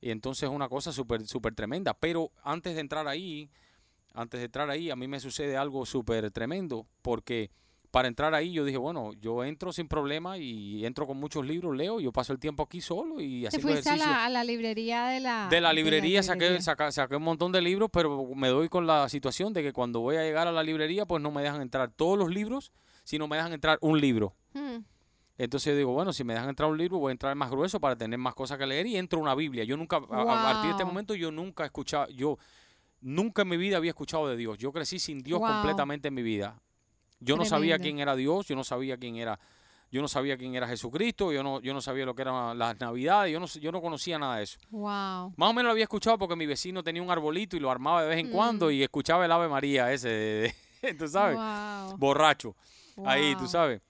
y 0.01 0.11
entonces 0.11 0.45
es 0.45 0.55
una 0.55 0.69
cosa 0.69 0.93
súper 0.93 1.27
súper 1.27 1.55
tremenda. 1.55 1.95
Pero 1.95 2.33
antes 2.43 2.75
de 2.75 2.81
entrar 2.81 3.07
ahí, 3.07 3.49
antes 4.15 4.41
de 4.41 4.47
entrar 4.47 4.69
ahí, 4.69 4.91
a 4.91 4.97
mí 4.97 5.07
me 5.07 5.21
sucede 5.21 5.57
algo 5.57 5.87
súper 5.87 6.31
tremendo, 6.31 6.87
porque 7.03 7.51
para 7.93 8.09
entrar 8.09 8.35
ahí 8.35 8.53
yo 8.53 8.65
dije, 8.65 8.79
bueno, 8.79 9.13
yo 9.21 9.45
entro 9.45 9.71
sin 9.71 9.87
problema 9.87 10.39
y 10.39 10.85
entro 10.87 11.07
con 11.07 11.19
muchos 11.19 11.45
libros, 11.47 11.77
leo, 11.77 12.01
yo 12.01 12.11
paso 12.11 12.33
el 12.33 12.39
tiempo 12.39 12.63
aquí 12.63 12.81
solo 12.81 13.21
y 13.21 13.45
así 13.45 13.61
fuiste 13.61 13.91
a 13.91 13.97
la, 13.97 14.25
a 14.25 14.29
la, 14.31 14.45
librería 14.45 15.09
de 15.09 15.21
la... 15.21 15.49
De 15.51 15.61
la 15.61 15.75
librería, 15.75 16.23
saqué, 16.23 16.59
saqué, 16.63 17.17
un 17.17 17.23
montón 17.23 17.53
de 17.53 17.61
libros, 17.61 17.91
pero 17.93 18.35
me 18.35 18.49
doy 18.49 18.71
con 18.71 18.87
la 18.87 19.11
situación 19.11 19.53
de 19.53 19.63
que 19.63 19.75
cuando 19.75 20.01
voy 20.01 20.17
a 20.17 20.23
llegar 20.23 20.49
a 20.49 20.53
la 20.53 20.63
librería, 20.63 21.05
pues 21.05 21.23
no 21.23 21.31
me 21.31 21.43
dejan 21.43 21.61
entrar 21.61 21.91
todos 21.91 22.19
los 22.19 22.31
libros, 22.31 22.73
sino 23.05 23.29
me 23.29 23.37
dejan 23.37 23.53
entrar 23.53 23.77
un 23.83 24.01
libro. 24.01 24.35
Hmm. 24.55 24.79
Entonces 25.37 25.75
yo 25.75 25.77
digo, 25.77 25.93
bueno, 25.93 26.15
si 26.15 26.25
me 26.25 26.33
dejan 26.33 26.49
entrar 26.49 26.71
un 26.71 26.79
libro, 26.79 26.99
voy 26.99 27.11
a 27.11 27.13
entrar 27.13 27.35
más 27.37 27.51
grueso 27.51 27.79
para 27.79 27.95
tener 27.95 28.19
más 28.19 28.35
cosas 28.35 28.57
que 28.57 28.67
leer 28.67 28.87
y 28.87 28.97
entro 28.97 29.21
una 29.21 29.35
Biblia. 29.35 29.65
Yo 29.65 29.77
nunca, 29.77 29.99
a, 29.99 30.01
partir 30.09 30.65
de 30.65 30.71
este 30.71 30.85
momento, 30.87 31.15
yo 31.15 31.31
nunca 31.31 31.65
he 31.65 31.67
escuchado, 31.67 32.09
yo 32.09 32.39
nunca 33.03 33.43
en 33.43 33.49
mi 33.49 33.59
vida 33.59 33.77
había 33.77 33.91
escuchado 33.91 34.29
de 34.29 34.37
Dios. 34.39 34.57
Yo 34.57 34.73
crecí 34.73 34.99
sin 34.99 35.23
Dios 35.23 35.41
completamente 35.41 36.09
en 36.09 36.15
mi 36.15 36.23
vida. 36.23 36.59
Yo 37.23 37.37
no 37.37 37.45
sabía 37.45 37.79
quién 37.79 37.99
era 37.99 38.17
Dios, 38.17 38.47
yo 38.47 38.57
no 38.57 38.65
sabía 38.65 38.97
quién 38.97 39.17
era, 39.17 39.39
yo 39.91 40.01
no 40.01 40.09
sabía 40.09 40.37
quién 40.37 40.55
era 40.55 40.67
Jesucristo, 40.67 41.33
yo 41.33 41.43
no, 41.43 41.61
yo 41.61 41.75
no 41.75 41.81
sabía 41.81 42.07
lo 42.07 42.15
que 42.15 42.23
eran 42.23 42.59
las 42.59 42.81
navidades, 42.81 43.33
yo 43.33 43.39
no, 43.39 43.47
yo 43.47 43.71
no 43.71 43.81
conocía 43.81 44.19
nada 44.19 44.37
de 44.37 44.45
eso. 44.45 44.59
Wow. 44.71 45.35
Más 45.37 45.51
o 45.51 45.53
menos 45.53 45.65
lo 45.65 45.71
había 45.71 45.85
escuchado 45.85 46.19
porque 46.19 46.35
mi 46.35 46.47
vecino 46.47 46.83
tenía 46.83 47.03
un 47.03 47.11
arbolito 47.11 47.57
y 47.57 47.61
lo 47.61 47.71
armaba 47.71 48.03
de 48.03 48.09
vez 48.09 48.19
en 48.19 48.31
mm. 48.31 48.33
cuando 48.33 48.71
y 48.71 48.83
escuchaba 48.83 49.25
el 49.25 49.33
Ave 49.33 49.49
María 49.49 49.93
ese, 49.93 50.55
tú 50.99 51.07
sabes, 51.07 51.39
borracho, 51.99 52.57
ahí, 53.05 53.37
tú 53.37 53.47
sabes. 53.47 53.81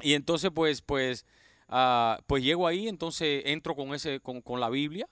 Y 0.00 0.14
entonces, 0.14 0.50
pues, 0.54 0.82
pues, 0.82 1.24
uh, 1.68 2.20
pues 2.26 2.42
llego 2.42 2.66
ahí, 2.66 2.88
entonces 2.88 3.42
entro 3.46 3.74
con 3.74 3.94
ese, 3.94 4.20
con, 4.20 4.42
con 4.42 4.60
la 4.60 4.68
Biblia. 4.68 5.08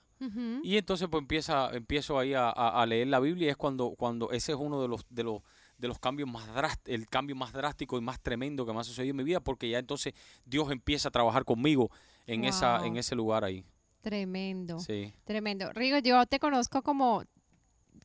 Y 0.63 0.77
entonces 0.77 1.07
pues 1.11 1.21
empieza, 1.21 1.69
empiezo 1.73 2.17
ahí 2.17 2.33
a, 2.33 2.49
a, 2.49 2.83
leer 2.87 3.07
la 3.07 3.19
Biblia 3.19 3.45
y 3.45 3.49
es 3.49 3.55
cuando, 3.55 3.93
cuando 3.95 4.31
ese 4.31 4.53
es 4.53 4.57
uno 4.57 4.81
de 4.81 4.87
los, 4.87 5.05
de 5.11 5.23
los, 5.23 5.43
de 5.77 5.87
los 5.87 5.99
cambios 5.99 6.29
más 6.29 6.47
drásticos, 6.53 6.93
el 6.93 7.07
cambio 7.07 7.35
más 7.35 7.53
drástico 7.53 7.97
y 7.97 8.01
más 8.01 8.19
tremendo 8.19 8.65
que 8.65 8.73
me 8.73 8.79
ha 8.79 8.83
sucedido 8.83 9.11
en 9.11 9.17
mi 9.17 9.23
vida, 9.23 9.39
porque 9.39 9.69
ya 9.69 9.79
entonces 9.79 10.13
Dios 10.45 10.71
empieza 10.71 11.09
a 11.09 11.11
trabajar 11.11 11.45
conmigo 11.45 11.91
en, 12.25 12.45
esa, 12.45 12.85
en 12.85 12.97
ese 12.97 13.15
lugar 13.15 13.43
ahí. 13.43 13.63
Tremendo. 14.01 14.79
Sí. 14.79 15.13
Tremendo. 15.23 15.71
Rigo, 15.73 15.97
yo 15.99 16.25
te 16.25 16.39
conozco 16.39 16.81
como, 16.81 17.23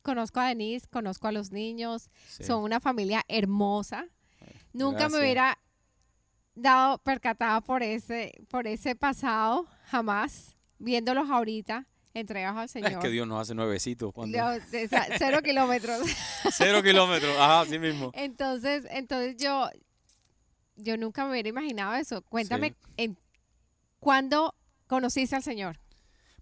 conozco 0.03 0.41
a 0.41 0.49
Denise, 0.49 0.87
conozco 0.89 1.29
a 1.29 1.33
los 1.33 1.53
niños, 1.53 2.11
son 2.27 2.63
una 2.63 2.81
familia 2.81 3.25
hermosa. 3.29 4.07
Nunca 4.73 5.09
me 5.09 5.19
hubiera 5.19 5.59
dado 6.55 6.99
percatada 6.99 7.61
por 7.61 7.83
ese, 7.83 8.33
por 8.49 8.67
ese 8.67 8.95
pasado, 8.97 9.67
jamás, 9.87 10.57
viéndolos 10.79 11.31
ahorita 11.31 11.87
entregas 12.15 12.57
al 12.57 12.69
Señor. 12.69 12.93
Es 12.93 12.99
que 12.99 13.09
Dios 13.09 13.27
nos 13.27 13.41
hace 13.41 13.55
nuevecitos. 13.55 14.13
Cuando... 14.13 14.39
cero 15.19 15.41
kilómetros. 15.45 16.01
cero 16.53 16.83
kilómetros, 16.83 17.37
ajá, 17.39 17.61
así 17.63 17.79
mismo. 17.79 18.11
Entonces, 18.15 18.87
entonces 18.91 19.37
yo, 19.37 19.69
yo 20.77 20.97
nunca 20.97 21.25
me 21.25 21.33
hubiera 21.33 21.49
imaginado 21.49 21.95
eso. 21.95 22.23
Cuéntame, 22.23 22.75
en, 22.97 23.19
¿cuándo 23.99 24.55
conociste 24.87 25.37
al 25.37 25.43
Señor? 25.43 25.79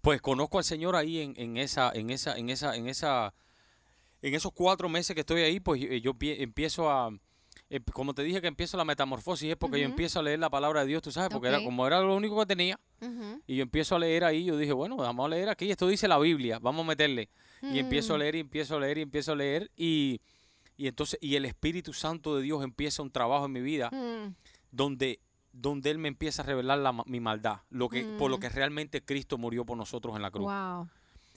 Pues 0.01 0.21
conozco 0.21 0.57
al 0.57 0.63
Señor 0.63 0.95
ahí 0.95 1.21
en, 1.21 1.33
en 1.37 1.57
esa, 1.57 1.91
en 1.93 2.09
esa, 2.09 2.35
en 2.35 2.49
esa, 2.49 2.75
en 2.75 2.87
esa, 2.87 3.33
en 4.21 4.33
esos 4.33 4.51
cuatro 4.51 4.89
meses 4.89 5.13
que 5.13 5.21
estoy 5.21 5.41
ahí, 5.41 5.59
pues 5.59 5.81
eh, 5.81 6.01
yo 6.01 6.15
empiezo 6.19 6.89
a 6.89 7.11
eh, 7.69 7.79
como 7.93 8.13
te 8.13 8.23
dije 8.23 8.41
que 8.41 8.47
empiezo 8.47 8.75
la 8.75 8.83
metamorfosis 8.83 9.51
es 9.51 9.55
porque 9.55 9.79
yo 9.79 9.85
empiezo 9.85 10.19
a 10.19 10.23
leer 10.23 10.39
la 10.39 10.49
palabra 10.49 10.81
de 10.81 10.87
Dios, 10.87 11.01
tú 11.01 11.11
sabes, 11.11 11.29
porque 11.29 11.47
era 11.47 11.63
como 11.63 11.87
era 11.87 12.01
lo 12.01 12.15
único 12.15 12.37
que 12.39 12.45
tenía 12.45 12.77
y 13.47 13.55
yo 13.55 13.63
empiezo 13.63 13.95
a 13.95 13.99
leer 13.99 14.23
ahí, 14.23 14.45
yo 14.45 14.57
dije, 14.57 14.73
bueno, 14.73 14.95
vamos 14.95 15.25
a 15.25 15.29
leer 15.29 15.49
aquí, 15.49 15.71
esto 15.71 15.87
dice 15.87 16.07
la 16.07 16.19
Biblia, 16.19 16.59
vamos 16.59 16.85
a 16.85 16.87
meterle. 16.89 17.29
Y 17.61 17.79
empiezo 17.79 18.13
a 18.13 18.17
mm. 18.17 18.19
leer 18.19 18.35
y 18.35 18.39
empiezo 18.39 18.75
a 18.75 18.79
leer 18.79 18.97
y 18.97 19.01
empiezo 19.01 19.31
a 19.33 19.35
leer 19.35 19.71
y, 19.75 20.19
y 20.77 20.87
entonces 20.87 21.19
y 21.21 21.35
el 21.35 21.45
Espíritu 21.45 21.93
Santo 21.93 22.35
de 22.35 22.41
Dios 22.41 22.63
empieza 22.63 23.03
un 23.03 23.11
trabajo 23.11 23.45
en 23.45 23.51
mi 23.51 23.61
vida 23.61 23.89
mm. 23.91 24.33
donde 24.71 25.19
donde 25.53 25.91
él 25.91 25.97
me 25.97 26.07
empieza 26.07 26.41
a 26.41 26.45
revelar 26.45 26.79
la, 26.79 26.93
mi 27.05 27.19
maldad, 27.19 27.57
lo 27.69 27.89
que 27.89 28.03
por 28.17 28.31
lo 28.31 28.37
mm. 28.37 28.39
que 28.39 28.49
realmente 28.49 29.03
Cristo 29.03 29.37
murió 29.37 29.65
por 29.65 29.77
nosotros 29.77 30.15
en 30.15 30.21
la 30.21 30.31
cruz. 30.31 30.51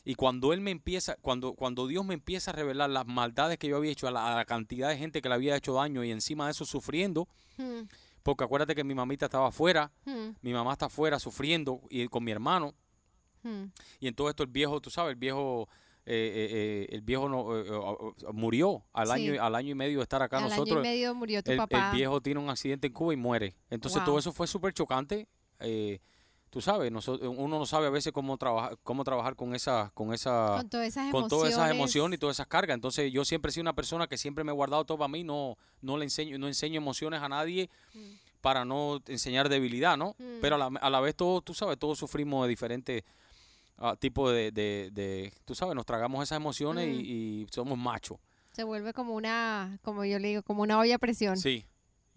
Y 0.07 0.17
cuando 0.17 0.53
él 0.53 0.61
me 0.61 0.71
empieza, 0.71 1.17
cuando, 1.23 1.55
cuando 1.55 1.87
Dios 1.87 2.05
me 2.05 2.15
empieza 2.15 2.51
a 2.51 2.55
revelar 2.55 2.91
las 2.91 3.07
maldades 3.07 3.59
que 3.59 3.69
yo 3.69 3.77
había 3.77 3.91
hecho, 3.91 4.07
a 4.07 4.11
la, 4.11 4.45
cantidad 4.45 4.91
de 4.91 4.99
gente 4.99 5.23
que 5.23 5.29
le 5.31 5.35
había 5.35 5.57
hecho 5.57 5.73
daño 5.73 6.05
y 6.05 6.11
encima 6.11 6.45
de 6.45 6.51
eso 6.51 6.67
sufriendo, 6.67 7.27
hmm. 7.57 7.81
Porque 8.25 8.43
acuérdate 8.43 8.75
que 8.75 8.83
mi 8.83 8.95
mamita 8.95 9.27
estaba 9.27 9.49
afuera, 9.49 9.93
hmm. 10.07 10.31
mi 10.41 10.53
mamá 10.53 10.73
está 10.73 10.87
afuera 10.87 11.21
sufriendo 11.21 11.83
y 11.91 12.09
con 12.09 12.25
mi 12.25 12.33
hermano. 12.33 12.75
Hmm. 13.43 13.67
Y 14.01 14.09
en 14.09 14.15
todo 14.15 14.31
esto 14.31 14.43
el 14.43 14.49
viejo, 14.49 14.81
tú 14.81 14.91
sabes, 14.91 15.13
el 15.13 15.19
viejo 15.19 15.69
eh, 16.07 16.13
eh, 16.13 16.49
eh, 16.53 16.97
el 16.97 17.03
viejo 17.03 17.29
no, 17.29 18.15
murió 18.33 18.85
al 18.93 19.11
año 19.11 19.43
al 19.43 19.55
año 19.55 19.71
y 19.71 19.75
medio 19.75 19.99
de 19.99 20.03
estar 20.03 20.23
acá 20.23 20.39
al 20.39 20.45
nosotros. 20.45 20.79
Año 20.79 20.81
y 20.81 20.83
medio 20.83 21.15
murió 21.15 21.43
tu 21.43 21.53
el, 21.53 21.59
papá. 21.59 21.91
El 21.91 21.97
viejo 21.97 22.21
tiene 22.23 22.41
un 22.41 22.49
accidente 22.49 22.87
en 22.87 22.93
Cuba 22.95 23.13
y 23.13 23.17
muere. 23.17 23.55
Entonces 23.69 24.03
todo 24.05 24.19
eso 24.19 24.33
fue 24.33 24.47
súper 24.47 24.73
chocante. 24.73 25.29
Eh, 26.55 26.59
tú 26.59 26.61
sabes, 26.61 26.93
uno 27.21 27.59
no 27.59 27.67
sabe 27.67 27.89
a 27.89 27.91
veces 27.91 28.13
cómo 28.13 28.37
trabajar, 28.37 28.79
cómo 28.85 29.03
trabajar 29.03 29.35
con 29.35 29.55
esa, 29.55 29.91
con 29.93 30.15
esa, 30.15 30.57
con 30.57 30.69
todas 30.69 30.87
esas, 30.87 31.11
con 31.11 31.29
todas 31.29 31.53
esas 31.53 31.71
emociones 31.71 32.17
y 32.17 32.21
todas 32.21 32.37
esas 32.37 32.47
cargas. 32.47 32.75
Entonces 32.75 33.13
yo 33.13 33.25
siempre 33.25 33.51
he 33.51 33.53
sido 33.53 33.63
una 33.63 33.75
persona 33.75 34.07
que 34.07 34.17
siempre 34.17 34.45
me 34.45 34.53
he 34.53 34.55
guardado 34.55 34.85
todo 34.85 34.99
para 34.99 35.09
mí, 35.09 35.25
no, 35.25 35.59
no 35.83 35.97
le 35.97 36.05
enseño, 36.05 36.39
no 36.39 36.47
enseño 36.47 36.77
emociones 36.77 37.21
a 37.23 37.29
nadie 37.29 37.69
mm. 37.93 38.41
para 38.41 38.65
no 38.65 39.01
enseñar 39.09 39.49
debilidad, 39.49 39.97
¿no? 39.97 40.15
Mm. 40.19 40.41
Pero 40.41 40.55
a 40.55 40.59
la, 40.59 40.67
a 40.81 40.91
la, 40.91 41.01
vez 41.01 41.17
todos, 41.17 41.45
tú 41.45 41.55
sabes, 41.55 41.77
todos 41.77 41.99
sufrimos 41.99 42.45
de 42.45 42.49
diferentes 42.49 43.03
uh, 43.79 43.97
tipos 43.97 44.33
de, 44.33 44.53
de, 44.53 45.33
tú 45.45 45.55
sabes, 45.55 45.75
nos 45.75 45.87
tragamos 45.87 46.23
esas 46.23 46.37
emociones 46.37 46.87
y, 46.89 47.47
mm. 47.47 47.53
somos 47.53 47.77
machos. 47.77 48.19
Se 48.53 48.63
vuelve 48.63 48.93
como 48.93 49.15
una, 49.15 49.81
como 49.83 50.05
yo 50.05 50.21
le 50.21 50.29
digo, 50.29 50.43
como 50.43 50.63
una 50.63 50.79
olla 50.79 50.93
de 50.93 50.99
presión. 51.01 51.37
Sí. 51.37 51.67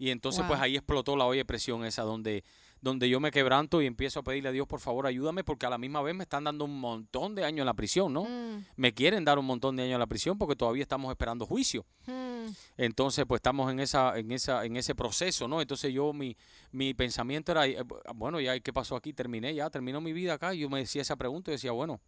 Y 0.00 0.10
entonces 0.10 0.44
pues 0.46 0.60
ahí 0.60 0.76
explotó 0.76 1.16
la 1.16 1.24
olla 1.24 1.38
de 1.38 1.44
presión 1.44 1.84
esa 1.84 2.02
donde 2.02 2.44
donde 2.80 3.08
yo 3.08 3.20
me 3.20 3.30
quebranto 3.30 3.82
y 3.82 3.86
empiezo 3.86 4.20
a 4.20 4.22
pedirle 4.22 4.50
a 4.50 4.52
Dios, 4.52 4.66
por 4.66 4.80
favor, 4.80 5.06
ayúdame, 5.06 5.44
porque 5.44 5.66
a 5.66 5.70
la 5.70 5.78
misma 5.78 6.00
vez 6.02 6.14
me 6.14 6.22
están 6.22 6.44
dando 6.44 6.64
un 6.64 6.78
montón 6.78 7.34
de 7.34 7.44
años 7.44 7.60
en 7.60 7.66
la 7.66 7.74
prisión, 7.74 8.12
¿no? 8.12 8.24
Mm. 8.24 8.64
Me 8.76 8.94
quieren 8.94 9.24
dar 9.24 9.38
un 9.38 9.46
montón 9.46 9.76
de 9.76 9.82
años 9.82 9.94
en 9.94 10.00
la 10.00 10.06
prisión 10.06 10.38
porque 10.38 10.54
todavía 10.54 10.82
estamos 10.82 11.10
esperando 11.10 11.46
juicio. 11.46 11.84
Mm. 12.06 12.46
Entonces, 12.76 13.24
pues 13.26 13.40
estamos 13.40 13.70
en 13.70 13.80
esa, 13.80 14.18
en 14.18 14.30
esa, 14.30 14.64
en 14.64 14.76
ese 14.76 14.94
proceso, 14.94 15.48
¿no? 15.48 15.60
Entonces 15.60 15.92
yo 15.92 16.12
mi, 16.12 16.36
mi 16.70 16.94
pensamiento 16.94 17.52
era, 17.52 17.66
eh, 17.66 17.82
bueno, 18.14 18.40
ya 18.40 18.58
qué 18.60 18.72
pasó 18.72 18.96
aquí, 18.96 19.12
terminé 19.12 19.54
ya, 19.54 19.70
terminó 19.70 20.00
mi 20.00 20.12
vida 20.12 20.34
acá. 20.34 20.54
Y 20.54 20.60
yo 20.60 20.70
me 20.70 20.78
decía 20.78 21.02
esa 21.02 21.16
pregunta 21.16 21.50
y 21.50 21.54
decía, 21.54 21.72
bueno, 21.72 22.00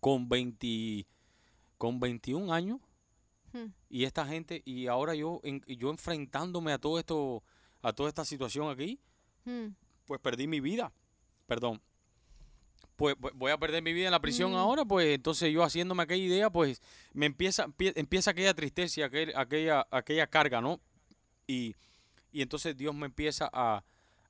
con 0.00 0.28
20, 0.28 1.06
con 1.78 2.00
21 2.00 2.52
años 2.52 2.80
hmm. 3.52 3.66
y 3.88 4.04
esta 4.04 4.26
gente, 4.26 4.62
y 4.64 4.86
ahora 4.86 5.14
yo, 5.14 5.40
yo 5.66 5.90
enfrentándome 5.90 6.72
a 6.72 6.78
todo 6.78 6.98
esto, 6.98 7.44
a 7.82 7.92
toda 7.92 8.08
esta 8.08 8.24
situación 8.24 8.70
aquí, 8.70 9.00
Hmm. 9.44 9.68
Pues 10.06 10.20
perdí 10.20 10.46
mi 10.46 10.60
vida. 10.60 10.92
Perdón. 11.46 11.80
Pues, 12.96 13.16
voy 13.18 13.50
a 13.50 13.56
perder 13.56 13.82
mi 13.82 13.94
vida 13.94 14.06
en 14.06 14.12
la 14.12 14.20
prisión 14.20 14.52
hmm. 14.52 14.56
ahora, 14.56 14.84
pues 14.84 15.06
entonces 15.14 15.52
yo 15.52 15.62
haciéndome 15.62 16.02
aquella 16.02 16.22
idea, 16.22 16.50
pues 16.50 16.82
me 17.14 17.24
empieza, 17.24 17.66
empieza 17.78 18.32
aquella 18.32 18.52
tristeza, 18.52 19.06
aquella, 19.06 19.40
aquella, 19.40 19.86
aquella 19.90 20.26
carga, 20.26 20.60
¿no? 20.60 20.80
Y, 21.46 21.74
y 22.30 22.42
entonces 22.42 22.76
Dios 22.76 22.94
me 22.94 23.06
empieza 23.06 23.48
a, 23.52 23.82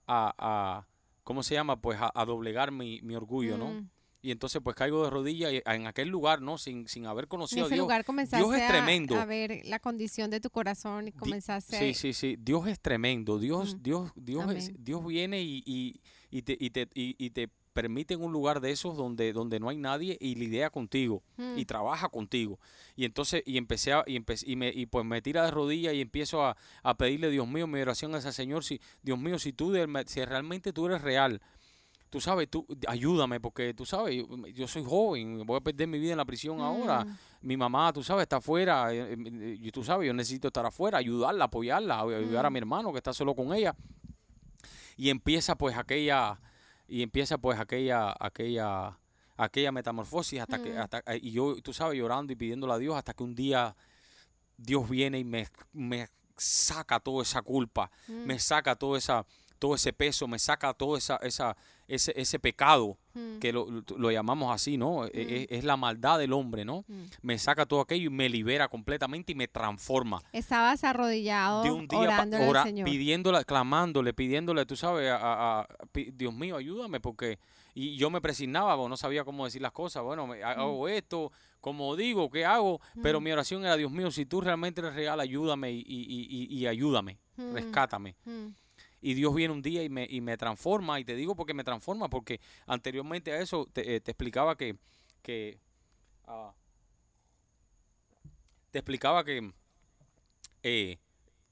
a, 0.06 0.34
a 0.38 0.86
¿cómo 1.24 1.42
se 1.42 1.54
llama? 1.54 1.80
Pues 1.80 1.98
a, 2.00 2.24
doblegar 2.24 2.70
mi, 2.70 3.00
mi 3.02 3.16
orgullo, 3.16 3.58
¿no? 3.58 3.84
Y 4.22 4.30
entonces 4.30 4.60
pues 4.62 4.76
caigo 4.76 5.04
de 5.04 5.10
rodillas 5.10 5.52
y, 5.52 5.62
en 5.64 5.86
aquel 5.86 6.08
lugar, 6.08 6.42
¿no? 6.42 6.58
Sin, 6.58 6.86
sin 6.88 7.06
haber 7.06 7.26
conocido 7.26 7.66
a 7.66 7.68
Dios. 7.68 7.78
Lugar 7.78 8.04
Dios 8.04 8.54
es 8.54 8.68
tremendo. 8.68 9.16
A, 9.16 9.24
ver 9.24 9.62
la 9.64 9.78
condición 9.78 10.30
de 10.30 10.40
tu 10.40 10.50
corazón 10.50 11.08
y 11.08 11.12
comenzaste 11.12 11.78
Sí, 11.78 11.94
sí, 11.94 12.12
sí. 12.12 12.36
Dios 12.38 12.66
es 12.66 12.80
tremendo. 12.80 13.38
Dios, 13.38 13.76
mm. 13.76 13.82
Dios, 13.82 14.12
Dios, 14.16 14.70
Dios 14.78 15.06
viene 15.06 15.40
y, 15.42 15.62
y, 15.64 16.00
y 16.30 16.42
te, 16.42 16.56
y, 16.58 16.70
te, 16.70 16.88
y, 16.94 17.30
te 17.30 17.48
permite 17.72 18.14
en 18.14 18.22
un 18.22 18.32
lugar 18.32 18.60
de 18.60 18.72
esos 18.72 18.96
donde, 18.96 19.32
donde 19.32 19.58
no 19.60 19.68
hay 19.68 19.76
nadie 19.76 20.18
y 20.20 20.34
lidia 20.34 20.70
contigo 20.70 21.22
y 21.56 21.62
mm. 21.62 21.66
trabaja 21.66 22.08
contigo. 22.08 22.58
Y 22.96 23.04
entonces, 23.04 23.42
y 23.46 23.56
empecé 23.56 23.92
a, 23.92 24.04
y, 24.06 24.16
empecé, 24.16 24.44
y, 24.50 24.56
me, 24.56 24.68
y 24.68 24.86
pues 24.86 25.04
me 25.04 25.22
tira 25.22 25.44
de 25.44 25.50
rodillas 25.50 25.94
y 25.94 26.00
empiezo 26.00 26.44
a, 26.44 26.56
a 26.82 26.96
pedirle, 26.96 27.30
Dios 27.30 27.48
mío, 27.48 27.66
mi 27.66 27.80
oración 27.80 28.14
a 28.14 28.18
ese 28.18 28.32
Señor, 28.32 28.64
si, 28.64 28.80
Dios 29.02 29.18
mío, 29.18 29.38
si 29.38 29.52
tú, 29.52 29.74
si 30.06 30.24
realmente 30.24 30.72
tú 30.72 30.86
eres 30.86 31.00
real, 31.00 31.40
tú 32.10 32.20
sabes, 32.20 32.50
tú 32.50 32.66
ayúdame 32.88 33.40
porque 33.40 33.72
tú 33.72 33.86
sabes, 33.86 34.24
yo, 34.52 34.66
soy 34.66 34.84
joven, 34.84 35.46
voy 35.46 35.56
a 35.56 35.60
perder 35.60 35.86
mi 35.86 35.98
vida 35.98 36.12
en 36.12 36.18
la 36.18 36.24
prisión 36.24 36.60
ahora. 36.60 37.04
Mm. 37.04 37.18
Mi 37.42 37.56
mamá, 37.56 37.92
tú 37.92 38.02
sabes, 38.02 38.22
está 38.22 38.36
afuera, 38.36 38.92
eh, 38.92 39.12
eh, 39.12 39.56
y 39.60 39.70
tú 39.70 39.84
sabes, 39.84 40.08
yo 40.08 40.12
necesito 40.12 40.48
estar 40.48 40.66
afuera, 40.66 40.98
ayudarla, 40.98 41.44
apoyarla, 41.44 42.00
ayudar 42.00 42.44
a 42.44 42.50
mm. 42.50 42.52
mi 42.52 42.58
hermano 42.58 42.92
que 42.92 42.98
está 42.98 43.12
solo 43.14 43.34
con 43.34 43.54
ella. 43.54 43.74
Y 44.96 45.08
empieza 45.08 45.56
pues 45.56 45.78
aquella 45.78 46.38
y 46.86 47.02
empieza 47.02 47.38
pues 47.38 47.58
aquella 47.58 48.14
aquella 48.18 48.98
aquella 49.36 49.72
metamorfosis 49.72 50.40
hasta 50.40 50.60
que 50.60 50.74
mm. 50.74 50.78
hasta 50.78 50.98
eh, 51.06 51.20
y 51.22 51.30
yo 51.30 51.62
tú 51.62 51.72
sabes 51.72 51.96
llorando 51.96 52.32
y 52.32 52.36
pidiéndole 52.36 52.74
a 52.74 52.78
Dios 52.78 52.96
hasta 52.96 53.14
que 53.14 53.22
un 53.22 53.34
día 53.34 53.74
Dios 54.58 54.90
viene 54.90 55.18
y 55.18 55.24
me, 55.24 55.48
me 55.72 56.08
saca 56.36 57.00
toda 57.00 57.22
esa 57.22 57.40
culpa, 57.40 57.90
me 58.08 58.38
saca 58.38 58.74
toda 58.74 58.98
esa 58.98 59.24
todo 59.60 59.74
ese 59.74 59.92
peso, 59.92 60.26
me 60.26 60.38
saca 60.38 60.72
todo 60.72 60.96
esa, 60.96 61.16
esa, 61.16 61.56
ese, 61.86 62.12
ese 62.16 62.38
pecado, 62.38 62.96
mm. 63.14 63.38
que 63.38 63.52
lo, 63.52 63.66
lo, 63.96 64.10
llamamos 64.10 64.52
así, 64.52 64.78
¿no? 64.78 65.04
E, 65.04 65.10
e, 65.12 65.48
mm. 65.50 65.54
Es, 65.54 65.64
la 65.64 65.76
maldad 65.76 66.18
del 66.18 66.32
hombre, 66.32 66.64
¿no? 66.64 66.84
Mm. 66.88 67.04
Me 67.22 67.38
saca 67.38 67.66
todo 67.66 67.82
aquello 67.82 68.06
y 68.06 68.12
me 68.12 68.28
libera 68.28 68.68
completamente 68.68 69.32
y 69.32 69.34
me 69.34 69.46
transforma. 69.48 70.22
Estabas 70.32 70.82
arrodillado, 70.82 71.62
de 71.62 71.70
un 71.70 71.86
día 71.86 72.00
orando 72.00 72.38
al 72.38 72.62
Señor. 72.64 72.86
pidiéndole, 72.86 73.44
clamándole, 73.44 74.14
pidiéndole, 74.14 74.64
tú 74.64 74.76
sabes, 74.76 75.12
a, 75.12 75.68
Dios 75.92 76.34
mío, 76.34 76.56
ayúdame, 76.56 76.98
porque 76.98 77.38
y 77.72 77.96
yo 77.96 78.10
me 78.10 78.20
presignaba, 78.20 78.76
no 78.88 78.96
sabía 78.96 79.24
cómo 79.24 79.44
decir 79.44 79.62
las 79.62 79.72
cosas, 79.72 80.02
bueno, 80.02 80.26
me, 80.26 80.42
hago 80.42 80.88
esto, 80.88 81.30
como 81.60 81.94
digo, 81.94 82.28
¿qué 82.30 82.44
hago? 82.44 82.80
Pero 83.00 83.20
mi 83.20 83.30
oración 83.30 83.64
era, 83.64 83.76
Dios 83.76 83.92
mío, 83.92 84.10
si 84.10 84.26
tú 84.26 84.40
realmente 84.40 84.80
eres 84.80 84.94
real, 84.94 85.20
ayúdame 85.20 85.70
y, 85.70 85.84
y, 85.86 86.26
y, 86.28 86.58
y 86.58 86.66
ayúdame, 86.66 87.20
rescátame 87.36 88.16
y 89.00 89.14
Dios 89.14 89.34
viene 89.34 89.54
un 89.54 89.62
día 89.62 89.82
y 89.82 89.88
me, 89.88 90.06
y 90.08 90.20
me 90.20 90.36
transforma, 90.36 91.00
y 91.00 91.04
te 91.04 91.14
digo 91.14 91.34
porque 91.34 91.54
me 91.54 91.64
transforma, 91.64 92.08
porque 92.08 92.40
anteriormente 92.66 93.32
a 93.32 93.40
eso 93.40 93.66
te, 93.72 93.94
eh, 93.94 93.96
explicaba 93.96 94.56
que, 94.56 94.76
que 95.22 95.58
ah, 96.26 96.52
te 98.70 98.78
explicaba 98.78 99.24
que 99.24 99.52
eh, 100.62 100.98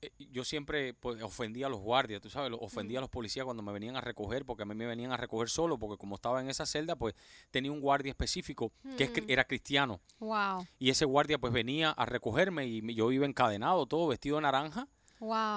eh, 0.00 0.11
yo 0.30 0.44
siempre 0.44 0.94
pues, 0.94 1.22
ofendía 1.22 1.66
a 1.66 1.70
los 1.70 1.80
guardias, 1.80 2.20
tú 2.20 2.30
sabes, 2.30 2.52
ofendía 2.61 2.98
a 2.98 3.00
los 3.00 3.11
policías 3.11 3.44
cuando 3.44 3.62
me 3.62 3.72
venían 3.72 3.96
a 3.96 4.00
recoger, 4.00 4.44
porque 4.44 4.62
a 4.62 4.66
mí 4.66 4.74
me 4.74 4.87
venían 4.87 5.12
a 5.12 5.16
recoger 5.16 5.48
solo, 5.48 5.78
porque 5.78 5.96
como 5.96 6.16
estaba 6.16 6.40
en 6.40 6.50
esa 6.50 6.66
celda, 6.66 6.96
pues 6.96 7.14
tenía 7.50 7.72
un 7.72 7.80
guardia 7.80 8.11
específico 8.11 8.72
que 8.96 9.08
mm. 9.08 9.24
era 9.30 9.44
cristiano. 9.44 10.00
Wow. 10.20 10.66
Y 10.78 10.90
ese 10.90 11.04
guardia 11.04 11.38
pues 11.38 11.52
venía 11.52 11.90
a 11.90 12.04
recogerme 12.04 12.66
y 12.66 12.94
yo 12.94 13.11
iba 13.11 13.26
encadenado, 13.26 13.87
todo 13.87 14.06
vestido 14.06 14.37
de 14.37 14.42
naranja 14.42 14.88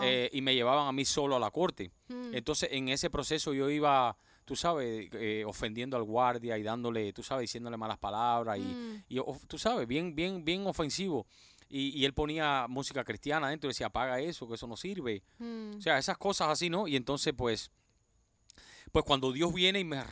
eh, 0.04 0.30
y 0.34 0.42
me 0.42 0.54
llevaban 0.56 0.88
a 0.88 0.92
mí 0.92 1.06
solo 1.06 1.36
a 1.36 1.40
la 1.40 1.52
corte. 1.52 1.92
Hmm. 2.08 2.34
Entonces, 2.34 2.70
en 2.72 2.90
ese 2.90 3.10
proceso 3.10 3.54
yo 3.54 3.70
iba, 3.70 4.18
tú 4.46 4.56
sabes, 4.56 5.10
eh, 5.14 5.44
ofendiendo 5.46 5.98
al 5.98 6.04
guardia 6.04 6.58
y 6.58 6.64
dándole, 6.64 7.14
tú 7.14 7.24
sabes, 7.24 7.44
diciéndole 7.44 7.78
malas 7.78 7.98
palabras 7.98 8.58
y, 8.58 8.62
hmm. 8.62 9.04
y 9.10 9.20
tú 9.48 9.58
sabes, 9.58 9.88
bien, 9.88 10.16
bien, 10.16 10.44
bien 10.44 10.66
ofensivo. 10.68 11.26
Y, 11.70 11.98
y, 11.98 12.04
él 12.04 12.14
ponía 12.14 12.66
música 12.68 13.04
cristiana 13.06 13.50
dentro 13.50 13.70
y 13.70 13.72
decía, 13.72 13.88
apaga 13.88 14.20
eso, 14.20 14.46
que 14.48 14.56
eso 14.56 14.68
no 14.68 14.76
sirve. 14.76 15.24
Hmm. 15.38 15.78
O 15.78 15.82
sea, 15.82 15.98
esas 15.98 16.18
cosas 16.18 16.50
así, 16.50 16.70
¿no? 16.70 16.88
Y 16.88 16.98
entonces, 16.98 17.34
pues, 17.36 17.72
pues 18.92 19.06
cuando 19.06 19.32
Dios 19.32 19.54
viene 19.54 19.80
y 19.80 19.84
me, 19.84 20.04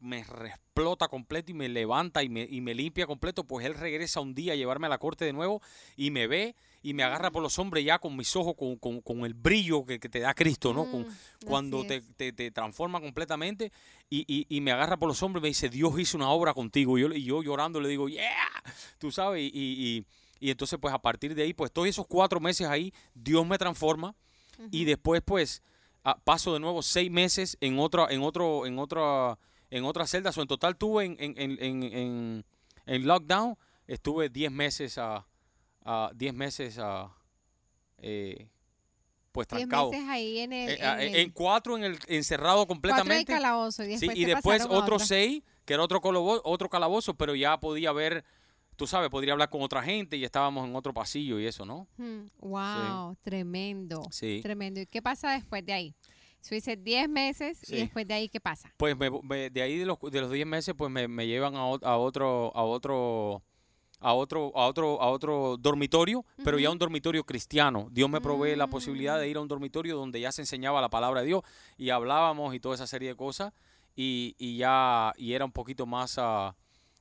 me 0.00 0.18
explota 0.20 1.08
completo 1.08 1.50
y 1.50 1.54
me 1.54 1.68
levanta 1.68 2.22
y 2.22 2.28
me, 2.28 2.46
y 2.48 2.60
me 2.60 2.74
limpia 2.74 3.06
completo, 3.06 3.44
pues 3.44 3.66
Él 3.66 3.74
regresa 3.74 4.20
un 4.20 4.34
día 4.34 4.54
a 4.54 4.56
llevarme 4.56 4.86
a 4.86 4.90
la 4.90 4.98
corte 4.98 5.24
de 5.24 5.32
nuevo 5.32 5.60
y 5.96 6.10
me 6.10 6.26
ve 6.26 6.54
y 6.82 6.94
me 6.94 7.02
agarra 7.02 7.30
por 7.30 7.42
los 7.42 7.58
hombres 7.58 7.84
ya 7.84 7.98
con 7.98 8.16
mis 8.16 8.36
ojos, 8.36 8.54
con, 8.56 8.76
con, 8.76 9.00
con 9.00 9.24
el 9.24 9.34
brillo 9.34 9.84
que, 9.84 9.98
te 9.98 10.20
da 10.20 10.34
Cristo, 10.34 10.72
¿no? 10.72 10.90
Con, 10.90 11.02
mm, 11.02 11.16
cuando 11.44 11.84
te, 11.84 12.00
te, 12.00 12.50
transforma 12.52 13.00
completamente 13.00 13.72
y, 14.08 14.24
y, 14.28 14.46
y, 14.48 14.60
me 14.60 14.70
agarra 14.70 14.96
por 14.96 15.08
los 15.08 15.22
hombres 15.22 15.40
y 15.40 15.42
me 15.42 15.48
dice, 15.48 15.68
Dios 15.68 15.98
hizo 15.98 16.16
una 16.16 16.30
obra 16.30 16.54
contigo. 16.54 16.96
Y 16.96 17.00
yo, 17.00 17.12
y 17.12 17.24
yo 17.24 17.42
llorando 17.42 17.80
le 17.80 17.88
digo, 17.88 18.08
yeah, 18.08 18.62
tú 18.98 19.10
sabes, 19.10 19.42
y, 19.42 19.50
y, 19.52 20.04
y 20.38 20.50
entonces 20.50 20.78
pues 20.80 20.94
a 20.94 20.98
partir 20.98 21.34
de 21.34 21.42
ahí, 21.42 21.52
pues 21.52 21.72
todos 21.72 21.88
esos 21.88 22.06
cuatro 22.06 22.38
meses 22.38 22.68
ahí, 22.68 22.92
Dios 23.14 23.44
me 23.44 23.58
transforma 23.58 24.14
y 24.70 24.84
después 24.84 25.22
pues 25.24 25.62
paso 26.14 26.52
de 26.52 26.60
nuevo 26.60 26.82
seis 26.82 27.10
meses 27.10 27.56
en 27.60 27.78
otra, 27.78 28.06
en 28.10 28.22
otro, 28.22 28.66
en 28.66 28.78
otra, 28.78 29.38
en 29.70 29.84
otra 29.84 30.06
celda. 30.06 30.30
O 30.36 30.40
en 30.40 30.48
total 30.48 30.76
tuve 30.76 31.04
en, 31.04 31.16
en, 31.18 31.34
en, 31.36 31.82
en, 31.82 32.44
en 32.86 33.06
lockdown, 33.06 33.56
estuve 33.86 34.28
diez 34.28 34.50
meses 34.50 34.98
a 34.98 35.26
10 36.14 36.34
meses 36.34 36.78
uh, 36.78 37.08
eh, 37.98 38.48
pues 39.32 39.46
trancado. 39.46 39.90
meses 39.90 40.08
ahí 40.08 40.38
en 40.38 40.52
el, 40.52 40.70
eh, 40.70 40.78
ah, 40.82 41.02
en, 41.02 41.30
cuatro 41.30 41.76
en 41.76 41.84
el 41.84 41.98
encerrado 42.08 42.66
completamente. 42.66 43.24
Cuatro 43.24 43.34
en 43.34 43.42
calabozo 43.42 43.84
y 43.84 43.88
después, 43.88 44.14
sí, 44.14 44.20
y 44.20 44.24
después 44.24 44.66
otros 44.68 45.06
seis, 45.06 45.42
que 45.64 45.74
era 45.74 45.82
otro 45.82 46.00
calabozo, 46.00 46.42
otro 46.44 46.68
calabozo, 46.68 47.14
pero 47.14 47.34
ya 47.34 47.60
podía 47.60 47.92
ver, 47.92 48.24
tú 48.76 48.86
sabes, 48.86 49.10
podría 49.10 49.32
hablar 49.32 49.50
con 49.50 49.62
otra 49.62 49.82
gente 49.82 50.16
y 50.16 50.24
estábamos 50.24 50.68
en 50.68 50.76
otro 50.76 50.92
pasillo 50.94 51.40
y 51.40 51.46
eso, 51.46 51.64
¿no? 51.64 51.88
Wow, 52.38 53.12
hmm, 53.12 53.16
tremendo. 53.22 54.02
Sí. 54.10 54.40
Tremendo. 54.42 54.80
¿Y 54.80 54.86
qué 54.86 55.02
pasa 55.02 55.32
después 55.32 55.64
de 55.64 55.72
ahí? 55.72 55.94
Tú 56.46 56.54
dices 56.54 56.82
10 56.82 57.08
meses 57.08 57.68
y 57.68 57.76
después 57.76 58.06
de 58.06 58.14
ahí, 58.14 58.28
¿qué 58.28 58.40
pasa? 58.40 58.72
Pues 58.76 58.96
de 58.96 59.62
ahí 59.62 59.78
de 59.78 59.86
los, 59.86 59.98
de 60.00 60.20
los 60.20 60.30
10 60.30 60.46
meses, 60.46 60.74
pues 60.78 60.90
me, 60.92 61.08
me 61.08 61.26
llevan 61.26 61.56
a, 61.56 61.60
a 61.60 61.96
otro, 61.96 62.52
a 62.54 62.62
otro 62.62 63.42
a 63.98 64.12
otro, 64.12 64.52
a 64.54 64.66
otro, 64.66 65.00
a 65.00 65.08
otro 65.08 65.56
dormitorio, 65.58 66.24
pero 66.44 66.58
ya 66.58 66.70
un 66.70 66.78
dormitorio 66.78 67.24
cristiano. 67.24 67.88
Dios 67.90 68.08
me 68.10 68.20
provee 68.20 68.54
la 68.54 68.66
posibilidad 68.66 69.18
de 69.18 69.28
ir 69.28 69.36
a 69.36 69.40
un 69.40 69.48
dormitorio 69.48 69.96
donde 69.96 70.20
ya 70.20 70.32
se 70.32 70.42
enseñaba 70.42 70.80
la 70.80 70.90
palabra 70.90 71.20
de 71.20 71.26
Dios 71.28 71.42
y 71.76 71.90
hablábamos 71.90 72.54
y 72.54 72.60
toda 72.60 72.74
esa 72.74 72.86
serie 72.86 73.08
de 73.08 73.16
cosas 73.16 73.52
y, 73.94 74.34
y 74.38 74.58
ya 74.58 75.12
y 75.16 75.32
era 75.32 75.44
un 75.44 75.52
poquito 75.52 75.86
más, 75.86 76.18
uh, 76.18 76.52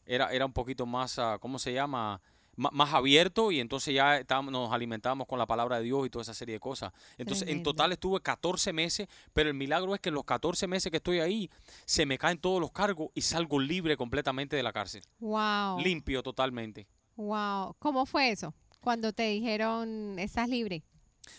era, 0.05 0.31
era 0.31 0.45
un 0.45 0.53
poquito 0.53 0.85
más, 0.85 1.17
uh, 1.17 1.39
¿cómo 1.39 1.59
se 1.59 1.73
llama? 1.73 2.21
más 2.57 2.93
abierto 2.93 3.51
y 3.51 3.59
entonces 3.59 3.93
ya 3.93 4.23
nos 4.43 4.71
alimentábamos 4.71 5.27
con 5.27 5.37
la 5.37 5.45
palabra 5.45 5.77
de 5.77 5.83
Dios 5.83 6.05
y 6.05 6.09
toda 6.09 6.23
esa 6.23 6.33
serie 6.33 6.53
de 6.53 6.59
cosas. 6.59 6.93
Entonces, 7.17 7.49
en 7.49 7.63
total 7.63 7.91
estuve 7.91 8.21
14 8.21 8.71
meses, 8.71 9.07
pero 9.33 9.49
el 9.49 9.55
milagro 9.55 9.93
es 9.93 10.01
que 10.01 10.09
en 10.09 10.15
los 10.15 10.23
14 10.23 10.67
meses 10.67 10.89
que 10.89 10.97
estoy 10.97 11.19
ahí, 11.19 11.49
se 11.85 12.05
me 12.05 12.17
caen 12.17 12.37
todos 12.37 12.61
los 12.61 12.71
cargos 12.71 13.09
y 13.13 13.21
salgo 13.21 13.59
libre 13.59 13.97
completamente 13.97 14.55
de 14.55 14.63
la 14.63 14.71
cárcel. 14.71 15.03
Wow. 15.19 15.79
Limpio 15.79 16.23
totalmente. 16.23 16.87
Wow. 17.17 17.75
¿Cómo 17.79 18.05
fue 18.05 18.31
eso? 18.31 18.53
Cuando 18.79 19.13
te 19.13 19.23
dijeron, 19.23 20.17
estás 20.19 20.47
libre. 20.47 20.83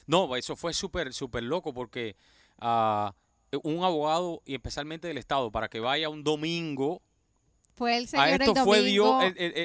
No, 0.07 0.35
eso 0.37 0.57
fue 0.57 0.75
súper, 0.75 1.13
súper 1.13 1.45
loco 1.45 1.73
porque 1.73 2.17
uh, 2.61 3.11
un 3.63 3.85
abogado, 3.85 4.43
y 4.45 4.55
especialmente 4.55 5.09
del 5.09 5.19
Estado, 5.19 5.51
para 5.51 5.69
que 5.69 5.81
vaya 5.81 6.09
un 6.09 6.25
domingo 6.25 7.03
fue 7.77 7.99
el 7.99 8.09
Señor 8.09 8.27
a 8.27 8.31
esto 8.31 8.55
fue 8.65 8.83
Dios, 8.83 9.25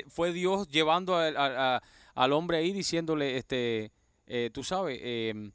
fue 0.10 0.34
Dios 0.34 0.67
llevando 0.67 1.17
al 1.17 2.34
hombre 2.34 2.58
ahí 2.58 2.74
diciéndole, 2.74 3.38
este, 3.38 3.91
eh, 4.28 4.50
tú 4.54 4.63
sabes, 4.63 5.00
em, 5.02 5.52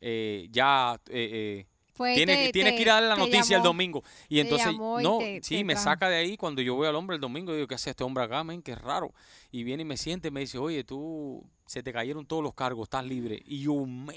eh, 0.00 0.46
ya 0.50 1.00
eh, 1.08 1.66
tienes, 1.96 2.52
que 2.52 2.80
ir 2.80 2.90
a 2.90 2.94
dar 2.94 3.02
la 3.04 3.16
noticia 3.16 3.56
el 3.56 3.62
domingo. 3.62 4.02
Y 4.28 4.40
entonces, 4.40 4.76
no, 4.76 5.18
sí, 5.42 5.64
me 5.64 5.76
saca 5.76 6.08
de 6.08 6.16
ahí 6.16 6.36
cuando 6.36 6.60
yo 6.62 6.74
voy 6.74 6.86
al 6.86 6.96
hombre 6.96 7.16
el 7.16 7.20
domingo 7.20 7.52
y 7.52 7.56
digo, 7.56 7.68
¿qué 7.68 7.74
hace 7.74 7.90
este 7.90 8.04
hombre 8.04 8.24
acá, 8.24 8.44
men? 8.44 8.62
Qué 8.62 8.74
raro. 8.74 9.12
Y 9.50 9.64
viene 9.64 9.82
y 9.82 9.86
me 9.86 9.96
siente 9.96 10.28
y 10.28 10.30
me 10.30 10.40
dice, 10.40 10.58
oye, 10.58 10.84
tú, 10.84 11.44
se 11.66 11.82
te 11.82 11.92
cayeron 11.92 12.26
todos 12.26 12.42
los 12.42 12.54
cargos, 12.54 12.84
estás 12.84 13.04
libre. 13.04 13.42
Y 13.44 13.60
yo, 13.60 13.74
man, 13.86 14.14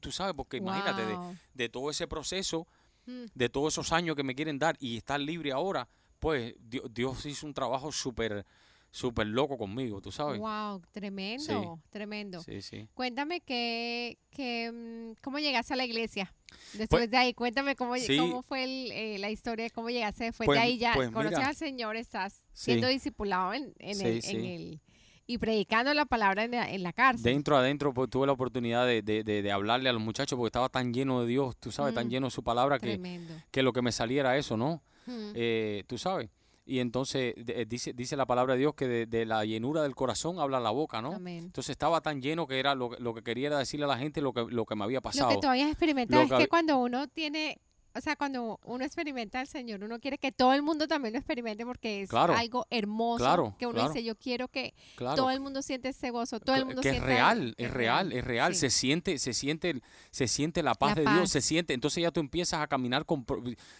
tú 0.00 0.10
sabes, 0.10 0.34
porque 0.34 0.56
imagínate, 0.56 1.06
de, 1.06 1.16
de, 1.54 1.68
todo 1.68 1.90
ese 1.90 2.08
proceso, 2.08 2.66
mm. 3.06 3.26
de 3.34 3.48
todos 3.48 3.74
esos 3.74 3.92
años 3.92 4.16
que 4.16 4.24
me 4.24 4.34
quieren 4.34 4.58
dar 4.58 4.76
y 4.80 4.96
estar 4.96 5.20
libre 5.20 5.52
ahora, 5.52 5.88
pues 6.20 6.54
Dios, 6.60 7.26
hizo 7.26 7.46
un 7.46 7.54
trabajo 7.54 7.90
súper 7.90 8.46
súper 8.92 9.26
loco 9.26 9.56
conmigo, 9.56 10.00
tú 10.00 10.10
sabes. 10.10 10.40
Wow, 10.40 10.82
tremendo, 10.90 11.80
tremendo. 11.90 12.42
Sí, 12.42 12.60
sí. 12.60 12.88
Cuéntame 12.92 13.40
que, 13.40 14.18
que, 14.30 14.70
mm, 14.72 15.20
cómo 15.22 15.38
llegaste 15.38 15.74
a 15.74 15.76
la 15.76 15.84
iglesia. 15.84 16.32
Después 16.72 17.02
pues 17.02 17.10
de 17.10 17.16
ahí, 17.16 17.32
cuéntame 17.32 17.76
cómo, 17.76 17.94
cómo 18.18 18.42
fue 18.42 18.64
eh, 18.64 19.18
la 19.18 19.30
historia 19.30 19.66
de 19.66 19.70
cómo 19.70 19.90
llegaste 19.90 20.24
después 20.24 20.46
de 20.46 20.50
pues, 20.50 20.58
ahí 20.58 20.76
ya. 20.76 20.94
Pues 20.94 21.10
conoces 21.10 21.38
al 21.38 21.54
Señor, 21.54 21.96
estás 21.96 22.44
siendo 22.52 22.88
discipulado 22.88 23.54
en, 23.54 23.72
en, 23.78 24.00
el, 24.00 24.20
en 24.24 24.44
el 24.44 24.80
Y 25.28 25.38
predicando 25.38 25.94
la 25.94 26.04
palabra 26.04 26.44
en 26.44 26.82
la, 26.82 26.92
cárcel. 26.92 27.22
Dentro 27.22 27.56
adentro 27.56 27.94
pues, 27.94 28.10
tuve 28.10 28.26
la 28.26 28.32
oportunidad 28.32 28.86
de, 28.86 29.02
de, 29.02 29.22
de, 29.22 29.52
hablarle 29.52 29.88
a 29.88 29.92
los 29.92 30.02
muchachos 30.02 30.36
porque 30.36 30.48
estaba 30.48 30.68
tan 30.68 30.92
lleno 30.92 31.20
de 31.22 31.28
Dios, 31.28 31.56
tú 31.58 31.70
sabes, 31.70 31.94
tan 31.94 32.10
lleno 32.10 32.26
de 32.26 32.32
su 32.32 32.42
palabra 32.42 32.80
que, 32.80 33.20
que, 33.52 33.62
lo 33.62 33.72
que 33.72 33.82
me 33.82 33.92
saliera 33.92 34.36
eso, 34.36 34.56
¿no? 34.56 34.82
Mm. 35.10 35.32
Eh, 35.34 35.84
tú 35.86 35.98
sabes. 35.98 36.30
Y 36.66 36.78
entonces 36.78 37.34
eh, 37.36 37.66
dice, 37.68 37.92
dice 37.92 38.16
la 38.16 38.26
palabra 38.26 38.54
de 38.54 38.60
Dios 38.60 38.74
que 38.74 38.86
de, 38.86 39.26
la 39.26 39.44
llenura 39.44 39.82
del 39.82 39.96
corazón 39.96 40.38
habla 40.38 40.60
la 40.60 40.70
boca, 40.70 41.02
¿no? 41.02 41.16
Entonces 41.16 41.70
estaba 41.70 42.00
tan 42.00 42.22
lleno 42.22 42.46
que 42.46 42.60
era 42.60 42.76
lo, 42.76 42.90
lo, 42.98 43.12
que 43.12 43.22
quería 43.22 43.48
era 43.48 43.58
decirle 43.58 43.86
a 43.86 43.88
la 43.88 43.98
gente 43.98 44.20
lo 44.20 44.32
que, 44.32 44.46
lo 44.48 44.64
que 44.66 44.76
me 44.76 44.84
había 44.84 45.00
pasado. 45.00 45.30
Lo 45.30 45.36
que 45.36 45.40
tú 45.40 45.48
habías 45.48 45.68
experimentado 45.68 46.22
es 46.22 46.32
que 46.32 46.48
cuando 46.48 46.78
uno 46.78 47.08
tiene 47.08 47.58
o 47.92 48.00
sea, 48.00 48.14
cuando 48.16 48.60
uno 48.64 48.84
experimenta 48.84 49.40
al 49.40 49.48
Señor, 49.48 49.82
uno 49.82 49.98
quiere 49.98 50.18
que 50.18 50.30
todo 50.30 50.52
el 50.52 50.62
mundo 50.62 50.86
también 50.86 51.12
lo 51.12 51.18
experimente 51.18 51.64
porque 51.64 52.02
es 52.02 52.12
algo 52.12 52.66
hermoso. 52.70 53.56
que 53.58 53.66
uno 53.66 53.88
dice, 53.88 54.04
yo 54.04 54.14
quiero 54.14 54.48
que 54.48 54.74
todo 54.96 55.30
el 55.30 55.40
mundo 55.40 55.62
siente 55.62 55.88
ese 55.88 56.10
gozo, 56.10 56.38
todo 56.38 56.56
el 56.56 56.66
mundo 56.66 56.82
que 56.82 56.90
es 56.90 57.02
real, 57.02 57.54
es 57.58 57.70
real, 57.70 58.12
es 58.12 58.24
real. 58.24 58.54
Se 58.54 58.70
siente, 58.70 59.18
se 59.18 59.32
siente, 59.32 59.82
se 60.10 60.28
siente 60.28 60.62
la 60.62 60.74
paz 60.74 60.94
de 60.94 61.02
Dios, 61.02 61.30
se 61.30 61.40
siente. 61.40 61.74
Entonces 61.74 62.02
ya 62.02 62.10
tú 62.10 62.20
empiezas 62.20 62.60
a 62.60 62.66
caminar 62.66 63.04
con, 63.04 63.24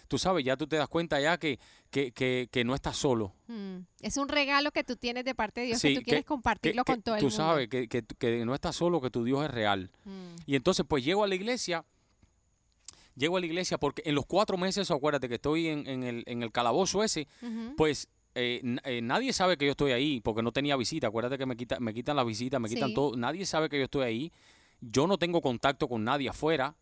tú 0.07 0.17
sabes, 0.17 0.43
ya 0.43 0.57
tú 0.57 0.67
te 0.67 0.75
das 0.75 0.87
cuenta 0.87 1.19
ya 1.19 1.37
que, 1.37 1.59
que, 1.89 2.11
que, 2.51 2.63
no 2.65 2.75
estás 2.75 2.97
solo. 2.97 3.33
Mm. 3.47 3.77
Es 4.01 4.17
un 4.17 4.27
regalo 4.27 4.71
que 4.71 4.83
tú 4.83 4.95
tienes 4.95 5.25
de 5.25 5.35
parte 5.35 5.61
de 5.61 5.67
Dios 5.67 5.81
que 5.81 5.95
tú 5.95 6.01
quieres 6.03 6.25
compartirlo 6.25 6.83
con 6.83 7.01
todo 7.01 7.15
el 7.15 7.21
mundo. 7.21 7.35
Tú 7.35 7.41
sabes 7.41 7.69
que, 7.69 7.87
que, 7.87 8.45
no 8.45 8.55
estás 8.55 8.75
solo, 8.75 9.01
que 9.01 9.09
tu 9.09 9.23
Dios 9.23 9.43
es 9.45 9.51
real. 9.51 9.89
Mm. 10.05 10.35
Y 10.45 10.55
entonces 10.55 10.85
pues 10.87 11.03
llego 11.03 11.23
a 11.23 11.27
la 11.27 11.35
iglesia 11.35 11.85
llego 13.21 13.37
a 13.37 13.39
la 13.39 13.45
iglesia 13.45 13.77
porque 13.77 14.01
en 14.05 14.15
los 14.15 14.25
cuatro 14.25 14.57
meses, 14.57 14.89
acuérdate 14.91 15.29
que 15.29 15.35
estoy 15.35 15.67
en, 15.67 16.03
el, 16.03 16.23
en 16.25 16.43
el 16.43 16.51
calabozo 16.51 17.03
ese, 17.03 17.27
pues 17.77 18.09
eh, 18.33 18.61
eh, 18.83 19.01
nadie 19.01 19.31
sabe 19.31 19.57
que 19.57 19.65
yo 19.65 19.71
estoy 19.71 19.91
ahí 19.91 20.21
porque 20.21 20.41
no 20.41 20.51
tenía 20.51 20.75
visita. 20.75 21.07
Acuérdate 21.07 21.37
que 21.37 21.45
me, 21.45 21.55
quita, 21.55 21.79
me 21.79 21.93
quitan 21.93 22.15
la 22.15 22.23
visita, 22.23 22.59
me 22.59 22.67
quitan 22.67 22.93
todo. 22.93 23.15
Nadie 23.15 23.45
sabe 23.45 23.69
que 23.69 23.77
yo 23.77 23.85
estoy 23.85 24.03
ahí. 24.03 24.33
Yo 24.81 25.05
no 25.05 25.17
tengo 25.17 25.41
contacto 25.41 25.87
con 25.87 26.03
nadie 26.03 26.29
afuera. 26.29 26.75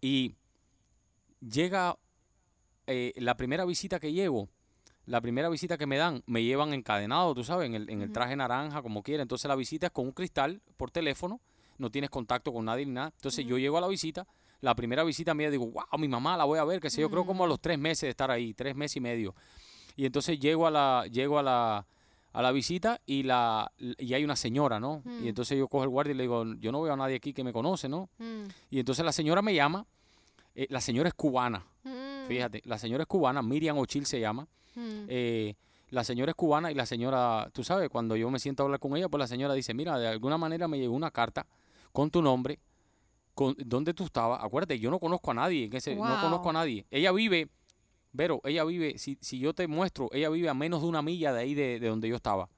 Y 0.00 0.34
llega 1.40 1.98
eh, 2.86 3.12
la 3.16 3.36
primera 3.36 3.64
visita 3.64 4.00
que 4.00 4.12
llevo, 4.12 4.48
la 5.04 5.20
primera 5.20 5.48
visita 5.48 5.76
que 5.76 5.86
me 5.86 5.96
dan, 5.96 6.22
me 6.26 6.42
llevan 6.42 6.72
encadenado, 6.72 7.34
tú 7.34 7.44
sabes, 7.44 7.66
en 7.66 7.74
el, 7.74 7.90
en 7.90 8.02
el 8.02 8.12
traje 8.12 8.34
naranja, 8.36 8.82
como 8.82 9.02
quiera. 9.02 9.22
Entonces 9.22 9.48
la 9.48 9.56
visita 9.56 9.86
es 9.86 9.92
con 9.92 10.06
un 10.06 10.12
cristal 10.12 10.62
por 10.76 10.90
teléfono, 10.90 11.40
no 11.78 11.90
tienes 11.90 12.10
contacto 12.10 12.52
con 12.52 12.64
nadie 12.64 12.86
ni 12.86 12.92
nada. 12.92 13.12
Entonces 13.14 13.44
yo 13.44 13.58
llego 13.58 13.76
a 13.76 13.82
la 13.82 13.88
visita 13.88 14.26
la 14.66 14.74
primera 14.74 15.04
visita 15.04 15.32
mía 15.32 15.48
digo, 15.48 15.66
wow, 15.68 15.84
mi 15.96 16.08
mamá 16.08 16.36
la 16.36 16.44
voy 16.44 16.58
a 16.58 16.64
ver, 16.64 16.80
que 16.80 16.90
sé 16.90 17.00
yo, 17.00 17.08
creo 17.08 17.24
como 17.24 17.44
a 17.44 17.46
los 17.46 17.60
tres 17.60 17.78
meses 17.78 18.02
de 18.02 18.10
estar 18.10 18.32
ahí, 18.32 18.52
tres 18.52 18.74
meses 18.74 18.96
y 18.96 19.00
medio. 19.00 19.32
Y 19.94 20.04
entonces 20.06 20.40
llego 20.40 20.66
a 20.66 20.72
la, 20.72 21.06
llego 21.08 21.38
a 21.38 21.42
la, 21.44 21.86
a 22.32 22.42
la 22.42 22.50
visita 22.50 23.00
y 23.06 23.22
la 23.22 23.70
y 23.78 24.12
hay 24.12 24.24
una 24.24 24.34
señora, 24.34 24.80
¿no? 24.80 25.02
Y 25.22 25.28
entonces 25.28 25.56
yo 25.56 25.68
cojo 25.68 25.84
el 25.84 25.90
guardia 25.90 26.14
y 26.14 26.16
le 26.16 26.24
digo, 26.24 26.44
yo 26.58 26.72
no 26.72 26.82
veo 26.82 26.92
a 26.92 26.96
nadie 26.96 27.14
aquí 27.14 27.32
que 27.32 27.44
me 27.44 27.52
conoce, 27.52 27.88
¿no? 27.88 28.10
Y 28.68 28.80
entonces 28.80 29.04
la 29.04 29.12
señora 29.12 29.40
me 29.40 29.54
llama, 29.54 29.86
eh, 30.56 30.66
la 30.68 30.80
señora 30.80 31.08
es 31.08 31.14
cubana, 31.14 31.64
fíjate, 32.26 32.60
la 32.64 32.76
señora 32.76 33.04
es 33.04 33.08
cubana, 33.08 33.42
Miriam 33.42 33.78
Ochil 33.78 34.04
se 34.04 34.18
llama. 34.18 34.48
Eh, 34.76 35.54
la 35.90 36.02
señora 36.02 36.32
es 36.32 36.34
cubana 36.34 36.72
y 36.72 36.74
la 36.74 36.86
señora, 36.86 37.48
tú 37.52 37.62
sabes, 37.62 37.88
cuando 37.88 38.16
yo 38.16 38.28
me 38.30 38.40
siento 38.40 38.62
a 38.62 38.64
hablar 38.64 38.80
con 38.80 38.96
ella, 38.96 39.08
pues 39.08 39.20
la 39.20 39.28
señora 39.28 39.54
dice, 39.54 39.72
mira, 39.74 39.96
de 39.96 40.08
alguna 40.08 40.36
manera 40.36 40.66
me 40.66 40.76
llegó 40.76 40.94
una 40.96 41.12
carta 41.12 41.46
con 41.92 42.10
tu 42.10 42.20
nombre 42.20 42.58
¿dónde 43.58 43.94
tú 43.94 44.04
estabas? 44.04 44.42
Acuérdate, 44.42 44.78
yo 44.78 44.90
no 44.90 44.98
conozco 44.98 45.30
a 45.30 45.34
nadie, 45.34 45.68
no 45.68 46.20
conozco 46.20 46.50
a 46.50 46.52
nadie. 46.52 46.86
Ella 46.90 47.12
vive, 47.12 47.48
Vero, 48.16 48.40
ella 48.44 48.64
vive, 48.64 48.98
si, 48.98 49.18
si 49.20 49.38
yo 49.38 49.52
te 49.52 49.68
muestro, 49.68 50.08
ella 50.12 50.30
vive 50.30 50.48
a 50.48 50.54
menos 50.54 50.80
de 50.80 50.88
una 50.88 51.02
milla 51.02 51.34
de 51.34 51.40
ahí 51.40 51.54
de, 51.54 51.78
donde 51.80 52.08
yo 52.08 52.16
estaba. 52.16 52.48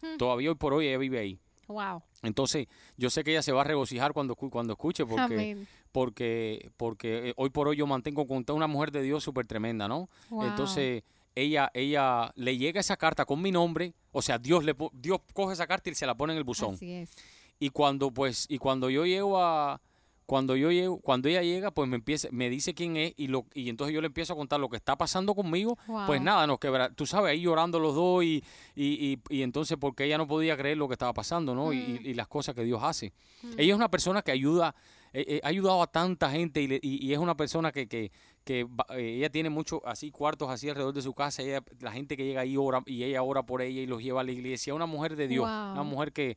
Hmm. 0.00 0.16
Todavía 0.16 0.48
hoy 0.48 0.56
por 0.56 0.72
hoy 0.72 0.86
ella 0.86 0.96
vive 0.96 1.18
ahí. 1.18 1.38
Wow. 1.66 2.02
Entonces, 2.22 2.66
yo 2.96 3.10
sé 3.10 3.22
que 3.22 3.32
ella 3.32 3.42
se 3.42 3.52
va 3.52 3.60
a 3.60 3.64
regocijar 3.64 4.14
cuando, 4.14 4.34
cuando 4.34 4.72
escuche, 4.72 5.04
porque, 5.04 5.66
porque, 5.92 6.70
porque 6.78 7.28
eh, 7.28 7.34
hoy 7.36 7.50
por 7.50 7.68
hoy 7.68 7.76
yo 7.76 7.86
mantengo 7.86 8.26
con 8.26 8.42
una 8.48 8.66
mujer 8.66 8.90
de 8.90 9.02
Dios 9.02 9.22
súper 9.22 9.46
tremenda, 9.46 9.86
¿no? 9.86 10.08
Entonces, 10.30 11.02
ella, 11.34 11.70
ella 11.74 12.32
le 12.34 12.56
llega 12.56 12.80
esa 12.80 12.96
carta 12.96 13.26
con 13.26 13.42
mi 13.42 13.52
nombre, 13.52 13.92
o 14.12 14.22
sea, 14.22 14.38
Dios 14.38 14.64
le 14.64 14.74
Dios 14.94 15.20
coge 15.34 15.52
esa 15.52 15.66
carta 15.66 15.90
y 15.90 15.94
se 15.94 16.06
la 16.06 16.16
pone 16.16 16.32
en 16.32 16.38
el 16.38 16.44
buzón. 16.44 16.74
Así 16.74 16.92
es. 16.92 17.14
Y 17.60 17.68
cuando, 17.68 18.10
pues, 18.10 18.46
y 18.48 18.56
cuando 18.56 18.88
yo 18.88 19.04
llego 19.04 19.38
a, 19.38 19.80
cuando 20.28 20.56
yo 20.56 20.70
llego, 20.70 21.00
cuando 21.00 21.30
ella 21.30 21.40
llega, 21.40 21.70
pues 21.70 21.88
me 21.88 21.96
empieza, 21.96 22.28
me 22.32 22.50
dice 22.50 22.74
quién 22.74 22.98
es 22.98 23.14
y 23.16 23.28
lo 23.28 23.46
y 23.54 23.70
entonces 23.70 23.94
yo 23.94 24.02
le 24.02 24.08
empiezo 24.08 24.34
a 24.34 24.36
contar 24.36 24.60
lo 24.60 24.68
que 24.68 24.76
está 24.76 24.94
pasando 24.94 25.34
conmigo. 25.34 25.78
Pues 26.06 26.20
nada, 26.20 26.46
nos 26.46 26.58
quebra, 26.58 26.90
tú 26.90 27.06
sabes, 27.06 27.30
ahí 27.30 27.40
llorando 27.40 27.80
los 27.80 27.94
dos 27.94 28.22
y, 28.22 28.44
y, 28.76 29.18
y, 29.30 29.42
entonces 29.42 29.78
porque 29.80 30.04
ella 30.04 30.18
no 30.18 30.28
podía 30.28 30.54
creer 30.54 30.76
lo 30.76 30.86
que 30.86 30.92
estaba 30.92 31.14
pasando, 31.14 31.54
¿no? 31.54 31.72
Y, 31.72 31.78
mm. 31.78 32.14
las 32.14 32.28
cosas 32.28 32.54
que 32.54 32.62
Dios 32.62 32.82
hace. 32.82 33.14
Mm. 33.42 33.52
Ella 33.56 33.72
es 33.72 33.74
una 33.74 33.90
persona 33.90 34.20
que 34.20 34.30
ayuda, 34.30 34.74
eh, 35.14 35.24
eh, 35.26 35.40
ha 35.42 35.48
ayudado 35.48 35.82
a 35.82 35.86
tanta 35.86 36.30
gente 36.30 36.78
y, 36.82 37.10
es 37.10 37.18
una 37.18 37.34
persona 37.34 37.72
que, 37.72 37.88
que, 37.88 38.12
que 38.44 38.68
eh, 38.90 39.14
ella 39.16 39.30
tiene 39.30 39.48
muchos 39.48 39.80
así 39.86 40.10
cuartos 40.10 40.50
así 40.50 40.68
alrededor 40.68 40.92
de 40.92 41.00
su 41.00 41.14
casa. 41.14 41.40
Ella, 41.40 41.64
la 41.80 41.92
gente 41.92 42.18
que 42.18 42.26
llega 42.26 42.42
ahí 42.42 42.58
ora 42.58 42.82
y 42.84 43.02
ella 43.02 43.22
ora 43.22 43.44
por 43.44 43.62
ella 43.62 43.80
y 43.80 43.86
los 43.86 44.02
lleva 44.02 44.20
a 44.20 44.24
la 44.24 44.32
iglesia. 44.32 44.74
Una 44.74 44.84
mujer 44.84 45.16
de 45.16 45.26
Dios, 45.26 45.46
una 45.46 45.84
mujer 45.84 46.12
que 46.12 46.36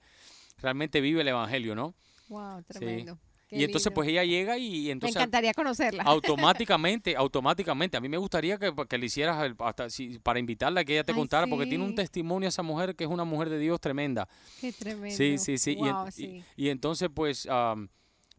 realmente 0.60 1.02
vive 1.02 1.20
el 1.20 1.28
evangelio, 1.28 1.76
¿no? 1.76 1.94
Wow, 2.30 2.64
tremendo 2.64 3.20
y 3.52 3.64
entonces 3.64 3.92
pues 3.94 4.08
ella 4.08 4.24
llega 4.24 4.58
y, 4.58 4.90
entonces... 4.90 5.16
Me 5.16 5.22
encantaría 5.22 5.54
conocerla. 5.54 6.04
Automáticamente, 6.04 7.16
automáticamente. 7.16 7.98
A 7.98 8.00
mí 8.00 8.10
me 8.10 8.18
gustaría 8.18 8.58
que, 8.58 8.74
que 8.88 8.98
le 8.98 9.06
hicieras, 9.06 9.54
hasta, 9.60 9.88
para 10.24 10.40
invitarla, 10.40 10.84
que 10.86 10.94
ella 10.94 11.04
te 11.04 11.14
contara, 11.14 11.46
porque 11.48 11.66
tiene 11.66 11.84
un 11.84 11.94
testimonio 11.94 12.50
esa 12.50 12.64
mujer 12.64 12.96
que 12.96 13.04
es 13.04 13.10
una 13.10 13.26
mujer 13.26 13.50
de 13.50 13.60
Dios 13.60 13.80
tremenda. 13.80 14.28
Qué 14.60 14.72
tremendo. 14.72 15.16
Sí, 15.16 15.38
sí, 15.38 15.58
sí. 15.58 15.78
y, 16.56 16.70
entonces 16.70 17.10
pues... 17.14 17.48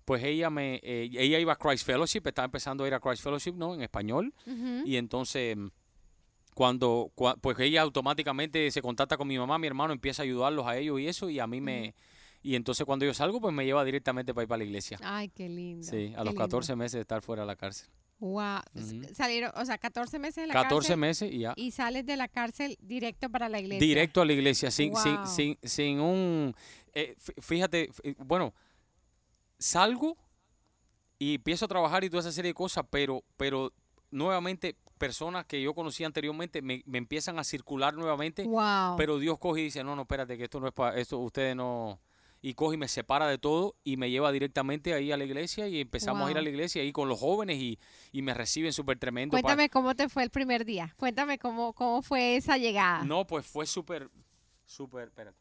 pues 0.05 0.25
ella 0.25 0.51
me 0.51 0.81
eh, 0.83 1.09
ella 1.13 1.39
iba 1.39 1.53
a 1.53 1.57
Christ 1.57 1.87
Fellowship, 1.87 2.23
estaba 2.25 2.47
empezando 2.47 2.83
a 2.83 2.89
ir 2.89 2.95
a 2.95 2.99
Christ 2.99 3.23
Fellowship, 3.23 3.53
¿no? 3.53 3.75
En 3.75 3.83
español. 3.83 4.35
Y 4.85 4.97
entonces 4.97 5.57
cuando, 6.55 7.13
pues 7.41 7.59
ella 7.61 7.83
automáticamente 7.83 8.71
se 8.71 8.83
contacta 8.83 9.17
con 9.17 9.27
mi 9.27 9.39
mamá, 9.39 9.59
mi 9.59 9.67
hermano 9.67 9.93
empieza 9.93 10.23
a 10.23 10.25
ayudarlos 10.25 10.67
a 10.67 10.77
ellos 10.77 11.01
y 11.01 11.09
eso 11.09 11.31
y 11.31 11.39
a 11.39 11.47
mí 11.47 11.61
me 11.61 11.95
y 12.43 12.57
entonces 12.57 12.85
cuando 12.85 13.05
yo 13.05 13.15
salgo, 13.15 13.41
pues 13.41 13.55
me 13.55 13.65
lleva 13.65 13.85
directamente 13.85 14.35
para 14.35 14.43
ir 14.43 14.49
para 14.49 14.59
la 14.59 14.65
iglesia. 14.65 14.99
Ay, 15.03 15.29
qué 15.29 15.49
lindo. 15.49 15.87
Sí, 15.87 16.13
a 16.17 16.25
los 16.25 16.35
14 16.35 16.75
meses 16.77 16.95
de 16.95 17.01
estar 17.03 17.23
fuera 17.23 17.43
de 17.43 17.47
la 17.47 17.57
cárcel. 17.57 17.89
Wow. 18.19 18.61
Salieron, 19.15 19.51
o 19.57 19.65
sea, 19.65 19.79
14 19.79 20.19
meses 20.19 20.43
de 20.43 20.47
la 20.47 20.55
14 20.55 20.97
meses 20.97 21.33
y 21.33 21.41
ya. 21.41 21.55
Y 21.57 21.73
sales 21.73 22.07
de 22.07 22.17
la 22.17 22.29
cárcel 22.29 22.79
directo 22.81 23.29
para 23.31 23.49
la 23.49 23.59
iglesia. 23.59 23.85
Directo 23.85 24.21
a 24.21 24.25
la 24.25 24.33
iglesia, 24.33 24.71
sin, 24.71 24.95
sin, 24.97 25.27
sin, 25.27 25.59
sin 25.63 26.01
un... 26.01 26.55
Eh, 26.95 27.17
fíjate, 27.41 27.91
bueno, 28.19 28.55
salgo 29.59 30.17
y 31.19 31.37
empiezo 31.37 31.65
a 31.65 31.69
trabajar 31.69 32.05
y 32.05 32.11
toda 32.11 32.21
esa 32.21 32.33
serie 32.33 32.51
de 32.51 32.55
cosas, 32.55 32.85
pero, 32.91 33.25
pero 33.37 33.73
nuevamente 34.11 34.77
personas 34.99 35.45
que 35.47 35.61
yo 35.61 35.75
conocía 35.75 36.07
anteriormente 36.07 36.63
me, 36.63 36.83
me 36.87 36.99
empiezan 36.99 37.41
a 37.41 37.45
circular 37.45 37.95
nuevamente. 37.95 38.45
Wow. 38.45 38.97
Pero 38.97 39.19
Dios 39.19 39.39
coge 39.39 39.63
y 39.63 39.65
dice, 39.65 39.83
no, 39.83 39.97
no, 39.97 40.03
espérate, 40.03 40.39
que 40.39 40.45
esto 40.45 40.61
no 40.61 40.69
es 40.69 40.73
para, 40.73 40.97
esto 40.97 41.19
ustedes 41.19 41.57
no 41.57 42.01
y 42.45 42.55
coge 42.55 42.75
y 42.75 42.79
me 42.79 42.89
separa 42.89 43.29
de 43.29 43.39
todo 43.39 43.77
y 43.85 43.97
me 43.97 44.11
lleva 44.11 44.33
directamente 44.33 44.93
ahí 44.93 45.13
a 45.13 45.17
la 45.17 45.25
iglesia 45.25 45.69
y 45.69 45.81
empezamos 45.81 46.27
a 46.27 46.31
ir 46.33 46.37
a 46.37 46.43
la 46.43 46.49
iglesia 46.49 46.83
ahí 46.83 46.91
con 46.91 47.09
los 47.09 47.21
jóvenes 47.21 47.59
y, 47.59 47.79
me 48.23 48.35
reciben 48.35 48.73
súper 48.73 48.99
tremendo. 48.99 49.33
Cuéntame 49.33 49.69
cómo 49.69 49.95
te 49.95 50.09
fue 50.09 50.25
el 50.25 50.31
primer 50.31 50.65
día. 50.65 50.95
Cuéntame 50.97 51.39
cómo, 51.39 51.73
cómo 51.73 52.03
fue 52.03 52.37
esa 52.37 52.59
llegada. 52.59 53.05
No, 53.05 53.27
pues 53.27 53.47
fue 53.47 53.65
súper, 53.65 54.11
súper, 54.65 55.09
espérate. 55.09 55.39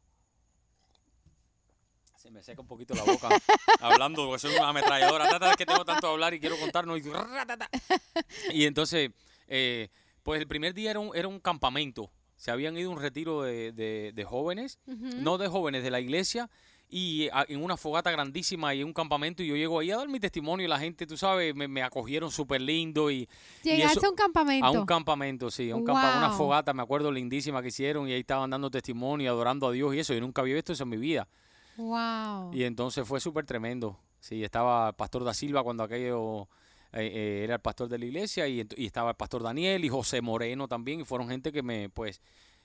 Se 2.16 2.30
me 2.30 2.44
seca 2.44 2.62
un 2.62 2.68
poquito 2.68 2.94
la 2.94 3.04
boca 3.04 3.30
hablando, 3.82 4.28
porque 4.28 4.40
soy 4.40 4.56
una 4.56 4.70
ametralladora. 4.70 5.28
Tata, 5.28 5.56
que 5.56 5.66
tengo 5.66 5.84
tanto 5.84 6.08
a 6.08 6.12
hablar 6.12 6.36
y 6.36 6.40
quiero 6.40 6.56
contarnos. 6.60 7.00
Y, 8.54 8.66
entonces, 8.66 9.10
eh, 9.48 9.90
pues 10.22 10.40
el 10.40 10.48
primer 10.48 10.76
día 10.76 10.92
era 10.92 11.00
un, 11.00 11.16
era 11.16 11.28
un 11.28 11.40
campamento. 11.40 12.12
Se 12.36 12.52
habían 12.52 12.78
ido 12.78 12.90
a 12.90 12.94
un 12.94 13.00
retiro 13.00 13.44
de, 13.44 13.72
de, 13.72 14.24
jóvenes, 14.24 14.80
no 14.86 15.38
de 15.38 15.48
jóvenes, 15.48 15.84
de 15.84 15.92
la 15.92 16.00
iglesia, 16.00 16.50
y 16.94 17.30
en 17.48 17.64
una 17.64 17.78
fogata 17.78 18.12
grandísima 18.12 18.76
y 18.76 18.82
en 18.82 18.88
un 18.88 18.94
campamento 18.94 19.42
y 19.42 19.48
yo 19.48 19.56
llego 19.56 19.80
ahí 19.80 19.92
a 19.92 19.98
dar 19.98 20.10
mi 20.10 20.20
testimonio 20.20 20.66
y 20.66 20.70
la 20.70 20.78
gente, 20.78 21.08
tú 21.08 21.16
sabes, 21.16 21.56
me, 21.56 21.82
acogieron 21.82 22.30
súper 22.30 22.60
lindo 22.60 23.10
y... 23.10 23.30
¿Llegaste 23.64 24.06
a 24.06 24.10
un 24.10 24.16
campamento? 24.16 24.66
A 24.66 24.72
un 24.72 24.86
campamento, 24.86 25.50
sí, 25.50 25.72
a 25.72 25.78
un 25.78 25.84
una 25.84 26.32
fogata, 26.32 26.74
me 26.74 26.84
acuerdo, 26.84 27.10
lindísima 27.10 27.62
que 27.62 27.70
hicieron 27.70 28.10
y 28.10 28.12
ahí 28.12 28.20
estaban 28.20 28.50
dando 28.50 28.70
testimonio, 28.70 29.32
adorando 29.32 29.70
a 29.70 29.72
Dios 29.72 29.96
y 29.96 30.00
eso, 30.00 30.14
yo 30.14 30.20
nunca 30.20 30.42
había 30.42 30.56
visto 30.56 30.74
eso 30.74 30.84
en 30.84 30.90
mi 30.90 30.98
vida. 30.98 31.30
Wow. 31.78 32.54
Y 32.54 32.66
entonces 32.66 33.08
fue 33.08 33.22
súper 33.22 33.46
tremendo. 33.46 33.98
Sí, 34.20 34.44
estaba 34.44 34.90
el 34.90 34.94
pastor 34.94 35.24
da 35.24 35.34
Silva 35.34 35.64
cuando 35.64 35.84
aquello... 35.84 36.50
Eh, 36.94 37.08
eh, 37.08 37.44
era 37.46 37.56
el 37.56 37.62
pastor 37.62 37.88
de 37.88 37.98
la 37.98 38.04
iglesia 38.04 38.50
y, 38.50 38.68
y, 38.76 38.86
estaba 38.86 39.12
el 39.12 39.16
pastor 39.16 39.42
Daniel 39.44 39.86
y 39.86 39.88
José 39.88 40.20
Moreno 40.20 40.68
también 40.68 41.00
y 41.00 41.06
fueron 41.06 41.30
gente 41.30 41.54
que 41.54 41.64
me 41.64 41.88
pues 41.88 42.22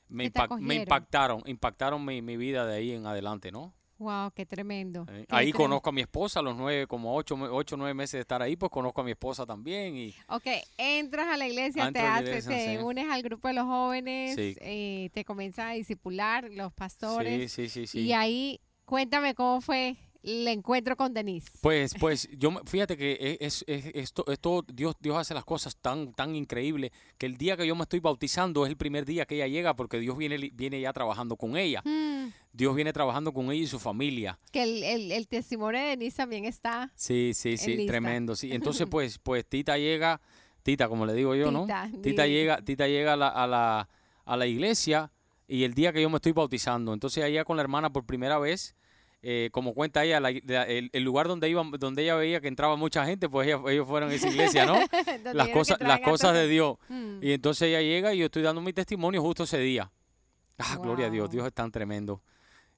me, 0.08 0.32
me 0.58 0.74
impactaron 0.74 1.44
impactaron 1.46 2.04
mi, 2.04 2.22
mi 2.22 2.36
vida 2.36 2.66
de 2.66 2.74
ahí 2.74 2.90
en 2.90 3.06
adelante 3.06 3.52
no 3.52 3.72
Wow, 3.98 4.30
qué 4.32 4.44
tremendo. 4.44 5.06
Eh, 5.08 5.24
ahí 5.30 5.52
conozco 5.52 5.88
a 5.88 5.92
mi 5.92 6.02
esposa, 6.02 6.40
a 6.40 6.42
los 6.42 6.54
nueve, 6.54 6.86
como 6.86 7.14
ocho, 7.14 7.34
ocho, 7.50 7.76
nueve 7.76 7.94
meses 7.94 8.12
de 8.12 8.20
estar 8.20 8.42
ahí, 8.42 8.56
pues 8.56 8.70
conozco 8.70 9.00
a 9.00 9.04
mi 9.04 9.12
esposa 9.12 9.46
también. 9.46 9.96
Y 9.96 10.14
ok, 10.28 10.46
entras 10.76 11.28
a 11.28 11.36
la 11.36 11.46
iglesia, 11.46 11.90
te, 11.92 12.00
haces, 12.00 12.46
te 12.46 12.82
unes 12.82 13.08
al 13.10 13.22
grupo 13.22 13.48
de 13.48 13.54
los 13.54 13.64
jóvenes, 13.64 14.34
eh, 14.38 15.10
te 15.14 15.24
comienzan 15.24 15.68
a 15.68 15.72
discipular 15.72 16.50
los 16.50 16.72
pastores. 16.74 17.50
Sí, 17.50 17.68
sí, 17.68 17.86
sí, 17.86 18.00
Y 18.00 18.12
ahí, 18.12 18.60
cuéntame 18.84 19.34
cómo 19.34 19.60
fue 19.62 19.96
el 20.22 20.46
encuentro 20.48 20.96
con 20.96 21.12
Denise? 21.14 21.50
Pues, 21.60 21.94
pues, 21.98 22.28
yo 22.36 22.52
fíjate 22.66 22.96
que 22.96 23.12
e, 23.12 23.38
es, 23.40 23.64
es, 23.66 23.86
esto, 23.94 24.24
esto, 24.28 24.64
Dios, 24.72 24.94
Dios 25.00 25.16
hace 25.16 25.34
las 25.34 25.44
cosas 25.44 25.76
tan, 25.76 26.12
tan 26.12 26.34
increíble 26.34 26.92
que 27.18 27.26
el 27.26 27.36
día 27.36 27.56
que 27.56 27.66
yo 27.66 27.74
me 27.74 27.82
estoy 27.82 28.00
bautizando 28.00 28.64
es 28.64 28.70
el 28.70 28.76
primer 28.76 29.04
día 29.04 29.26
que 29.26 29.36
ella 29.36 29.46
llega 29.46 29.76
porque 29.76 29.98
Dios 29.98 30.16
viene, 30.16 30.50
viene 30.54 30.80
ya 30.80 30.92
trabajando 30.92 31.36
con 31.36 31.56
ella. 31.56 31.82
Mm. 31.84 32.28
Dios 32.52 32.74
viene 32.74 32.92
trabajando 32.92 33.32
con 33.32 33.50
ella 33.50 33.64
y 33.64 33.66
su 33.66 33.78
familia. 33.78 34.38
Que 34.50 34.62
el, 34.62 35.12
el, 35.12 35.28
testimonio 35.28 35.80
de 35.80 35.88
Denise 35.88 36.16
también 36.16 36.44
está. 36.46 36.90
Sí, 36.94 37.32
sí, 37.34 37.56
sí, 37.56 37.86
tremendo. 37.86 38.34
Sí. 38.34 38.50
Entonces, 38.52 38.86
pues, 38.90 39.18
pues 39.18 39.44
Tita 39.46 39.76
llega, 39.76 40.20
Tita, 40.62 40.88
como 40.88 41.04
le 41.04 41.14
digo 41.14 41.34
yo, 41.34 41.50
¿no? 41.50 41.66
Tita 42.02 42.26
llega, 42.26 42.62
Tita 42.62 42.88
llega 42.88 43.12
a 43.12 43.16
la, 43.16 43.28
a 43.28 43.46
la, 43.46 43.88
a 44.24 44.36
la 44.36 44.46
iglesia 44.46 45.12
y 45.48 45.64
el 45.64 45.74
día 45.74 45.92
que 45.92 46.02
yo 46.02 46.10
me 46.10 46.16
estoy 46.16 46.32
bautizando. 46.32 46.92
Entonces 46.92 47.22
allá 47.22 47.44
con 47.44 47.56
la 47.56 47.62
hermana 47.62 47.92
por 47.92 48.04
primera 48.04 48.38
vez 48.38 48.74
eh, 49.28 49.50
como 49.50 49.74
cuenta 49.74 50.04
ella, 50.04 50.18
el, 50.18 51.02
lugar 51.02 51.26
donde 51.26 51.48
iba, 51.50 51.64
donde 51.80 52.04
ella 52.04 52.14
veía 52.14 52.40
que 52.40 52.46
entraba 52.46 52.76
mucha 52.76 53.04
gente, 53.04 53.28
pues 53.28 53.48
ellos 53.48 53.84
fueron 53.88 54.10
a 54.10 54.14
esa 54.14 54.28
iglesia, 54.28 54.64
¿no? 54.66 54.78
las 55.34 55.48
cosas, 55.48 55.80
las 55.80 55.98
cosas 55.98 56.32
de 56.32 56.46
Dios. 56.46 56.76
Mm. 56.88 57.18
Y 57.24 57.32
entonces 57.32 57.66
ella 57.66 57.80
llega 57.80 58.14
y 58.14 58.18
yo 58.18 58.26
estoy 58.26 58.42
dando 58.42 58.60
mi 58.60 58.72
testimonio 58.72 59.20
justo 59.22 59.42
ese 59.42 59.58
día. 59.58 59.90
Ah, 60.58 60.78
gloria 60.80 61.08
a 61.08 61.10
Dios, 61.10 61.28
Dios 61.28 61.44
es 61.44 61.52
tan 61.52 61.72
tremendo. 61.72 62.22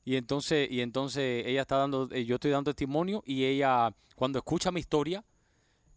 Y 0.07 0.17
entonces, 0.17 0.71
y 0.71 0.81
entonces 0.81 1.45
ella 1.47 1.61
está 1.61 1.77
dando, 1.77 2.09
eh, 2.13 2.25
yo 2.25 2.37
estoy 2.37 2.51
dando 2.51 2.73
testimonio 2.73 3.23
y 3.27 3.45
ella, 3.45 3.95
cuando 4.17 4.39
escucha 4.39 4.73
mi 4.73 4.81
historia 4.81 5.23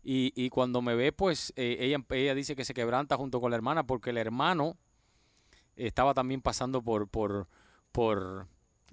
y, 0.03 0.33
y 0.35 0.49
cuando 0.49 0.81
me 0.81 0.95
ve, 0.95 1.13
pues 1.13 1.53
eh, 1.55 1.77
ella, 1.79 2.03
ella 2.09 2.35
dice 2.35 2.57
que 2.57 2.65
se 2.65 2.73
quebranta 2.73 3.15
junto 3.15 3.39
con 3.39 3.51
la 3.51 3.55
hermana 3.55 3.83
porque 3.87 4.09
el 4.09 4.17
hermano 4.17 4.75
estaba 5.77 6.13
también 6.13 6.41
pasando 6.41 6.81
por, 6.81 7.07
por, 7.07 7.47
por, 7.93 8.47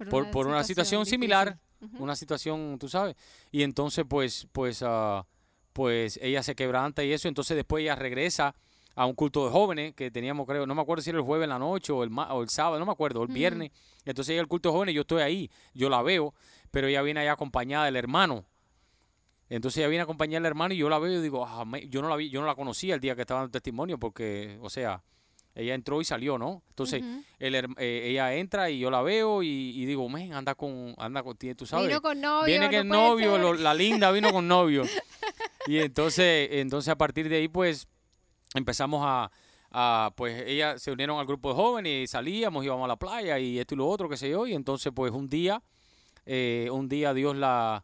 por, 0.09 0.47
una, 0.47 0.63
situación, 0.63 1.05
similar, 1.05 1.59
una 1.97 2.15
situación, 2.15 2.77
tú 2.79 2.87
sabes. 2.87 3.15
Y 3.51 3.63
entonces, 3.63 4.05
pues, 4.07 4.47
pues, 4.51 4.81
uh, 4.81 5.23
pues 5.73 6.19
ella 6.21 6.43
se 6.43 6.55
quebranta 6.55 7.03
y 7.03 7.11
eso, 7.11 7.27
entonces 7.27 7.55
después 7.55 7.81
ella 7.81 7.95
regresa 7.95 8.55
a 8.95 9.05
un 9.05 9.13
culto 9.13 9.45
de 9.45 9.51
jóvenes 9.51 9.93
que 9.95 10.11
teníamos, 10.11 10.45
creo, 10.45 10.65
no 10.65 10.75
me 10.75 10.81
acuerdo 10.81 11.01
si 11.01 11.09
era 11.09 11.19
el 11.19 11.25
jueves 11.25 11.45
en 11.45 11.51
la 11.51 11.59
noche 11.59 11.93
o 11.93 12.03
el, 12.03 12.11
o 12.13 12.41
el 12.41 12.49
sábado, 12.49 12.79
no 12.79 12.85
me 12.85 12.91
acuerdo, 12.91 13.23
el 13.23 13.29
viernes. 13.29 13.71
Entonces 14.03 14.33
ella 14.33 14.41
el 14.41 14.47
culto 14.47 14.69
de 14.69 14.73
jóvenes, 14.73 14.95
yo 14.95 15.01
estoy 15.01 15.21
ahí, 15.21 15.51
yo 15.73 15.89
la 15.89 16.01
veo, 16.01 16.33
pero 16.71 16.87
ella 16.87 17.01
viene 17.01 17.21
allá 17.21 17.33
acompañada 17.33 17.85
del 17.85 17.95
hermano. 17.95 18.45
Entonces 19.47 19.77
ella 19.79 19.87
viene 19.87 20.03
acompañada 20.03 20.41
del 20.41 20.47
hermano 20.47 20.73
y 20.73 20.77
yo 20.77 20.89
la 20.89 20.99
veo 20.99 21.19
y 21.19 21.21
digo, 21.21 21.45
ah, 21.45 21.65
yo 21.87 22.01
no 22.01 22.09
la 22.09 22.15
vi, 22.15 22.29
yo 22.29 22.41
no 22.41 22.47
la 22.47 22.55
conocía 22.55 22.93
el 22.93 22.99
día 22.99 23.15
que 23.15 23.21
estaba 23.21 23.39
en 23.39 23.45
el 23.45 23.51
testimonio 23.51 23.97
porque, 23.97 24.59
o 24.61 24.69
sea, 24.69 25.01
ella 25.59 25.75
entró 25.75 25.99
y 26.01 26.05
salió, 26.05 26.37
¿no? 26.37 26.63
Entonces, 26.69 27.03
eh, 27.39 28.01
ella 28.05 28.33
entra 28.33 28.69
y 28.69 28.79
yo 28.79 28.89
la 28.89 29.01
veo 29.01 29.43
y, 29.43 29.85
digo, 29.85 30.07
men, 30.07 30.33
anda 30.33 30.55
con, 30.55 30.95
anda 30.97 31.21
con, 31.21 31.37
tú 31.37 31.65
sabes. 31.65 31.87
Vino 31.87 32.01
con 32.01 32.19
novio. 32.19 32.45
Viene 32.45 32.69
que 32.69 32.77
el 32.77 32.87
novio, 32.87 33.53
la 33.53 33.73
linda 33.73 34.11
vino 34.11 34.31
con 34.31 34.47
novio. 34.47 34.83
y 35.67 35.79
entonces, 35.79 36.49
entonces 36.53 36.89
a 36.89 36.97
partir 36.97 37.27
de 37.27 37.37
ahí, 37.37 37.47
pues, 37.47 37.87
empezamos 38.55 39.01
a, 39.03 40.11
pues, 40.15 40.43
ella 40.47 40.79
se 40.79 40.91
unieron 40.91 41.19
al 41.19 41.25
grupo 41.25 41.49
de 41.49 41.55
jóvenes 41.55 42.03
y 42.03 42.07
salíamos, 42.07 42.63
íbamos 42.63 42.85
a 42.85 42.87
la 42.87 42.95
playa 42.95 43.37
y 43.37 43.59
esto 43.59 43.75
y 43.75 43.77
lo 43.77 43.87
otro, 43.87 44.07
qué 44.07 44.17
sé 44.17 44.29
yo. 44.29 44.47
Y 44.47 44.53
entonces, 44.53 44.93
pues, 44.95 45.11
un 45.11 45.27
día, 45.27 45.61
eh, 46.25 46.69
un 46.71 46.87
día 46.87 47.13
Dios 47.13 47.35
la, 47.35 47.83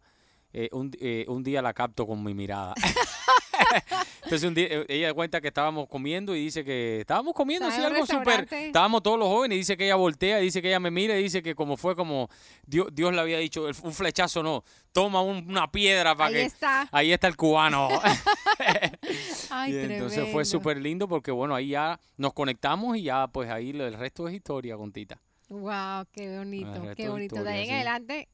eh, 0.54 0.70
un, 0.72 0.92
un 1.28 1.44
día 1.44 1.62
la 1.62 1.74
capto 1.74 2.08
con 2.08 2.24
mi 2.24 2.34
mirada. 2.34 2.74
Entonces 4.24 4.48
un 4.48 4.56
día 4.56 4.68
eh, 4.70 4.86
ella 4.88 5.14
cuenta 5.14 5.42
que 5.42 5.50
estábamos 5.50 5.88
comiendo 5.88 6.36
y 6.36 6.42
dice 6.42 6.64
que 6.64 7.02
estábamos 7.02 7.34
comiendo 7.34 7.68
así 7.68 7.82
algo 7.82 8.06
súper. 8.06 8.48
Estábamos 8.52 9.04
todos 9.04 9.20
los 9.20 9.28
jóvenes 9.28 9.56
y 9.56 9.60
dice 9.60 9.78
que 9.78 9.86
ella 9.86 9.96
voltea, 9.96 10.38
dice 10.38 10.62
que 10.62 10.70
ella 10.70 10.80
me 10.80 10.92
mira 10.92 11.18
y 11.18 11.24
dice 11.24 11.42
que 11.42 11.56
como 11.56 11.78
fue 11.78 11.96
como 11.96 12.30
Dios, 12.66 12.88
Dios 12.92 13.14
le 13.14 13.22
había 13.22 13.38
dicho, 13.38 13.68
un 13.84 13.94
flechazo 13.94 14.42
no, 14.44 14.64
toma 14.92 15.22
una 15.22 15.72
piedra 15.72 16.16
para 16.16 16.30
ahí 16.30 16.34
que. 16.34 16.44
Está. 16.44 16.90
Ahí 16.92 17.12
está 17.12 17.28
el 17.28 17.36
cubano. 17.36 17.90
y 19.68 19.76
entonces 19.76 20.28
fue 20.32 20.46
súper 20.46 20.78
lindo 20.78 21.08
porque 21.08 21.32
bueno, 21.32 21.56
ahí 21.56 21.70
ya 21.70 22.00
nos 22.18 22.34
conectamos 22.34 22.98
y 22.98 23.04
ya 23.04 23.28
pues 23.28 23.50
ahí 23.50 23.72
el 23.72 23.94
resto 23.94 24.28
es 24.28 24.36
historia 24.36 24.76
con 24.78 24.92
Tita. 24.92 25.20
Wow, 25.50 26.06
qué 26.12 26.38
bonito, 26.38 26.82
qué 26.96 27.10
bonito. 27.10 27.44
de 27.44 27.52
ahí 27.52 27.70
en 27.70 27.76
adelante, 27.76 28.30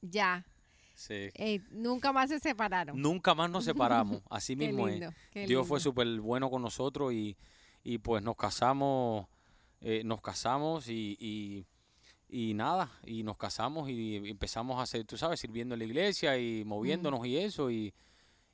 ya, 0.00 0.44
Sí. 0.98 1.30
nunca 1.70 2.12
más 2.12 2.28
se 2.28 2.40
separaron. 2.40 3.00
Nunca 3.00 3.32
más 3.32 3.48
nos 3.48 3.64
separamos, 3.64 4.20
así 4.28 4.56
mismo 4.56 4.88
es. 4.88 5.00
Dios 5.32 5.64
fue 5.64 5.78
súper 5.78 6.20
bueno 6.20 6.50
con 6.50 6.60
nosotros 6.60 7.12
y, 7.12 7.36
y 7.84 7.98
pues 7.98 8.20
nos 8.20 8.34
casamos, 8.34 9.28
eh, 9.80 10.02
nos 10.04 10.20
casamos 10.20 10.88
y, 10.88 11.64
y, 12.28 12.54
nada, 12.54 12.90
y 13.06 13.22
nos 13.22 13.36
casamos 13.36 13.88
y 13.88 14.16
empezamos 14.28 14.80
a 14.80 14.82
hacer, 14.82 15.04
tú 15.04 15.16
sabes, 15.16 15.38
sirviendo 15.38 15.76
en 15.76 15.78
la 15.78 15.84
iglesia 15.84 16.36
y 16.36 16.64
moviéndonos 16.64 17.24
y 17.26 17.36
eso 17.36 17.70
y, 17.70 17.94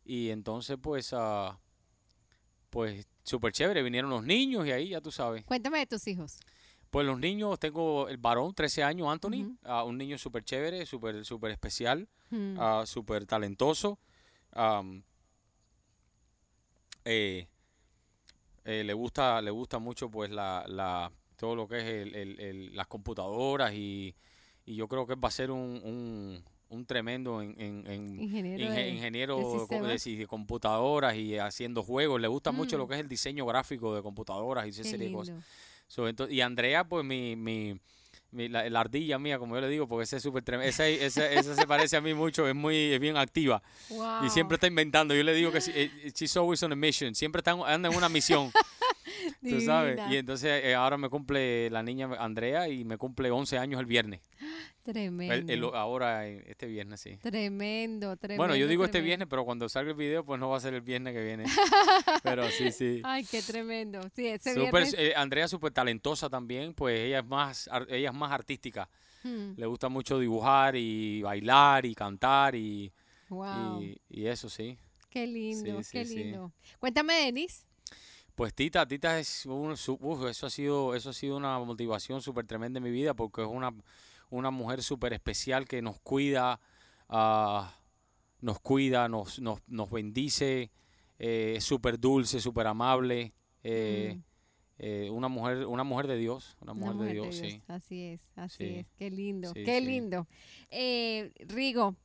y 0.04 0.28
entonces 0.28 0.76
pues, 0.78 1.14
uh, 1.14 1.56
pues 2.68 3.08
súper 3.22 3.52
chévere, 3.52 3.82
vinieron 3.82 4.10
los 4.10 4.22
niños 4.22 4.66
y 4.66 4.70
ahí 4.70 4.90
ya 4.90 5.00
tú 5.00 5.10
sabes. 5.10 5.46
Cuéntame 5.46 5.78
de 5.78 5.86
tus 5.86 6.06
hijos. 6.08 6.40
Pues 6.94 7.08
los 7.08 7.18
niños, 7.18 7.58
tengo 7.58 8.08
el 8.08 8.18
varón, 8.18 8.54
13 8.54 8.84
años, 8.84 9.08
Anthony, 9.08 9.58
un 9.84 9.98
niño 9.98 10.16
súper 10.16 10.44
chévere, 10.44 10.86
súper 10.86 11.24
super 11.24 11.50
especial, 11.50 12.06
súper 12.84 13.26
talentoso. 13.26 13.98
Eh, 17.04 17.48
eh, 18.64 18.84
le 18.84 18.92
gusta 18.94 19.42
le 19.42 19.50
gusta 19.50 19.80
mucho 19.80 20.08
pues 20.08 20.30
la, 20.30 20.64
la 20.68 21.10
todo 21.36 21.56
lo 21.56 21.66
que 21.66 21.78
es 21.78 21.84
el, 21.84 22.76
las 22.76 22.86
computadoras 22.86 23.74
y, 23.74 24.14
y, 24.64 24.76
yo 24.76 24.86
creo 24.86 25.04
que 25.04 25.16
va 25.16 25.26
a 25.26 25.32
ser 25.32 25.50
un, 25.50 26.44
un, 26.68 26.86
tremendo 26.86 27.42
en, 27.42 27.60
en, 27.60 28.20
ingeniero, 28.20 29.66
de, 29.66 30.26
computadoras 30.28 31.16
y 31.16 31.38
haciendo 31.38 31.82
juegos. 31.82 32.20
Le 32.20 32.28
gusta 32.28 32.52
mucho 32.52 32.78
lo 32.78 32.86
mm. 32.86 32.88
que 32.88 32.94
es 32.94 33.00
el 33.00 33.08
diseño 33.08 33.44
gráfico 33.46 33.96
de 33.96 34.00
computadoras 34.00 34.64
y 34.66 34.68
esa 34.68 34.84
serie 34.84 35.08
de 35.08 35.12
cosas 35.12 35.44
y 36.28 36.40
Andrea, 36.40 36.84
pues 36.84 37.04
mi, 37.04 37.36
mi, 37.36 37.78
la, 38.48 38.80
ardilla 38.80 39.18
mía, 39.18 39.38
como 39.38 39.54
yo 39.54 39.60
le 39.60 39.68
digo, 39.68 39.86
porque 39.86 40.04
esa 40.04 40.16
es 40.16 40.22
súper 40.22 40.42
tremenda. 40.42 40.68
Esa, 40.68 40.88
esa, 40.88 41.54
se 41.54 41.66
parece 41.66 41.96
a 41.96 42.00
mí 42.00 42.14
mucho, 42.14 42.46
es 42.48 42.54
muy 42.54 42.92
es 42.92 43.00
bien 43.00 43.16
activa. 43.16 43.62
Y 44.24 44.30
siempre 44.30 44.56
está 44.56 44.66
inventando. 44.66 45.14
Yo 45.14 45.22
le 45.22 45.34
digo 45.34 45.52
que 45.52 45.60
eh, 45.68 46.12
she's 46.14 46.36
always 46.36 46.62
on 46.62 46.72
a 46.72 46.76
mission. 46.76 47.14
Siempre 47.14 47.40
está, 47.40 47.52
anda 47.52 47.88
en 47.88 47.96
una 47.96 48.08
misión. 48.08 48.50
Tú 49.42 49.60
sabes. 49.60 50.00
Y 50.10 50.16
entonces 50.16 50.62
eh, 50.64 50.74
ahora 50.74 50.96
me 50.96 51.08
cumple 51.08 51.70
la 51.70 51.82
niña 51.82 52.10
Andrea 52.18 52.68
y 52.68 52.84
me 52.84 52.98
cumple 52.98 53.30
11 53.30 53.58
años 53.58 53.80
el 53.80 53.86
viernes. 53.86 54.20
Tremendo. 54.82 55.74
ahora, 55.74 56.26
este 56.26 56.66
viernes, 56.66 57.00
sí. 57.00 57.16
Tremendo, 57.16 58.16
tremendo. 58.16 58.42
Bueno, 58.42 58.54
yo 58.54 58.68
digo 58.68 58.84
este 58.84 59.00
viernes, 59.00 59.28
pero 59.30 59.44
cuando 59.44 59.66
salga 59.68 59.92
el 59.92 59.96
video, 59.96 60.24
pues 60.24 60.38
no 60.38 60.50
va 60.50 60.58
a 60.58 60.60
ser 60.60 60.74
el 60.74 60.82
viernes 60.82 61.14
que 61.14 61.24
viene. 61.24 61.44
pero 62.22 62.48
sí, 62.50 62.70
sí. 62.70 63.00
Ay, 63.02 63.24
qué 63.24 63.40
tremendo. 63.40 64.00
Sí, 64.14 64.26
ese 64.26 64.54
super, 64.54 64.86
eh, 64.98 65.14
Andrea 65.16 65.46
es 65.46 65.50
súper 65.50 65.72
talentosa 65.72 66.28
también, 66.28 66.74
pues 66.74 67.00
ella 67.00 67.20
es 67.20 67.26
más, 67.26 67.70
ella 67.88 68.10
es 68.10 68.14
más 68.14 68.30
artística. 68.30 68.90
Hmm. 69.22 69.54
Le 69.56 69.64
gusta 69.64 69.88
mucho 69.88 70.18
dibujar 70.18 70.76
y 70.76 71.22
bailar 71.22 71.86
y 71.86 71.94
cantar 71.94 72.54
y, 72.54 72.92
y, 74.10 74.26
eso, 74.26 74.50
sí. 74.50 74.76
Qué 75.08 75.26
lindo, 75.26 75.80
qué 75.90 76.04
lindo. 76.04 76.52
Cuéntame, 76.78 77.14
Denis. 77.14 77.66
Pues 78.34 78.52
Tita, 78.52 78.86
Tita 78.86 79.18
es 79.18 79.46
un, 79.46 79.72
eso 79.72 80.46
ha 80.46 80.50
sido, 80.50 80.94
eso 80.94 81.10
ha 81.10 81.12
sido 81.12 81.36
una 81.36 81.58
motivación 81.60 82.20
súper 82.20 82.46
tremenda 82.46 82.78
en 82.78 82.84
mi 82.84 82.90
vida 82.90 83.14
porque 83.14 83.42
es 83.42 83.48
una 83.48 83.72
una 84.30 84.50
mujer 84.50 84.82
súper 84.82 85.12
especial 85.12 85.66
que 85.66 85.80
nos 85.80 86.00
cuida, 86.00 86.60
uh, 87.08 87.64
nos 88.40 88.60
cuida, 88.60 89.08
nos, 89.08 89.38
nos, 89.40 89.60
nos 89.68 89.90
bendice, 89.90 90.70
eh, 91.18 91.54
es 91.56 91.64
súper 91.64 91.98
dulce, 91.98 92.40
súper 92.40 92.66
amable. 92.66 93.32
Eh, 93.62 94.16
mm. 94.16 94.22
eh, 94.78 95.10
una 95.10 95.28
mujer 95.28 95.64
una 95.64 95.84
mujer 95.84 96.06
de 96.06 96.18
Dios 96.18 96.58
una 96.60 96.74
mujer, 96.74 96.96
de, 96.96 97.12
Dios, 97.14 97.34
sí 97.34 97.62
así 97.66 98.02
es 98.08 98.20
así 98.36 98.64
es 98.64 98.86
qué 98.98 99.10
lindo 99.10 99.54
qué 99.54 99.80
lindo 99.80 100.26
Rigo 101.48 101.96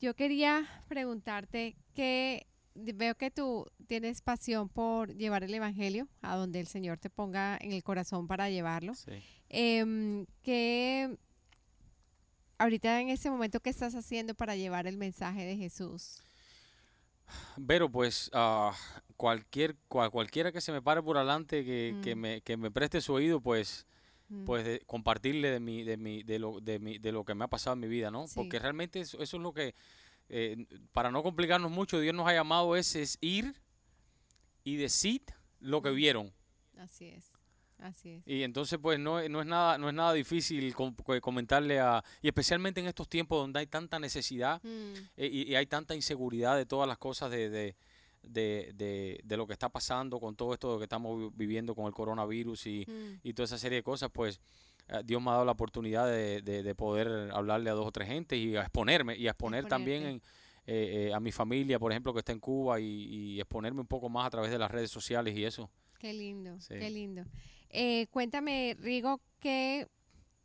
yo 0.00 0.14
quería 0.16 0.66
preguntarte 0.88 1.76
que 1.94 2.46
veo 2.76 3.14
que 3.16 3.30
tú 3.30 3.66
tienes 3.86 4.20
pasión 4.20 4.68
por 4.68 5.14
llevar 5.14 5.44
el 5.44 5.54
evangelio 5.54 6.08
a 6.22 6.36
donde 6.36 6.60
el 6.60 6.66
Señor 6.66 6.98
te 6.98 7.10
ponga 7.10 7.58
en 7.60 7.72
el 7.72 7.82
corazón 7.82 8.26
para 8.26 8.50
llevarlo 8.50 8.94
sí. 8.94 9.22
Eh, 9.48 10.26
¿Qué 10.42 11.16
ahorita 12.58 13.00
en 13.00 13.08
ese 13.08 13.30
momento 13.30 13.60
qué 13.60 13.70
estás 13.70 13.94
haciendo 13.94 14.34
para 14.34 14.56
llevar 14.56 14.86
el 14.86 14.96
mensaje 14.96 15.44
de 15.44 15.56
Jesús? 15.56 16.22
Pero 17.66 17.90
pues 17.90 18.30
uh, 18.34 18.70
cualquier 19.16 19.76
cualquiera 19.88 20.52
que 20.52 20.60
se 20.60 20.72
me 20.72 20.82
pare 20.82 21.02
por 21.02 21.16
adelante 21.16 21.64
que, 21.64 21.96
que, 22.02 22.14
mm. 22.14 22.18
me, 22.18 22.40
que 22.42 22.56
me 22.56 22.70
preste 22.70 23.00
su 23.00 23.14
oído, 23.14 23.40
pues 23.40 23.86
mm. 24.28 24.44
pues 24.44 24.64
de 24.64 24.80
compartirle 24.86 25.50
de 25.50 25.60
mi, 25.60 25.82
de 25.82 25.96
mi, 25.96 26.22
de 26.22 26.38
lo, 26.38 26.60
de 26.60 26.78
mi, 26.78 26.98
de 26.98 27.12
lo 27.12 27.24
que 27.24 27.34
me 27.34 27.44
ha 27.44 27.48
pasado 27.48 27.74
en 27.74 27.80
mi 27.80 27.88
vida, 27.88 28.10
¿no? 28.10 28.26
Porque 28.34 28.58
realmente 28.58 29.00
eso, 29.00 29.20
es 29.20 29.32
lo 29.32 29.52
que, 29.52 29.74
eh, 30.28 30.66
para 30.92 31.10
no 31.10 31.22
complicarnos 31.22 31.70
mucho, 31.70 32.00
Dios 32.00 32.14
nos 32.14 32.26
ha 32.26 32.34
llamado 32.34 32.76
es, 32.76 32.96
es 32.96 33.18
ir 33.20 33.54
y 34.64 34.76
decir 34.76 35.22
lo 35.60 35.82
que 35.82 35.90
vieron. 35.90 36.32
Así 36.78 37.06
es. 37.08 37.32
Así 37.78 38.10
es. 38.10 38.22
Y 38.26 38.42
entonces 38.42 38.78
pues 38.80 38.98
no, 38.98 39.26
no 39.28 39.40
es 39.40 39.46
nada 39.46 39.76
no 39.76 39.88
es 39.88 39.94
nada 39.94 40.14
difícil 40.14 40.74
comentarle 40.74 41.78
a 41.78 42.02
y 42.22 42.28
especialmente 42.28 42.80
en 42.80 42.86
estos 42.86 43.06
tiempos 43.06 43.38
donde 43.38 43.60
hay 43.60 43.66
tanta 43.66 43.98
necesidad 43.98 44.62
mm. 44.62 44.94
eh, 45.16 45.26
y, 45.30 45.54
hay 45.54 45.66
tanta 45.66 45.94
inseguridad 45.94 46.56
de 46.56 46.64
todas 46.64 46.88
las 46.88 46.96
cosas 46.96 47.30
de, 47.30 47.50
de, 47.50 47.76
de, 48.22 49.20
de, 49.22 49.36
lo 49.36 49.46
que 49.46 49.52
está 49.52 49.68
pasando 49.68 50.18
con 50.18 50.34
todo 50.36 50.54
esto 50.54 50.78
que 50.78 50.84
estamos 50.84 51.36
viviendo 51.36 51.74
con 51.74 51.86
el 51.86 51.92
coronavirus 51.92 52.66
y, 52.66 52.86
mm. 52.88 53.20
y 53.22 53.34
toda 53.34 53.44
esa 53.44 53.58
serie 53.58 53.76
de 53.76 53.82
cosas, 53.82 54.10
pues 54.10 54.40
Dios 55.04 55.20
me 55.20 55.30
ha 55.30 55.32
dado 55.34 55.44
la 55.44 55.52
oportunidad 55.52 56.06
de, 56.06 56.74
poder 56.76 57.30
hablarle 57.32 57.70
a 57.70 57.72
dos 57.72 57.86
o 57.86 57.92
tres 57.92 58.08
gente 58.08 58.36
y 58.36 58.56
a 58.56 58.62
exponerme 58.62 59.16
y 59.16 59.26
a 59.26 59.30
exponer 59.30 59.66
también 59.66 60.22
eh, 60.66 61.12
a 61.14 61.20
mi 61.20 61.32
familia, 61.32 61.78
por 61.78 61.92
ejemplo, 61.92 62.12
que 62.12 62.20
está 62.20 62.32
en 62.32 62.40
Cuba 62.40 62.80
y, 62.80 63.40
exponerme 63.40 63.80
un 63.80 63.86
poco 63.86 64.08
más 64.08 64.26
a 64.26 64.30
través 64.30 64.50
de 64.50 64.58
las 64.58 64.70
redes 64.70 64.90
sociales 64.90 65.36
y 65.36 65.44
eso. 65.44 65.70
Qué 65.98 66.12
lindo, 66.12 66.58
qué 66.68 66.90
lindo. 66.90 67.24
Eh, 67.70 68.06
cuéntame, 68.10 68.76
Rigo, 68.80 69.20
¿qué 69.40 69.88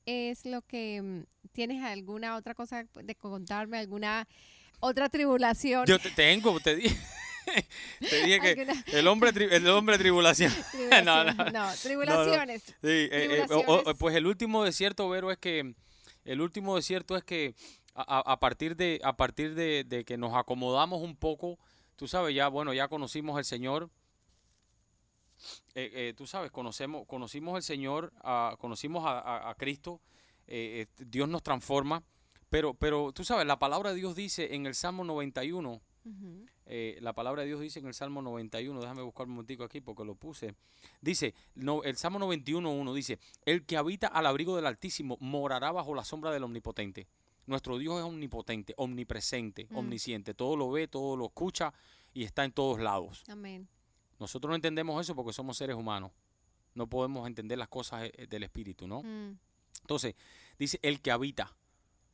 es 0.06 0.46
lo 0.46 0.62
que 0.62 1.02
mm, 1.02 1.24
tienes 1.52 1.84
alguna 1.84 2.36
otra 2.36 2.56
cosa 2.56 2.86
de 3.04 3.16
contarme, 3.16 3.78
alguna 3.78 4.28
otra 4.80 5.10
tribulación? 5.10 5.86
Yo 5.86 6.00
te 6.00 6.12
tengo, 6.12 6.60
te 6.60 6.76
dije. 6.76 6.96
te 8.00 8.24
dije 8.24 8.40
que 8.40 8.98
el 8.98 9.08
hombre 9.08 9.32
el 9.56 9.68
hombre 9.70 9.98
tribulación. 9.98 10.54
no, 11.06 11.24
no, 11.24 11.34
no, 11.34 11.72
tribulaciones. 11.82 12.64
Sí, 12.64 12.74
eh, 12.84 13.46
eh, 13.50 13.94
pues 13.98 14.16
el 14.16 14.28
último 14.28 14.64
desierto, 14.64 15.10
Vero, 15.10 15.32
es 15.32 15.38
que 15.38 15.74
el 16.26 16.42
último 16.42 16.76
desierto 16.76 17.18
es 17.18 17.24
que 17.24 17.56
a, 17.96 18.20
a 18.20 18.40
partir 18.40 18.76
de 18.76 19.00
a 19.04 19.16
partir 19.18 19.56
de, 19.56 19.84
de, 19.84 20.06
que 20.06 20.18
nos 20.18 20.34
acomodamos 20.36 21.02
un 21.02 21.16
poco, 21.16 21.60
tú 21.96 22.08
sabes, 22.08 22.36
ya 22.36 22.48
bueno, 22.48 22.74
ya 22.74 22.88
conocimos 22.88 23.38
al 23.38 23.46
Señor, 23.46 23.90
eh, 25.74 25.92
eh, 25.94 26.14
tú 26.16 26.28
sabes, 26.28 26.52
conocemos, 26.52 27.08
conocimos 27.08 27.56
al 27.56 27.64
Señor, 27.64 28.12
conocimos 28.60 29.04
a, 29.06 29.54
Cristo, 29.58 30.02
eh, 30.48 30.88
Dios 30.98 31.30
nos 31.30 31.44
transforma, 31.44 32.04
pero, 32.50 32.74
pero 32.74 33.12
tú 33.14 33.24
sabes, 33.24 33.46
la 33.46 33.58
palabra 33.58 33.92
de 33.92 33.96
Dios 33.98 34.16
dice 34.16 34.54
en 34.54 34.66
el 34.66 34.76
Salmo 34.76 35.04
91, 35.04 35.82
la 37.02 37.14
palabra 37.14 37.42
de 37.42 37.48
Dios 37.48 37.60
dice 37.60 37.80
en 37.80 37.88
el 37.88 37.94
Salmo 37.94 38.22
91, 38.22 38.80
déjame 38.80 39.02
buscar 39.02 39.28
un 39.28 39.34
momentico 39.34 39.64
aquí 39.64 39.82
porque 39.82 40.04
lo 40.04 40.16
puse, 40.16 40.56
dice, 41.02 41.34
no, 41.56 41.84
el 41.84 41.98
Salmo 41.98 42.20
91.1 42.20 42.94
dice, 42.94 43.20
el 43.46 43.66
que 43.66 43.78
habita 43.78 44.08
al 44.08 44.26
abrigo 44.26 44.56
del 44.56 44.66
Altísimo 44.66 45.18
morará 45.20 45.72
bajo 45.72 45.94
la 45.94 46.04
sombra 46.04 46.32
del 46.32 46.44
Omnipotente. 46.44 47.08
Nuestro 47.48 47.78
Dios 47.78 47.98
es 47.98 48.04
omnipotente, 48.06 48.74
omnipresente, 48.78 49.68
mm. 49.70 49.76
omnisciente, 49.76 50.34
todo 50.34 50.56
lo 50.56 50.70
ve, 50.72 50.88
todo 50.88 51.18
lo 51.18 51.26
escucha 51.26 51.74
y 52.14 52.24
está 52.24 52.46
en 52.46 52.52
todos 52.52 52.80
lados. 52.80 53.24
Amén. 53.28 53.68
Nosotros 54.20 54.50
no 54.50 54.56
entendemos 54.56 55.02
eso 55.02 55.16
porque 55.16 55.34
somos 55.34 55.58
seres 55.58 55.76
humanos. 55.76 56.12
No 56.76 56.88
podemos 56.88 57.28
entender 57.28 57.58
las 57.58 57.68
cosas 57.68 58.10
eh, 58.14 58.28
del 58.28 58.44
espíritu, 58.44 58.88
¿no? 58.88 59.02
Mm. 59.02 59.38
Entonces, 59.82 60.16
dice 60.58 60.80
el 60.84 61.02
que 61.02 61.12
habita. 61.12 61.54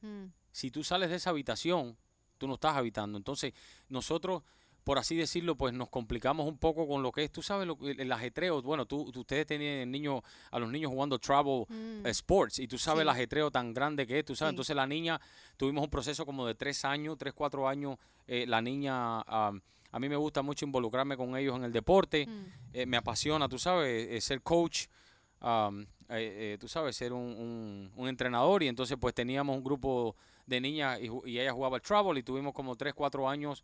Mm. 0.01 0.27
Si 0.51 0.71
tú 0.71 0.83
sales 0.83 1.09
de 1.09 1.17
esa 1.17 1.31
habitación, 1.31 1.97
tú 2.37 2.47
no 2.47 2.55
estás 2.55 2.75
habitando. 2.75 3.17
Entonces, 3.17 3.53
nosotros, 3.89 4.43
por 4.83 4.97
así 4.97 5.15
decirlo, 5.15 5.55
pues 5.55 5.73
nos 5.73 5.89
complicamos 5.89 6.47
un 6.47 6.57
poco 6.57 6.87
con 6.87 7.03
lo 7.03 7.11
que 7.11 7.23
es, 7.23 7.31
tú 7.31 7.41
sabes, 7.41 7.67
lo, 7.67 7.77
el, 7.81 8.11
ajetreo. 8.11 8.61
Bueno, 8.61 8.85
tú, 8.85 9.11
ustedes 9.15 9.45
tenían 9.45 9.91
niño, 9.91 10.23
a 10.51 10.59
los 10.59 10.71
niños 10.71 10.91
jugando 10.91 11.19
travel 11.19 11.65
mm. 11.67 12.05
sports 12.07 12.59
y 12.59 12.67
tú 12.67 12.77
sabes 12.77 13.01
el 13.01 13.09
ajetreo 13.09 13.51
tan 13.51 13.73
grande 13.73 14.07
que 14.07 14.19
es, 14.19 14.25
tú 14.25 14.35
sabes. 14.35 14.51
Entonces, 14.51 14.75
la 14.75 14.87
niña, 14.87 15.19
tuvimos 15.57 15.83
un 15.83 15.89
proceso 15.89 16.25
como 16.25 16.45
de 16.45 16.55
tres 16.55 16.85
años, 16.85 17.17
tres, 17.17 17.33
cuatro 17.33 17.67
años, 17.67 17.97
eh, 18.27 18.45
la 18.47 18.61
niña... 18.61 19.23
A 19.91 19.99
mí 19.99 20.09
me 20.09 20.15
gusta 20.15 20.41
mucho 20.41 20.65
involucrarme 20.65 21.15
con 21.17 21.35
ellos 21.37 21.55
en 21.55 21.63
el 21.63 21.71
deporte. 21.71 22.27
Mm. 22.27 22.45
Eh, 22.73 22.85
me 22.85 22.97
apasiona, 22.97 23.47
tú 23.47 23.57
sabes, 23.57 24.07
eh, 24.09 24.21
ser 24.21 24.41
coach. 24.41 24.85
Eh, 26.09 26.57
tú 26.59 26.67
sabes, 26.67 26.95
ser 26.95 27.13
un, 27.13 27.91
entrenador. 27.97 28.63
Y 28.63 28.67
entonces, 28.67 28.97
pues 28.99 29.13
teníamos 29.13 29.55
un 29.55 29.63
grupo 29.63 30.15
de 30.47 30.61
niñas 30.61 30.99
y, 30.99 31.39
ella 31.39 31.53
jugaba 31.53 31.77
el 31.77 31.83
travel 31.83 32.17
y 32.17 32.23
tuvimos 32.23 32.53
como 32.53 32.75
3, 32.75 32.93
4 32.95 33.29
años 33.29 33.63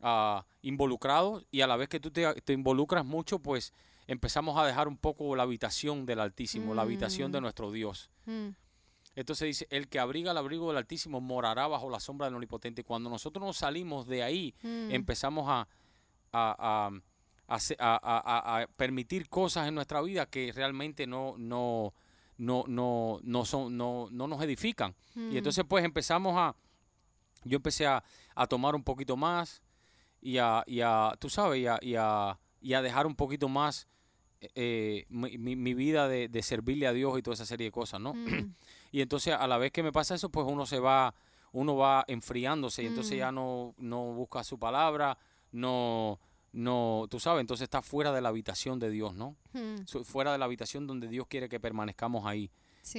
uh, 0.00 0.40
involucrados. 0.62 1.44
Y 1.50 1.62
a 1.62 1.66
la 1.66 1.76
vez 1.76 1.88
que 1.88 1.98
tú 1.98 2.12
te, 2.12 2.52
involucras 2.52 3.04
mucho, 3.04 3.40
pues 3.40 3.72
empezamos 4.06 4.56
a 4.56 4.66
dejar 4.66 4.86
un 4.86 4.96
poco 4.96 5.34
la 5.34 5.42
habitación 5.42 6.06
del 6.06 6.20
Altísimo, 6.20 6.74
la 6.74 6.82
habitación 6.82 7.32
de 7.32 7.40
mm. 7.40 7.42
nuestro 7.42 7.72
Dios. 7.72 8.10
Mm. 8.26 8.50
Entonces 9.16 9.46
dice, 9.46 9.66
el 9.70 9.88
que 9.88 9.98
abriga 9.98 10.30
el 10.30 10.38
abrigo 10.38 10.68
del 10.68 10.76
Altísimo 10.76 11.20
morará 11.20 11.66
bajo 11.66 11.90
la 11.90 11.98
sombra 11.98 12.26
del 12.26 12.34
Omnipotente. 12.34 12.84
Cuando 12.84 13.10
nosotros 13.10 13.44
nos 13.44 13.56
salimos 13.56 14.06
de 14.06 14.22
ahí, 14.22 14.54
mm. 14.62 14.92
empezamos 14.92 15.46
a, 15.48 15.66
a, 16.32 16.90
permitir 18.76 19.28
cosas 19.28 19.66
en 19.66 19.74
nuestra 19.74 20.02
vida 20.02 20.26
que 20.26 20.52
realmente 20.52 21.06
no, 21.06 21.34
no, 21.36 21.94
no, 22.38 22.64
no, 22.66 23.18
no, 23.22 23.44
son, 23.44 23.76
no, 23.76 24.08
no 24.10 24.26
nos 24.26 24.42
edifican. 24.42 24.94
Y 25.14 25.20
mm. 25.20 25.36
entonces 25.36 25.64
pues 25.68 25.84
empezamos 25.84 26.34
a, 26.36 26.56
yo 27.44 27.56
empecé 27.56 27.86
a, 27.86 28.02
tomar 28.48 28.76
un 28.76 28.84
poquito 28.84 29.16
más 29.16 29.60
y 30.20 30.38
a, 30.38 30.62
y 30.66 30.80
a 30.80 31.12
tú 31.18 31.28
sabes, 31.28 31.60
y 31.60 31.66
a, 31.66 31.78
y 31.82 31.96
a, 31.96 32.38
y 32.60 32.72
a 32.74 32.82
dejar 32.82 33.06
un 33.06 33.16
poquito 33.16 33.48
más 33.48 33.88
eh, 34.54 35.06
mi, 35.08 35.74
vida 35.74 36.06
de, 36.06 36.28
de, 36.28 36.42
servirle 36.44 36.86
a 36.86 36.92
Dios 36.92 37.18
y 37.18 37.22
toda 37.22 37.34
esa 37.34 37.44
serie 37.46 37.66
de 37.66 37.72
cosas, 37.72 38.00
¿no? 38.00 38.14
Mm. 38.14 38.54
y 38.92 39.00
entonces 39.00 39.34
a 39.34 39.46
la 39.48 39.58
vez 39.58 39.72
que 39.72 39.82
me 39.82 39.90
pasa 39.90 40.14
eso, 40.14 40.28
pues 40.28 40.46
uno 40.48 40.64
se 40.64 40.78
va, 40.78 41.12
uno 41.50 41.76
va 41.76 42.04
enfriándose 42.06 42.84
y 42.84 42.86
entonces 42.86 43.14
mm. 43.14 43.18
ya 43.18 43.32
no, 43.32 43.74
no 43.78 44.12
busca 44.12 44.44
su 44.44 44.56
palabra, 44.56 45.18
no, 45.50 46.20
no, 46.52 47.06
tú 47.10 47.20
sabes, 47.20 47.40
entonces 47.40 47.64
está 47.64 47.82
fuera 47.82 48.12
de 48.12 48.20
la 48.20 48.30
habitación 48.30 48.78
de 48.78 48.90
Dios, 48.90 49.14
¿no? 49.14 49.36
Hmm. 49.52 49.84
Fuera 50.04 50.32
de 50.32 50.38
la 50.38 50.46
habitación 50.46 50.86
donde 50.86 51.08
Dios 51.08 51.26
quiere 51.28 51.48
que 51.48 51.60
permanezcamos 51.60 52.26
ahí. 52.26 52.50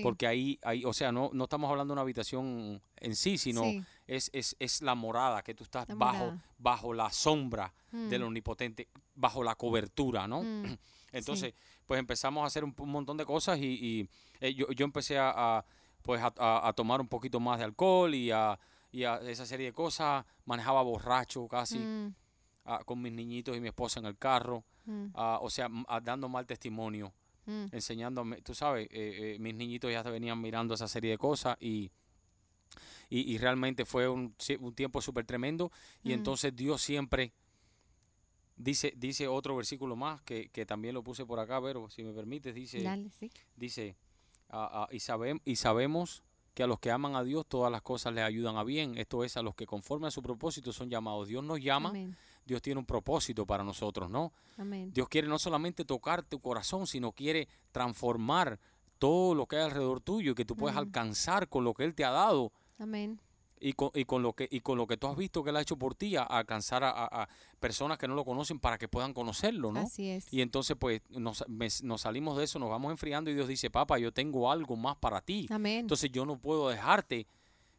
Porque 0.03 0.27
ahí, 0.27 0.59
ahí, 0.61 0.85
o 0.85 0.93
sea, 0.93 1.11
no, 1.11 1.31
no 1.33 1.45
estamos 1.45 1.67
hablando 1.67 1.93
de 1.93 1.95
una 1.95 2.03
habitación 2.03 2.79
en 2.97 3.15
sí, 3.15 3.39
sino 3.39 3.63
es, 4.05 4.29
es, 4.33 4.55
es, 4.59 4.83
la 4.83 4.93
morada, 4.93 5.41
que 5.41 5.55
tú 5.55 5.63
estás 5.63 5.87
bajo, 5.95 6.37
bajo 6.59 6.93
la 6.93 7.11
sombra 7.11 7.73
del 7.91 8.21
hmm. 8.21 8.27
omnipotente, 8.27 8.87
bajo 9.15 9.43
la 9.43 9.55
cobertura, 9.55 10.27
¿no? 10.27 10.43
Hmm. 10.43 10.77
Entonces, 11.11 11.55
pues 11.87 11.99
empezamos 11.99 12.43
a 12.43 12.45
hacer 12.45 12.63
un, 12.63 12.75
montón 12.77 13.17
de 13.17 13.25
cosas 13.25 13.57
y, 13.57 14.07
eh, 14.39 14.53
yo, 14.53 14.69
yo, 14.73 14.85
empecé 14.85 15.17
a, 15.17 15.65
pues 16.03 16.21
a, 16.23 16.73
tomar 16.75 17.01
un 17.01 17.07
poquito 17.07 17.39
más 17.39 17.57
de 17.57 17.65
alcohol 17.65 18.13
y 18.13 18.29
a, 18.29 18.59
y 18.91 19.05
a 19.05 19.15
esa 19.21 19.47
serie 19.47 19.67
de 19.67 19.73
cosas, 19.73 20.23
manejaba 20.45 20.83
borracho 20.83 21.47
casi 21.47 22.13
con 22.85 23.01
mis 23.01 23.11
niñitos 23.11 23.55
y 23.55 23.59
mi 23.59 23.69
esposa 23.69 23.99
en 23.99 24.05
el 24.05 24.17
carro, 24.17 24.63
o 25.13 25.49
sea, 25.49 25.69
dando 26.03 26.29
mal 26.29 26.45
testimonio, 26.45 27.13
enseñándome, 27.71 28.41
tú 28.41 28.53
sabes, 28.53 28.87
eh, 28.91 29.35
eh, 29.35 29.37
mis 29.39 29.55
niñitos 29.55 29.91
ya 29.91 30.03
se 30.03 30.11
venían 30.11 30.39
mirando 30.39 30.73
esa 30.73 30.87
serie 30.87 31.11
de 31.11 31.17
cosas 31.17 31.57
y, 31.59 31.91
y, 33.09 33.37
realmente 33.39 33.85
fue 33.85 34.07
un, 34.07 34.35
un 34.59 34.73
tiempo 34.75 35.01
súper 35.01 35.25
tremendo. 35.25 35.71
Y 36.03 36.13
entonces 36.13 36.55
Dios 36.55 36.81
siempre... 36.81 37.33
Dice, 38.61 38.93
dice 38.97 39.25
otro 39.25 39.55
versículo 39.55 39.95
más 39.95 40.21
que, 40.23 40.49
que, 40.49 40.65
también 40.65 40.93
lo 40.93 41.01
puse 41.01 41.25
por 41.25 41.39
acá, 41.39 41.61
pero 41.61 41.89
si 41.89 42.03
me 42.03 42.11
permites, 42.11 42.53
dice, 42.53 42.83
dice 43.55 43.95
y, 44.91 44.99
sabem, 44.99 45.39
y 45.45 45.55
sabemos 45.55 46.23
que 46.53 46.63
a 46.63 46.67
los 46.67 46.79
que 46.79 46.91
aman 46.91 47.15
a 47.15 47.23
Dios 47.23 47.45
todas 47.47 47.71
las 47.71 47.81
cosas 47.81 48.13
les 48.13 48.23
ayudan 48.23 48.57
a 48.57 48.63
bien. 48.63 48.97
Esto 48.97 49.23
es 49.23 49.37
a 49.37 49.41
los 49.41 49.55
que 49.55 49.65
conforme 49.65 50.07
a 50.07 50.11
su 50.11 50.21
propósito 50.21 50.73
son 50.73 50.89
llamados. 50.89 51.27
Dios 51.27 51.43
nos 51.43 51.61
llama 51.61 51.93
Dios 52.49 52.63
tiene 52.63 52.79
un 52.79 52.85
propósito 52.85 53.45
para 53.45 53.63
nosotros, 53.63 54.09
¿no? 54.09 54.33
Dios 54.91 55.07
quiere 55.07 55.27
no 55.27 55.37
solamente 55.37 55.85
tocar 55.85 56.23
tu 56.23 56.39
corazón, 56.39 56.87
sino 56.87 57.11
quiere 57.11 57.47
transformar 57.71 58.59
todo 58.97 59.35
lo 59.35 59.45
que 59.45 59.57
hay 59.57 59.63
alrededor 59.63 60.01
tuyo 60.01 60.31
y 60.31 60.35
que 60.35 60.45
tú 60.45 60.55
puedas 60.55 60.75
alcanzar 60.75 61.47
con 61.47 61.63
lo 61.63 61.75
que 61.75 61.83
Él 61.83 61.93
te 61.93 62.03
ha 62.03 62.09
dado. 62.09 62.51
Amén. 62.79 63.19
Y 63.61 63.73
con, 63.73 63.91
y 63.93 64.05
con, 64.05 64.23
lo 64.23 64.33
que 64.33 64.47
y 64.49 64.61
con 64.61 64.77
lo 64.77 64.87
que 64.87 64.97
tú 64.97 65.07
has 65.07 65.17
visto 65.17 65.43
que 65.43 65.49
él 65.49 65.57
ha 65.57 65.61
hecho 65.61 65.75
por 65.75 65.93
ti 65.93 66.15
a, 66.15 66.23
alcanzar 66.23 66.81
a, 66.81 67.27
personas 67.59 67.97
que 67.97 68.07
no 68.07 68.15
lo 68.15 68.23
conocen 68.23 68.57
para 68.57 68.77
que 68.77 68.87
puedan 68.87 69.13
conocerlo 69.13 69.73
no 69.73 69.81
Así 69.81 70.11
es. 70.11 70.31
y 70.31 70.39
entonces 70.39 70.77
pues 70.79 71.01
nos, 71.09 71.43
nos, 71.81 71.99
salimos 71.99 72.37
de 72.37 72.45
eso 72.45 72.57
nos 72.57 72.69
vamos 72.69 72.89
enfriando 72.89 73.29
y 73.29 73.33
Dios 73.33 73.49
dice 73.49 73.69
papá 73.69 73.99
yo 73.99 74.13
tengo 74.13 74.49
algo 74.49 74.77
más 74.77 74.95
para 74.95 75.19
ti 75.19 75.45
Amén. 75.49 75.79
entonces 75.79 76.09
yo 76.09 76.25
no 76.25 76.39
puedo 76.39 76.69
dejarte 76.69 77.27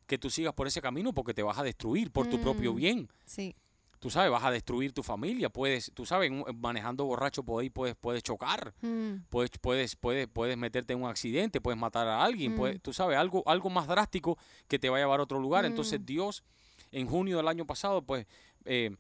que 0.07 0.19
tú 0.19 0.29
sigas 0.29 0.53
por 0.53 0.67
ese 0.67 0.83
camino 0.83 1.15
porque 1.15 1.33
te 1.33 1.43
vas 1.43 1.57
a 1.57 1.63
destruir 1.63 2.11
por 2.11 2.27
tu 2.27 2.39
propio 2.43 2.75
mm. 2.75 2.77
bien 2.77 3.09
sí 3.25 3.57
tú 4.01 4.09
sabes, 4.09 4.31
vas 4.31 4.43
a 4.43 4.51
destruir 4.51 4.93
tu 4.93 5.03
familia, 5.03 5.51
puedes, 5.51 5.93
tú 5.95 6.07
sabes, 6.07 6.33
manejando 6.57 7.05
borracho 7.05 7.45
ahí 7.59 7.69
puedes, 7.69 7.95
puedes 7.95 8.23
chocar, 8.23 8.75
mm. 8.81 9.27
puedes, 9.29 9.51
puedes, 9.61 9.95
puedes, 9.95 10.27
puedes 10.27 10.57
meterte 10.57 10.95
en 10.95 11.03
un 11.03 11.09
accidente, 11.11 11.61
puedes 11.61 11.79
matar 11.79 12.09
a 12.09 12.25
alguien, 12.25 12.55
mm. 12.57 12.79
tú 12.81 12.95
sabes, 12.95 13.19
algo, 13.19 13.43
algo 13.47 13.69
más 13.69 13.87
drástico 13.87 14.39
que 14.67 14.79
te 14.79 14.89
va 14.89 14.97
a 14.97 15.01
llevar 15.01 15.21
a 15.21 15.25
otro 15.25 15.39
lugar. 15.39 15.67
Entonces 15.67 16.01
mm. 16.01 16.05
Dios, 16.07 16.43
en 16.91 17.07
junio 17.07 17.37
del 17.37 17.47
año 17.47 17.67
pasado, 17.67 18.01
pues, 18.01 18.27
eh, 18.65 18.97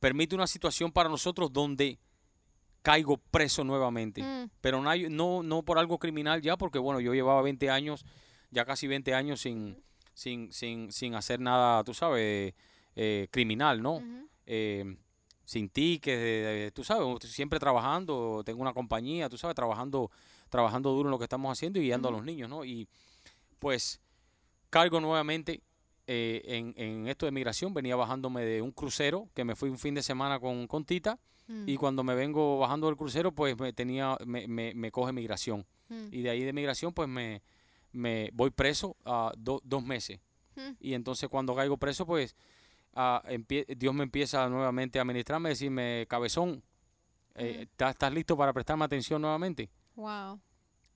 permite 0.00 0.34
una 0.34 0.46
situación 0.46 0.90
para 0.90 1.10
nosotros 1.10 1.52
donde 1.52 1.98
caigo 2.80 3.18
preso 3.18 3.64
nuevamente. 3.64 4.22
Mm. 4.22 4.50
Pero 4.62 4.80
no, 4.80 4.90
no, 5.10 5.42
no 5.42 5.62
por 5.62 5.78
algo 5.78 5.98
criminal 5.98 6.40
ya, 6.40 6.56
porque 6.56 6.78
bueno, 6.78 7.00
yo 7.00 7.12
llevaba 7.12 7.42
20 7.42 7.68
años, 7.68 8.06
ya 8.50 8.64
casi 8.64 8.86
20 8.86 9.12
años 9.12 9.42
sin, 9.42 9.76
sin, 10.14 10.50
sin, 10.54 10.90
sin 10.90 11.14
hacer 11.14 11.38
nada, 11.38 11.84
tú 11.84 11.92
sabes, 11.92 12.54
eh, 13.02 13.28
criminal, 13.30 13.80
¿no? 13.80 14.02
Eh, 14.44 14.84
sin 15.42 15.70
tickets, 15.70 16.74
tú 16.74 16.84
sabes, 16.84 17.22
siempre 17.30 17.58
trabajando, 17.58 18.42
tengo 18.44 18.60
una 18.60 18.74
compañía, 18.74 19.30
tú 19.30 19.38
sabes, 19.38 19.54
trabajando, 19.54 20.10
trabajando 20.50 20.90
duro 20.90 21.08
en 21.08 21.12
lo 21.12 21.18
que 21.18 21.24
estamos 21.24 21.50
haciendo 21.50 21.78
y 21.78 21.84
guiando 21.84 22.10
a 22.10 22.12
los 22.12 22.22
niños, 22.22 22.50
¿no? 22.50 22.62
Y 22.62 22.86
pues 23.58 24.02
cargo 24.68 25.00
nuevamente 25.00 25.62
eh, 26.06 26.42
en, 26.44 26.74
en, 26.76 27.08
esto 27.08 27.24
de 27.24 27.32
migración, 27.32 27.72
venía 27.72 27.96
bajándome 27.96 28.44
de 28.44 28.60
un 28.60 28.70
crucero, 28.70 29.30
que 29.32 29.44
me 29.44 29.56
fui 29.56 29.70
un 29.70 29.78
fin 29.78 29.94
de 29.94 30.02
semana 30.02 30.38
con, 30.38 30.66
con 30.66 30.84
Tita, 30.84 31.18
y 31.66 31.76
cuando 31.78 32.04
me 32.04 32.14
vengo 32.14 32.58
bajando 32.58 32.86
del 32.86 32.96
crucero, 32.96 33.32
pues 33.32 33.58
me 33.58 33.72
tenía, 33.72 34.16
me, 34.24 34.46
me, 34.46 34.72
me 34.74 34.92
coge 34.92 35.12
migración. 35.12 35.66
Y 36.12 36.20
de 36.20 36.30
ahí 36.30 36.44
de 36.44 36.52
migración, 36.52 36.92
pues 36.92 37.08
me, 37.08 37.42
me 37.92 38.30
voy 38.34 38.50
preso 38.50 38.96
a 39.04 39.32
dos 39.36 39.82
meses. 39.82 40.20
Y 40.80 40.94
entonces 40.94 41.28
cuando 41.28 41.54
caigo 41.54 41.76
preso, 41.76 42.06
pues 42.06 42.36
Dios 43.76 43.94
me 43.94 44.04
empieza 44.04 44.48
nuevamente 44.48 44.98
a 44.98 45.04
ministrarme, 45.04 45.48
a 45.48 45.50
decirme, 45.50 46.06
cabezón, 46.08 46.62
eh, 47.34 47.66
¿estás 47.78 48.12
listo 48.12 48.36
para 48.36 48.52
prestarme 48.52 48.84
atención 48.84 49.22
nuevamente? 49.22 49.70
Wow. 49.94 50.40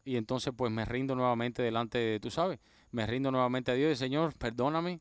Y 0.05 0.17
entonces 0.17 0.53
pues 0.57 0.71
me 0.71 0.85
rindo 0.85 1.15
nuevamente 1.15 1.63
delante 1.63 1.99
de, 1.99 2.21
tú 2.21 2.31
sabes, 2.31 2.59
me 2.91 3.07
rindo 3.07 3.31
nuevamente 3.31 3.71
a 3.71 3.75
Dios 3.75 3.93
y 3.93 3.97
Señor, 3.97 4.35
perdóname 4.35 5.01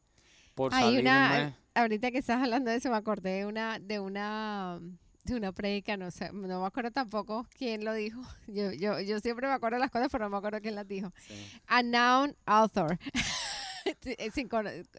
por 0.56 0.74
Hay 0.74 1.00
Una, 1.00 1.58
ahorita 1.74 2.12
que 2.12 2.20
estás 2.20 2.42
hablando 2.42 2.72
de 2.72 2.78
eso, 2.78 2.90
me 2.90 2.98
acordé 2.98 3.40
de 3.40 3.46
una, 3.46 3.80
de 3.80 4.00
una 4.00 4.80
de 5.24 5.36
una 5.36 5.52
predica, 5.54 5.96
no 5.96 6.12
sé, 6.12 6.32
no 6.34 6.62
me 6.62 6.68
acuerdo 6.68 6.92
tampoco 6.92 7.48
quién 7.58 7.86
lo 7.86 7.94
dijo. 7.94 8.22
Yo, 8.48 8.72
yo, 8.74 9.00
yo 9.00 9.20
siempre 9.20 9.48
me 9.48 9.54
acuerdo 9.54 9.78
las 9.78 9.90
cosas, 9.90 10.10
pero 10.12 10.26
no 10.26 10.32
me 10.32 10.38
acuerdo 10.38 10.60
quién 10.62 10.76
las 10.76 10.88
dijo. 10.88 11.12
A 11.68 11.82
noun 11.82 12.36
author. 12.46 13.00
Sin, 14.34 14.50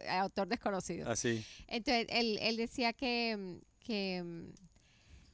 autor 0.09 0.47
desconocido. 0.47 1.09
Así. 1.09 1.45
Entonces, 1.67 2.07
él, 2.09 2.37
él 2.41 2.57
decía 2.57 2.93
que, 2.93 3.59
que, 3.79 4.17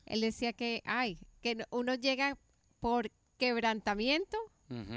él 0.05 0.21
decía 0.21 0.53
que, 0.53 0.81
ay, 0.85 1.17
que 1.41 1.65
uno 1.71 1.95
llega 1.95 2.37
por 2.79 3.11
quebrantamiento 3.37 4.37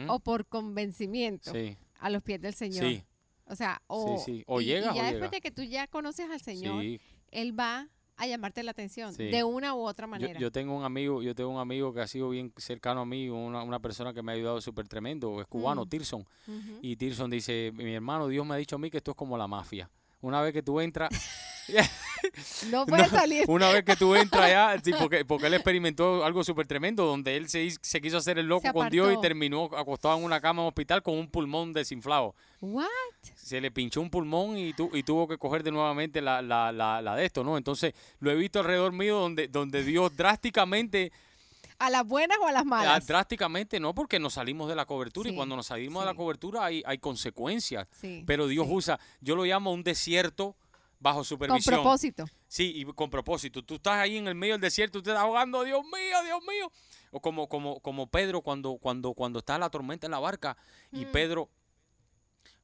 o 0.07 0.21
por 0.21 0.47
convencimiento 0.47 1.53
a 1.99 2.11
los 2.11 2.23
pies 2.23 2.41
del 2.41 2.55
Señor. 2.55 2.85
Sí. 2.85 3.05
O 3.47 3.57
sea, 3.57 3.83
o, 3.89 4.25
o 4.47 4.61
llega 4.61 4.93
y 4.93 4.97
ya 4.97 5.11
después 5.11 5.31
de 5.31 5.41
que 5.41 5.51
tú 5.51 5.63
ya 5.63 5.87
conoces 5.87 6.31
al 6.31 6.41
Señor, 6.41 6.85
Él 7.31 7.59
va 7.59 7.89
a 8.17 8.27
llamarte 8.27 8.63
la 8.63 8.71
atención 8.71 9.15
de 9.17 9.45
una 9.45 9.75
u 9.75 9.81
otra 9.81 10.07
manera. 10.07 10.39
Yo, 10.39 10.53
tengo 10.53 10.77
un 10.77 10.85
amigo, 10.85 11.23
yo 11.23 11.35
tengo 11.35 11.51
un 11.51 11.59
amigo 11.59 11.93
que 11.93 12.01
ha 12.01 12.07
sido 12.07 12.31
bien 12.31 12.53
cercano 12.57 13.01
a 13.01 13.07
mí, 13.07 13.29
una, 13.29 13.63
una 13.63 13.81
persona 13.81 14.13
que 14.13 14.23
me 14.23 14.33
ha 14.33 14.35
ayudado 14.35 14.61
súper 14.61 14.87
tremendo, 14.89 15.41
es 15.41 15.47
cubano, 15.47 15.85
mm. 15.85 15.89
Tirson. 15.89 16.27
Y 16.83 16.97
Tirson 16.97 17.31
dice, 17.31 17.73
mi 17.75 17.95
hermano, 17.95 18.29
Dios 18.29 18.47
me 18.47 18.55
ha 18.55 18.59
dicho 18.59 18.77
a 18.77 18.79
mí 18.79 18.91
que 18.91 18.99
esto 18.99 19.13
es 19.13 19.17
como 19.17 19.37
la 19.37 19.49
mafia. 19.49 19.91
Una 20.25 20.41
vez 20.41 20.53
que 20.55 20.63
tú 20.63 20.81
entras... 20.81 21.11
no 22.71 22.87
puede 22.87 23.09
salir. 23.11 23.45
Una 23.47 23.71
vez 23.71 23.85
que 23.85 23.97
tú 23.97 24.15
entras 24.15 24.45
allá, 24.45 24.83
porque, 24.99 25.25
porque 25.25 25.47
él 25.47 25.55
experimentó 25.55 26.25
algo 26.25 26.43
súper 26.43 26.67
tremendo, 26.67 27.05
donde 27.05 27.37
él 27.37 27.49
se, 27.49 27.71
se 27.81 28.01
quiso 28.01 28.17
hacer 28.19 28.39
el 28.39 28.47
loco 28.47 28.73
con 28.73 28.89
Dios 28.89 29.13
y 29.13 29.21
terminó 29.21 29.65
acostado 29.77 30.17
en 30.17 30.25
una 30.25 30.41
cama 30.41 30.61
en 30.61 30.65
un 30.65 30.69
hospital 30.69 31.03
con 31.03 31.19
un 31.19 31.29
pulmón 31.29 31.73
desinflado. 31.73 32.35
What? 32.61 32.87
Se 33.35 33.61
le 33.61 33.71
pinchó 33.71 34.01
un 34.01 34.11
pulmón 34.11 34.57
y, 34.57 34.73
tu, 34.73 34.91
y 34.95 35.03
tuvo 35.03 35.29
que 35.29 35.37
coger 35.37 35.63
de 35.63 35.71
nuevamente 35.71 36.23
la, 36.23 36.41
la, 36.41 36.73
la, 36.73 37.03
la, 37.03 37.17
de 37.17 37.27
esto, 37.27 37.45
¿no? 37.45 37.59
Entonces 37.59 37.95
lo 38.21 38.31
he 38.31 38.35
visto 38.35 38.61
alrededor 38.61 38.93
mío 38.93 39.19
donde, 39.19 39.49
donde 39.49 39.85
Dios 39.85 40.17
drásticamente 40.17 41.13
¿A 41.79 41.91
las 41.91 42.07
buenas 42.07 42.39
o 42.41 42.47
a 42.47 42.53
las 42.53 42.65
malas? 42.65 43.07
drásticamente 43.07 43.81
no, 43.81 43.95
porque 43.95 44.19
nos 44.19 44.35
salimos 44.35 44.69
de 44.69 44.75
la 44.75 44.87
cobertura 44.87 45.31
y 45.31 45.35
cuando 45.35 45.57
nos 45.57 45.67
salimos 45.67 46.03
de 46.03 46.07
la 46.07 46.15
cobertura 46.15 46.65
hay, 46.65 46.83
hay 46.87 46.99
consecuencias. 46.99 47.89
Pero 48.27 48.47
Dios 48.47 48.67
usa, 48.71 48.99
yo 49.21 49.37
lo 49.37 49.45
llamo 49.45 49.73
un 49.73 49.83
desierto 49.83 50.57
bajo 50.99 51.25
supervisión. 51.25 51.77
Con 51.77 51.85
propósito. 51.85 52.25
Sí, 52.47 52.73
y 52.77 52.85
con 52.85 53.11
propósito. 53.11 53.63
Tú 53.63 53.75
estás 53.75 53.95
ahí 53.95 54.17
en 54.17 54.29
el 54.29 54.35
medio 54.35 54.55
del 54.55 54.61
desierto, 54.61 55.03
tú 55.03 55.11
estás 55.11 55.23
ahogando, 55.23 55.63
Dios 55.65 55.83
mío, 55.85 56.23
Dios 56.25 56.41
mío. 56.49 56.71
O 57.11 57.21
como, 57.21 57.49
como, 57.49 57.81
como 57.81 58.07
Pedro 58.07 58.41
cuando, 58.41 58.79
cuando, 58.79 59.13
cuando 59.13 59.41
está 59.41 59.59
la 59.59 59.69
tormenta 59.69 60.07
en 60.07 60.13
la 60.13 60.19
barca 60.19 60.57
y 60.93 61.05
mm. 61.05 61.13
Pedro, 61.13 61.51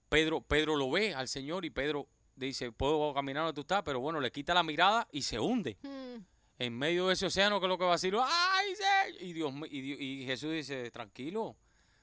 Pedro, 0.08 0.40
Pedro 0.40 0.76
lo 0.76 0.90
ve 0.90 1.14
al 1.14 1.28
Señor 1.28 1.64
y 1.64 1.70
Pedro 1.70 2.08
dice, 2.34 2.72
puedo 2.72 3.12
caminar 3.12 3.44
donde 3.44 3.54
tú 3.54 3.60
estás, 3.60 3.82
pero 3.82 4.00
bueno, 4.00 4.20
le 4.20 4.32
quita 4.32 4.54
la 4.54 4.62
mirada 4.62 5.06
y 5.12 5.22
se 5.22 5.38
hunde. 5.38 5.76
Mm 5.82 6.39
en 6.60 6.76
medio 6.76 7.08
de 7.08 7.14
ese 7.14 7.26
océano, 7.26 7.58
que 7.58 7.66
es 7.66 7.68
lo 7.68 7.78
que 7.78 7.84
va 7.84 7.92
a 7.92 7.94
decir, 7.94 8.14
¡ay, 8.22 8.74
Y, 9.18 9.32
Dios, 9.32 9.52
y, 9.70 9.78
y 9.78 10.26
Jesús 10.26 10.52
dice, 10.52 10.90
tranquilo, 10.90 11.56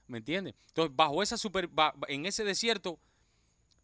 ¿me 0.08 0.18
entiendes? 0.18 0.56
Entonces, 0.70 0.96
bajo 0.96 1.22
esa 1.22 1.38
super, 1.38 1.70
en 2.08 2.26
ese 2.26 2.44
desierto, 2.44 3.00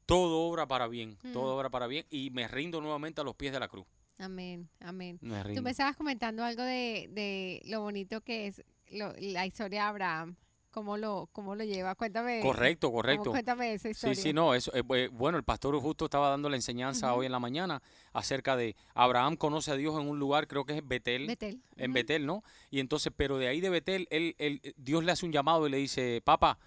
todo 0.07 0.41
obra 0.41 0.67
para 0.67 0.88
bien, 0.88 1.15
todo 1.32 1.55
obra 1.55 1.69
para 1.69 1.86
bien, 1.86 2.07
y 2.09 2.32
me 2.32 2.47
rindo 2.47 2.82
nuevamente 2.82 3.21
a 3.21 3.24
los 3.24 3.36
pies 3.36 3.53
de 3.53 3.59
la 3.59 3.67
cruz. 3.67 3.86
Amén, 4.17 4.67
amén. 4.80 5.19
Tú 5.53 5.61
me 5.61 5.69
estabas 5.69 5.95
comentando 5.95 6.43
algo 6.43 6.63
de, 6.63 7.07
de 7.11 7.61
lo 7.65 7.82
bonito 7.82 8.21
que 8.21 8.47
es 8.47 8.63
la 8.89 9.45
historia 9.45 9.82
de 9.82 9.88
Abraham 9.88 10.36
cómo 10.74 10.97
lo, 10.97 11.30
cómo 11.32 11.55
lo 11.55 11.63
lleva. 11.63 11.95
Cuéntame. 11.95 12.41
Correcto, 12.41 12.91
correcto. 12.91 13.30
Cuéntame 13.30 13.74
esa 13.74 13.89
historia. 13.89 14.15
Sí, 14.15 14.21
sí, 14.21 14.34
no, 14.34 14.53
eso, 14.53 14.74
eh, 14.76 14.84
eh, 14.95 15.09
bueno, 15.13 15.38
el 15.38 15.43
pastor 15.43 15.80
justo 15.80 16.05
estaba 16.05 16.30
dando 16.30 16.49
la 16.49 16.57
enseñanza 16.57 17.13
hoy 17.13 17.28
en 17.28 17.32
la 17.32 17.39
mañana 17.39 17.82
acerca 18.11 18.57
de 18.57 18.76
Abraham 18.93 19.38
conoce 19.38 19.71
a 19.71 19.76
Dios 19.76 19.99
en 20.01 20.09
un 20.09 20.19
lugar, 20.19 20.47
creo 20.47 20.65
que 20.65 20.78
es 20.78 20.86
Betel. 20.86 21.28
Betel. 21.28 21.61
En 21.78 21.93
Betel, 21.93 22.26
¿no? 22.26 22.43
Y 22.71 22.80
entonces, 22.80 23.13
pero 23.15 23.38
de 23.38 23.47
ahí 23.47 23.61
de 23.61 23.69
Betel, 23.69 24.07
él, 24.09 24.36
él, 24.39 24.61
Dios 24.76 25.03
le 25.03 25.11
hace 25.11 25.26
un 25.26 25.32
llamado 25.32 25.67
y 25.67 25.69
le 25.69 25.78
dice, 25.78 26.21
papá, 26.26 26.57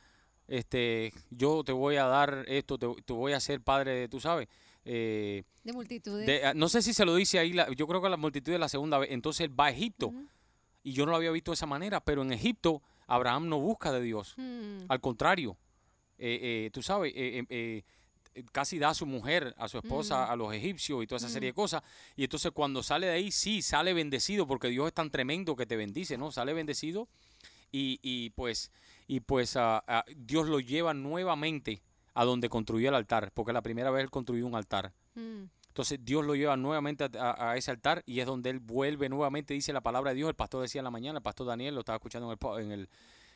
este, 0.46 1.12
yo 1.30 1.64
te 1.64 1.72
voy 1.72 1.96
a 1.96 2.04
dar 2.04 2.44
esto, 2.46 2.78
te, 2.78 3.12
voy 3.12 3.32
a 3.32 3.40
ser 3.40 3.61
padre, 3.61 3.92
de, 3.92 4.09
tú 4.09 4.20
sabes. 4.20 4.48
Eh, 4.84 5.42
de 5.64 5.72
multitudes. 5.72 6.44
Ah, 6.44 6.54
no 6.54 6.68
sé 6.68 6.80
si 6.80 6.94
se 6.94 7.04
lo 7.04 7.16
dice 7.16 7.40
ahí, 7.40 7.52
yo 7.76 7.86
creo 7.88 8.00
que 8.00 8.09
la 8.09 8.16
multitud 8.16 8.52
es 8.52 8.61
la 8.61 8.68
segunda 8.68 8.98
vez. 8.98 9.11
Entonces 9.11 9.48
él 9.48 9.59
va 9.59 9.66
a 9.66 9.70
Egipto. 9.70 10.12
Y 10.84 10.92
yo 10.92 11.04
no 11.04 11.11
lo 11.11 11.16
había 11.16 11.32
visto 11.32 11.50
de 11.50 11.54
esa 11.54 11.66
manera, 11.66 11.98
pero 11.98 12.22
en 12.22 12.32
Egipto 12.32 12.80
Abraham 13.07 13.48
no 13.48 13.61
busca 13.61 13.92
de 13.92 14.00
Dios. 14.00 14.34
Hmm. 14.36 14.84
Al 14.88 15.00
contrario, 15.00 15.57
eh, 16.18 16.66
eh, 16.66 16.70
tú 16.72 16.82
sabes, 16.82 17.12
eh, 17.14 17.84
casi 18.52 18.78
da 18.78 18.90
a 18.90 18.94
su 18.94 19.07
mujer, 19.07 19.54
a 19.59 19.68
su 19.68 19.78
esposa, 19.78 20.26
hmm. 20.26 20.30
a 20.30 20.36
los 20.36 20.54
egipcios 20.54 21.02
y 21.02 21.07
toda 21.07 21.18
esa 21.18 21.28
serie 21.28 21.48
de 21.48 21.52
hmm. 21.52 21.57
cosas. 21.57 21.82
Y 22.16 22.24
entonces 22.24 22.52
cuando 22.52 22.82
sale 22.82 23.07
de 23.07 23.12
ahí, 23.12 23.30
sí, 23.30 23.62
sale 23.62 23.92
bendecido, 23.92 24.46
porque 24.46 24.68
Dios 24.68 24.88
es 24.88 24.94
tan 24.94 25.11
tremendo 25.11 25.57
que 25.57 25.66
te 25.66 25.76
bendice, 25.76 26.18
¿no? 26.18 26.32
Sale 26.32 26.52
bendecido 26.52 27.09
y, 27.72 27.98
y 28.02 28.30
pues, 28.30 28.70
y 29.07 29.20
pues 29.20 29.57
ah, 29.57 29.82
ah, 29.86 30.04
Dios 30.16 30.48
lo 30.48 30.61
lleva 30.61 30.94
nuevamente 30.94 31.82
a 32.14 32.24
donde 32.24 32.48
construyó 32.48 32.88
el 32.88 32.94
altar, 32.94 33.30
porque 33.32 33.52
la 33.52 33.62
primera 33.62 33.90
vez 33.90 34.02
él 34.02 34.11
construyó 34.11 34.46
un 34.46 34.54
altar. 34.54 34.92
Entonces 35.77 36.03
Dios 36.03 36.24
lo 36.24 36.35
lleva 36.35 36.57
nuevamente 36.57 37.05
a, 37.18 37.55
ese 37.55 37.70
altar 37.70 38.03
y 38.07 38.20
es 38.20 38.27
donde 38.27 38.49
él 38.49 38.61
vuelve 38.61 39.11
nuevamente, 39.11 39.53
dice 39.53 39.74
la 39.74 39.83
palabra 39.83 40.12
de 40.12 40.16
Dios. 40.16 40.31
El 40.31 40.35
pastor 40.35 40.62
decía 40.62 40.81
en 40.81 40.85
la 40.85 40.91
mañana, 40.91 41.18
el 41.18 41.22
pastor 41.22 41.47
Daniel 41.47 41.74
lo 41.74 41.81
estaba 41.81 41.97
escuchando 41.97 42.35
en 42.59 42.72
el, 42.72 42.89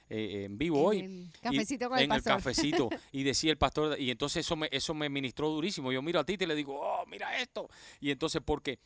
eh, 0.08 0.44
en 0.46 0.56
vivo 0.56 0.82
hoy. 0.82 1.00
El 1.00 1.30
cafecito 1.42 1.90
con 1.90 1.98
el 1.98 2.04
en 2.04 2.12
el 2.12 2.22
cafecito. 2.22 2.88
y 3.12 3.24
decía 3.24 3.50
el 3.50 3.58
pastor, 3.58 4.00
y 4.00 4.10
entonces 4.10 4.46
eso 4.46 4.56
me, 4.56 4.70
eso 4.72 4.94
me 4.94 5.10
ministró 5.10 5.50
durísimo. 5.50 5.92
Yo 5.92 6.00
miro 6.00 6.18
a 6.18 6.24
ti 6.24 6.38
y 6.40 6.46
le 6.46 6.54
digo, 6.54 6.80
oh, 6.80 7.04
mira 7.08 7.38
esto. 7.38 7.68
Y 8.00 8.10
entonces, 8.10 8.40
porque 8.42 8.78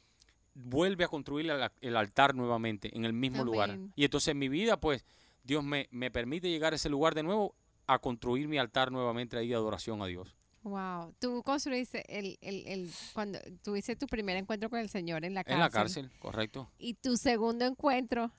vuelve 0.54 1.04
a 1.04 1.08
construir 1.08 1.48
el, 1.80 1.96
altar 1.96 2.34
nuevamente 2.34 2.90
en 2.92 3.04
el 3.04 3.12
mismo 3.12 3.44
lugar. 3.44 3.78
Y 3.94 4.04
entonces 4.04 4.32
en 4.32 4.38
mi 4.40 4.48
vida, 4.48 4.80
pues, 4.80 5.04
Dios 5.44 5.62
me, 5.62 5.86
me 5.92 6.10
permite 6.10 6.50
llegar 6.50 6.72
a 6.72 6.76
ese 6.76 6.88
lugar 6.88 7.14
de 7.14 7.22
nuevo 7.22 7.54
a 7.86 8.00
construir 8.00 8.48
mi 8.48 8.58
altar 8.58 8.90
nuevamente 8.90 9.38
ahí 9.38 9.46
de 9.46 9.54
adoración 9.54 10.02
a 10.02 10.06
Dios. 10.06 10.34
Wow, 10.64 11.14
tú 11.18 11.42
construiste 11.42 12.04
el, 12.08 12.38
el, 12.40 12.66
el, 12.66 12.90
cuando 13.12 13.38
tuviste 13.62 13.96
tu 13.96 14.06
primer 14.06 14.38
encuentro 14.38 14.70
con 14.70 14.78
el 14.78 14.88
Señor 14.88 15.22
en 15.26 15.34
la 15.34 15.44
cárcel. 15.44 15.54
En 15.54 15.60
la 15.60 15.70
cárcel, 15.70 16.10
correcto. 16.18 16.70
Y 16.78 16.94
tu 16.94 17.18
segundo 17.18 17.66
encuentro, 17.66 18.32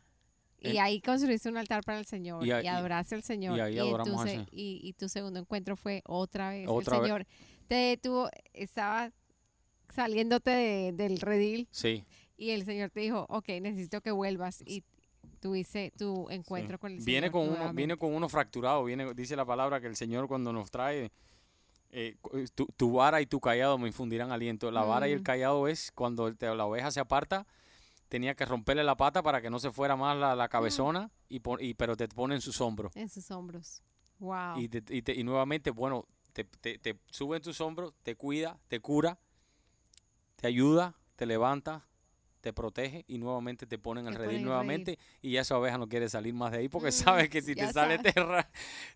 y 0.59 0.77
ahí 0.77 1.01
construiste 1.01 1.49
un 1.49 1.57
altar 1.57 1.83
para 1.83 1.99
el 1.99 2.05
Señor, 2.07 2.43
y, 2.43 2.49
adoraste 2.49 3.13
al 3.13 3.21
Señor. 3.21 3.55
Y 3.55 3.61
ahí 3.61 3.77
adoramos 3.77 4.21
al 4.21 4.27
Señor. 4.27 4.47
Y, 4.51 4.93
tu 4.93 5.07
segundo 5.07 5.39
encuentro 5.39 5.75
fue 5.75 6.01
otra 6.03 6.49
vez 6.49 6.67
¿Otra 6.67 6.97
el 6.97 7.03
Señor. 7.03 7.27
Te 7.67 7.75
detuvo, 7.75 8.29
estaba 8.53 9.11
saliéndote 9.93 10.93
del 10.93 11.19
redil. 11.19 11.67
Sí. 11.69 12.05
Y 12.37 12.49
el 12.49 12.65
Señor 12.65 12.89
te 12.89 13.01
dijo, 13.01 13.27
ok, 13.29 13.49
necesito 13.61 14.01
que 14.01 14.09
vuelvas. 14.09 14.63
Y 14.65 14.83
tuviste 15.39 15.93
tu 15.95 16.27
encuentro 16.31 16.79
con 16.79 16.91
el 16.91 16.97
Señor. 16.97 17.05
Viene 17.05 17.29
con, 17.29 17.49
uno, 17.49 17.71
viene 17.71 17.97
con 17.97 18.15
uno 18.15 18.27
fracturado, 18.29 18.83
viene, 18.83 19.13
dice 19.13 19.35
la 19.35 19.45
palabra 19.45 19.79
que 19.79 19.85
el 19.85 19.95
Señor 19.95 20.27
cuando 20.27 20.51
nos 20.51 20.71
trae 20.71 21.11
eh, 21.97 22.17
eh, 22.33 22.45
tu, 22.75 22.91
vara 22.91 23.21
y 23.21 23.25
tu 23.25 23.39
callado 23.39 23.77
me 23.77 23.87
infundirán 23.87 24.29
aliento. 24.33 24.69
La 24.69 24.83
vara 24.83 25.07
y 25.07 25.13
el 25.13 25.21
mm. 25.21 25.23
callado 25.23 25.67
es 25.69 25.93
cuando 25.93 26.29
la 26.29 26.65
oveja 26.65 26.91
se 26.91 26.99
aparta, 26.99 27.47
tenía 28.09 28.35
que 28.35 28.45
romperle 28.45 28.83
la 28.83 28.97
pata 28.97 29.23
para 29.23 29.41
que 29.41 29.49
no 29.49 29.59
se 29.59 29.71
fuera 29.71 29.95
más 29.95 30.17
la, 30.17 30.35
la 30.35 30.49
cabezona, 30.49 31.09
y, 31.29 31.41
y, 31.59 31.73
pero 31.75 31.95
te 31.95 32.09
pone 32.09 32.35
en 32.35 32.41
sus 32.41 32.59
hombros. 32.59 32.93
En 32.97 33.07
sus 33.07 33.31
hombros. 33.31 33.81
Wow. 34.19 34.59
Y, 34.59 34.69
y, 34.89 35.23
nuevamente, 35.23 35.71
bueno, 35.71 36.05
te, 36.33 36.43
te, 36.43 36.99
sube 37.09 37.37
en 37.37 37.43
tus 37.43 37.61
hombros, 37.61 37.93
te 38.03 38.17
cuida, 38.17 38.59
te 38.67 38.81
cura, 38.81 39.17
te 40.35 40.47
ayuda, 40.47 40.95
te 41.15 41.25
levanta, 41.25 41.87
te 42.45 42.53
protege 42.53 43.03
y 43.07 43.17
nuevamente 43.17 43.65
te 43.65 43.79
ponen 43.79 44.05
el 44.05 44.13
redil 44.13 44.43
nuevamente 44.43 44.99
y 45.19 45.37
esa 45.37 45.57
oveja 45.57 45.79
no 45.79 45.89
quiere 45.89 46.07
salir 46.09 46.35
más 46.35 46.51
de 46.51 46.59
ahí 46.59 46.69
porque 46.69 46.91
sabe 46.91 47.27
que 47.27 47.41
si 47.41 47.55
te 47.55 47.73
sale 47.73 47.97
terra, 48.13 48.47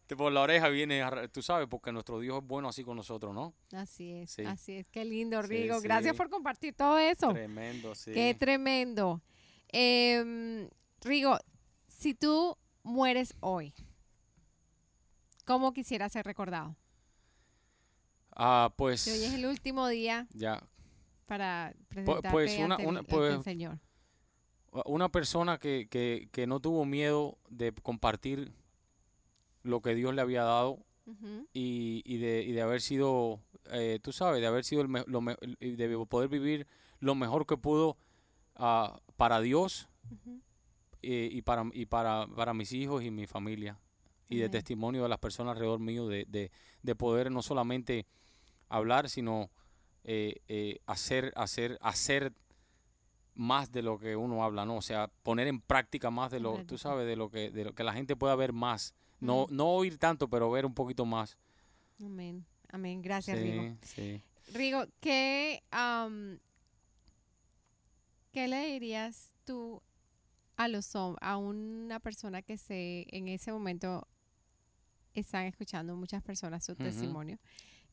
te, 0.06 0.16
por 0.16 0.32
la 0.32 0.42
oreja 0.42 0.70
viene, 0.70 1.04
tú 1.32 1.42
sabes, 1.42 1.68
porque 1.68 1.92
nuestro 1.92 2.20
Dios 2.20 2.44
es 2.44 2.48
bueno 2.48 2.70
así 2.70 2.84
con 2.84 2.96
nosotros, 2.96 3.34
¿no? 3.34 3.56
Así 3.72 4.12
es, 4.12 4.38
así 4.46 4.74
es. 4.74 4.88
Qué 4.92 5.04
lindo, 5.04 5.42
Rigo. 5.42 5.82
Gracias 5.82 6.16
por 6.16 6.30
compartir 6.30 6.76
todo 6.76 7.00
eso. 7.00 7.34
Tremendo, 7.34 7.96
sí. 7.96 8.12
Qué 8.12 8.36
tremendo. 8.36 9.20
Em, 9.70 10.70
Rigo, 11.02 11.36
si 11.88 12.14
tú 12.14 12.56
mueres 12.84 13.34
hoy, 13.40 13.74
¿cómo 15.44 15.74
quisieras 15.74 16.12
ser 16.12 16.24
recordado? 16.24 16.76
Ah, 18.36 18.72
pues. 18.78 19.08
hoy 19.08 19.24
es 19.24 19.34
el 19.34 19.48
último 19.48 19.88
día. 19.88 20.28
Ya. 20.36 20.62
Para 21.30 21.76
presentarte 21.88 22.30
pues 22.32 22.58
una, 22.58 22.78
una 22.78 23.04
pues, 23.04 23.44
Señor. 23.44 23.78
Una 24.86 25.10
persona 25.10 25.60
que, 25.60 25.88
que, 25.90 26.28
que, 26.32 26.48
no 26.48 26.60
tuvo 26.60 26.86
miedo 26.86 27.38
de 27.50 27.72
compartir 27.72 28.52
lo 29.62 29.82
que 29.82 29.94
Dios 29.94 30.16
le 30.16 30.22
había 30.22 30.42
dado 30.44 30.80
y, 31.54 32.02
y, 32.04 32.18
de, 32.18 32.42
y 32.42 32.52
de 32.52 32.62
haber 32.64 32.82
sido, 32.82 33.42
eh, 33.72 34.00
tú 34.02 34.12
sabes, 34.12 34.42
de 34.42 34.48
haber 34.48 34.64
sido 34.64 34.82
el 34.82 34.90
lo 34.90 35.22
de 35.22 36.06
poder 36.08 36.30
vivir 36.30 36.66
lo 37.00 37.14
mejor 37.14 37.46
que 37.46 37.58
pudo 37.58 37.96
uh, 38.58 38.98
para 39.16 39.40
Dios 39.40 39.88
eh, 41.04 41.30
y, 41.32 41.44
para, 41.44 41.66
y 41.74 41.86
para, 41.86 42.28
para 42.28 42.56
mis 42.56 42.72
hijos 42.72 43.04
y 43.04 43.12
mi 43.12 43.28
familia. 43.28 43.80
Y 44.32 44.38
de 44.38 44.50
testimonio 44.50 45.04
de 45.04 45.10
las 45.10 45.20
personas 45.20 45.54
alrededor 45.54 45.80
mío, 45.80 46.08
de, 46.08 46.26
de, 46.28 46.52
de 46.84 46.96
poder 46.96 47.32
no 47.32 47.42
solamente 47.42 48.08
hablar, 48.68 49.10
sino 49.10 49.50
eh, 50.12 50.42
eh, 50.48 50.80
hacer, 50.88 51.32
hacer, 51.36 51.78
hacer 51.84 52.34
más 53.36 53.72
de 53.72 53.84
lo 53.84 54.00
que 54.00 54.16
uno 54.16 54.44
habla, 54.44 54.66
¿no? 54.66 54.78
O 54.78 54.82
sea, 54.82 55.12
poner 55.22 55.48
en 55.48 55.62
práctica 55.62 56.10
más 56.10 56.32
de 56.32 56.40
lo, 56.40 56.66
tú 56.66 56.80
sabes, 56.80 57.06
de 57.06 57.16
lo 57.16 57.30
que, 57.30 57.52
de 57.52 57.64
lo 57.64 57.76
que 57.76 57.84
la 57.84 57.94
gente 57.94 58.16
pueda 58.16 58.36
ver 58.36 58.52
más. 58.52 58.96
No, 59.20 59.46
no 59.52 59.68
oír 59.68 60.00
tanto, 60.00 60.28
pero 60.28 60.50
ver 60.50 60.66
un 60.66 60.74
poquito 60.74 61.06
más. 61.06 61.38
Amén. 62.04 62.44
Amén. 62.72 63.04
Gracias, 63.04 63.38
Rigo. 63.38 63.78
Rigo, 64.52 64.86
¿qué, 65.00 65.62
¿qué 68.32 68.48
le 68.48 68.66
dirías 68.66 69.36
tú 69.46 69.80
a 70.58 70.68
los 70.68 70.96
a 70.96 71.38
una 71.38 72.00
persona 72.00 72.42
que 72.42 72.58
se 72.58 73.06
en 73.16 73.28
ese 73.28 73.52
momento 73.52 74.08
están 75.14 75.46
escuchando 75.46 75.96
muchas 75.96 76.24
personas 76.24 76.66
su 76.66 76.76
testimonio 76.76 77.38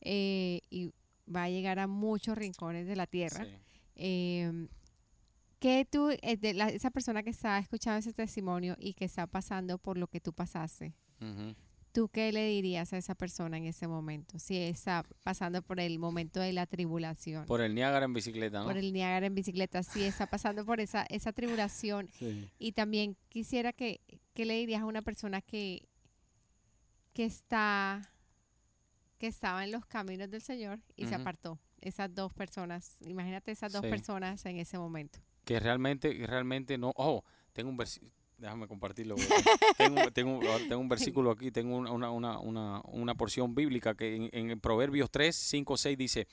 eh, 0.01 0.61
y 0.71 0.91
va 1.33 1.43
a 1.43 1.49
llegar 1.49 1.79
a 1.79 1.87
muchos 1.87 2.37
rincones 2.37 2.87
de 2.87 2.95
la 2.95 3.07
tierra. 3.07 3.45
Em, 3.95 4.67
que 5.59 5.87
tú, 5.89 6.09
eh, 6.21 6.37
de 6.37 6.51
esa 6.73 6.91
persona 6.91 7.23
que 7.23 7.31
está 7.31 7.57
escuchando 7.57 7.99
ese 7.99 8.13
testimonio 8.13 8.75
y 8.79 8.93
que 8.93 9.05
está 9.05 9.25
pasando 9.27 9.77
por 9.77 9.97
lo 9.97 10.07
que 10.07 10.19
tú 10.19 10.33
pasaste, 10.33 10.93
¿tú 11.91 12.09
qué 12.09 12.31
le 12.31 12.47
dirías 12.47 12.93
a 12.93 12.97
esa 12.97 13.15
persona 13.15 13.57
en 13.57 13.65
ese 13.65 13.87
momento? 13.87 14.37
Si 14.37 14.55
está 14.55 15.03
pasando 15.23 15.63
por 15.63 15.79
el 15.79 15.97
momento 15.97 16.39
de 16.39 16.53
la 16.53 16.67
tribulación. 16.67 17.45
Por 17.47 17.61
el 17.61 17.73
Niágara 17.73 18.05
en 18.05 18.13
bicicleta, 18.13 18.59
¿no? 18.59 18.65
Por 18.65 18.77
el 18.77 18.93
Niágara 18.93 19.25
en 19.25 19.33
bicicleta, 19.33 19.81
si 19.81 20.03
está 20.03 20.27
pasando 20.27 20.63
por 20.63 20.79
esa, 20.79 21.05
esa 21.09 21.33
tribulación. 21.33 22.09
Y 22.59 22.73
también 22.73 23.17
quisiera 23.29 23.73
que, 23.73 24.01
¿qué 24.33 24.45
le 24.45 24.55
dirías 24.55 24.81
a 24.81 24.85
una 24.85 25.01
persona 25.01 25.41
que, 25.41 25.87
que 27.13 27.25
está 27.25 28.11
que 29.17 29.27
estaba 29.27 29.63
en 29.63 29.71
los 29.71 29.85
caminos 29.85 30.29
del 30.29 30.41
Señor 30.41 30.79
y 30.95 31.05
se 31.07 31.15
apartó. 31.15 31.59
Esas 31.79 32.13
dos 32.13 32.33
personas, 32.33 32.97
imagínate 33.01 33.51
esas 33.51 33.71
dos 33.71 33.81
personas 33.81 34.45
en 34.45 34.57
ese 34.57 34.77
momento. 34.77 35.19
Que 35.45 35.59
realmente, 35.59 36.11
realmente 36.25 36.77
no. 36.77 36.91
Oh, 36.95 37.23
tengo 37.53 37.69
un 37.69 37.77
versículo. 37.77 38.11
Déjame 38.37 38.67
compartirlo. 38.67 39.15
tengo, 39.77 40.11
tengo, 40.11 40.39
tengo, 40.67 40.77
un 40.77 40.89
versículo 40.89 41.31
aquí, 41.31 41.49
tengo 41.49 41.75
una, 41.75 42.11
una, 42.11 42.39
una, 42.39 42.81
una 42.81 43.15
porción 43.15 43.55
bíblica 43.55 43.95
que 43.95 44.15
en, 44.15 44.51
en, 44.51 44.59
Proverbios 44.59 45.09
3, 45.09 45.35
5, 45.35 45.77
6 45.77 45.97
dice, 45.97 46.27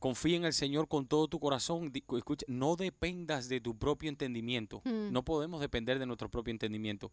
confía 0.00 0.36
en 0.36 0.44
el 0.44 0.52
Señor 0.52 0.88
con 0.88 1.06
todo 1.06 1.28
tu 1.28 1.38
corazón. 1.38 1.92
Escucha, 1.94 2.44
no 2.48 2.74
dependas 2.74 3.48
de 3.48 3.60
tu 3.60 3.78
propio 3.78 4.08
entendimiento. 4.08 4.82
Mm. 4.84 5.12
No 5.12 5.24
podemos 5.24 5.60
depender 5.60 6.00
de 6.00 6.06
nuestro 6.06 6.28
propio 6.28 6.50
entendimiento. 6.50 7.12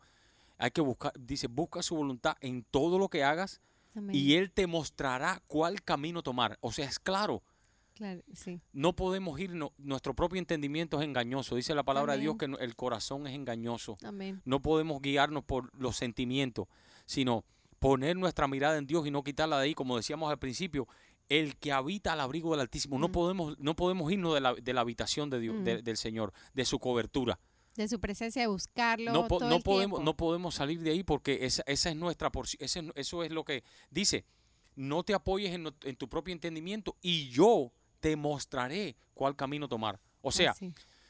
Hay 0.57 0.71
que 0.71 0.81
buscar, 0.81 1.13
dice, 1.19 1.47
busca 1.47 1.83
su 1.83 1.95
voluntad 1.95 2.37
en 2.41 2.63
todo 2.63 2.97
lo 2.97 3.09
que 3.09 3.23
hagas 3.23 3.61
y 4.11 4.35
Él 4.35 4.51
te 4.51 4.67
mostrará 4.67 5.41
cuál 5.47 5.81
camino 5.83 6.23
tomar. 6.23 6.57
O 6.61 6.71
sea, 6.71 6.85
es 6.85 6.99
claro. 6.99 7.43
No 8.73 8.95
podemos 8.95 9.39
ir, 9.39 9.53
nuestro 9.77 10.15
propio 10.15 10.39
entendimiento 10.39 10.99
es 10.99 11.05
engañoso. 11.05 11.55
Dice 11.55 11.75
la 11.75 11.83
palabra 11.83 12.13
de 12.13 12.19
Dios 12.19 12.35
que 12.37 12.45
el 12.45 12.75
corazón 12.75 13.27
es 13.27 13.35
engañoso. 13.35 13.97
No 14.45 14.61
podemos 14.61 15.01
guiarnos 15.01 15.43
por 15.43 15.71
los 15.77 15.97
sentimientos, 15.97 16.67
sino 17.05 17.45
poner 17.79 18.15
nuestra 18.15 18.47
mirada 18.47 18.77
en 18.77 18.87
Dios 18.87 19.05
y 19.05 19.11
no 19.11 19.23
quitarla 19.23 19.57
de 19.57 19.65
ahí, 19.65 19.73
como 19.73 19.97
decíamos 19.97 20.31
al 20.31 20.39
principio, 20.39 20.87
el 21.29 21.55
que 21.57 21.71
habita 21.71 22.13
al 22.13 22.21
abrigo 22.21 22.51
del 22.51 22.61
Altísimo. 22.61 22.97
No, 22.97 23.11
podemos, 23.11 23.57
no 23.59 23.75
podemos 23.75 24.11
irnos 24.11 24.33
de 24.33 24.41
la, 24.41 24.53
de 24.53 24.73
la 24.73 24.81
habitación 24.81 25.29
de 25.29 25.39
Dios, 25.39 25.63
del 25.63 25.97
Señor, 25.97 26.33
de 26.53 26.65
su 26.65 26.79
cobertura 26.79 27.39
de 27.75 27.87
su 27.87 27.99
presencia, 27.99 28.41
de 28.41 28.47
buscarlo. 28.47 29.11
No, 29.11 29.27
no 29.39 29.59
podemos, 29.59 30.01
no 30.01 30.15
podemos 30.15 30.55
salir 30.55 30.81
de 30.81 30.91
ahí 30.91 31.03
porque 31.03 31.39
esa, 31.45 31.63
esa 31.65 31.89
es 31.89 31.95
nuestra 31.95 32.31
porción. 32.31 32.91
Eso 32.95 33.23
es 33.23 33.31
lo 33.31 33.43
que 33.43 33.63
dice. 33.89 34.25
No 34.75 35.03
te 35.03 35.13
apoyes 35.13 35.53
en, 35.53 35.73
en, 35.83 35.95
tu 35.95 36.07
propio 36.07 36.31
entendimiento 36.33 36.95
y 37.01 37.29
yo 37.29 37.71
te 37.99 38.15
mostraré 38.15 38.95
cuál 39.13 39.35
camino 39.35 39.67
tomar. 39.67 39.99
O 40.21 40.31
sea, 40.31 40.55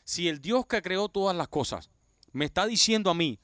si 0.04 0.28
el 0.28 0.42
Dios 0.42 0.66
que 0.66 0.82
creó 0.82 1.10
todas 1.10 1.36
las 1.36 1.48
cosas 1.48 1.90
me 2.32 2.46
está 2.46 2.66
diciendo 2.66 3.10
a 3.10 3.14
mí 3.14 3.40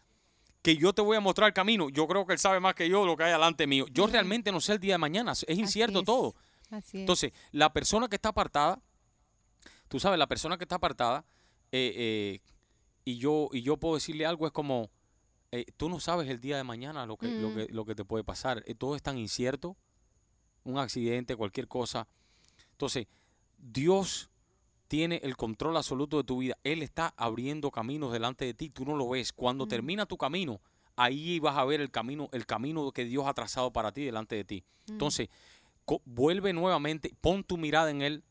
que 0.61 0.75
yo 0.75 0.93
te 0.93 1.01
voy 1.01 1.15
a 1.17 1.21
mostrar 1.21 1.47
el 1.47 1.53
camino, 1.53 1.89
yo 1.89 2.07
creo 2.07 2.25
que 2.25 2.33
Él 2.33 2.39
sabe 2.39 2.59
más 2.59 2.75
que 2.75 2.89
yo 2.89 3.05
lo 3.05 3.15
que 3.15 3.23
hay 3.23 3.31
delante 3.31 3.67
mío. 3.67 3.85
Yo 3.91 4.07
realmente 4.07 4.51
no 4.51 4.59
sé 4.59 4.73
el 4.73 4.79
día 4.79 4.95
de 4.95 4.97
mañana, 4.97 5.31
es 5.31 5.57
incierto 5.57 6.03
todo. 6.03 6.35
Entonces, 6.91 7.31
la 7.51 7.71
persona 7.71 8.09
que 8.09 8.15
está 8.15 8.29
apartada, 8.29 8.81
tú 9.87 9.99
sabes, 9.99 10.19
la 10.19 10.27
persona 10.27 10.57
que 10.57 10.65
está 10.65 10.75
apartada, 10.75 11.23
eh, 11.71 11.93
eh, 11.95 12.41
y 13.07 13.19
yo, 13.19 13.47
y 13.53 13.61
yo 13.61 13.77
puedo 13.77 13.95
decirle 13.95 14.25
algo, 14.25 14.47
es 14.47 14.51
como, 14.51 14.89
eh, 15.53 15.63
tú 15.77 15.87
no 15.87 16.01
sabes 16.01 16.27
el 16.27 16.41
día 16.41 16.57
de 16.57 16.65
mañana 16.65 17.05
lo 17.05 17.15
que, 17.15 17.29
lo, 17.29 17.51
mm. 17.51 17.55
que, 17.55 17.67
lo 17.69 17.85
que 17.85 17.95
te 17.95 18.03
puede 18.03 18.25
pasar. 18.25 18.63
Eh, 18.67 18.75
todo 18.75 18.97
es 18.97 19.01
tan 19.01 19.17
incierto, 19.17 19.77
un 20.65 20.77
accidente, 20.77 21.37
cualquier 21.37 21.69
cosa. 21.69 22.05
Entonces, 22.71 23.07
Dios 23.57 24.29
tiene 24.89 25.21
el 25.23 25.37
control 25.37 25.77
absoluto 25.77 26.17
de 26.17 26.25
tu 26.25 26.39
vida. 26.39 26.57
Él 26.65 26.81
está 26.83 27.13
abriendo 27.15 27.71
caminos 27.71 28.11
delante 28.11 28.43
de 28.43 28.53
ti, 28.53 28.69
tú 28.69 28.83
no 28.83 28.97
lo 28.97 29.07
ves. 29.07 29.31
Cuando 29.31 29.67
mm. 29.67 29.69
termina 29.69 30.05
tu 30.05 30.17
camino, 30.17 30.59
ahí 30.97 31.39
vas 31.39 31.55
a 31.55 31.63
ver 31.63 31.79
el 31.79 31.91
camino, 31.91 32.27
el 32.33 32.45
camino 32.45 32.91
que 32.91 33.05
Dios 33.05 33.25
ha 33.25 33.33
trazado 33.33 33.71
para 33.71 33.93
ti 33.93 34.03
delante 34.03 34.35
de 34.35 34.43
ti. 34.43 34.65
Mm. 34.87 34.91
Entonces, 34.91 35.29
vuelve 36.03 36.51
nuevamente, 36.51 37.13
pon 37.21 37.45
tu 37.45 37.55
mirada 37.55 37.89
en 37.89 38.01
Él, 38.01 38.25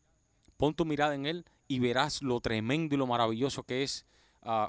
pon 0.59 0.75
tu 0.75 0.85
mirada 0.85 1.15
en 1.15 1.25
Él 1.25 1.47
y 1.67 1.79
verás 1.79 2.21
lo 2.21 2.41
tremendo 2.41 2.95
y 2.95 2.99
lo 2.99 3.07
maravilloso 3.07 3.63
que 3.63 3.83
es 3.83 4.05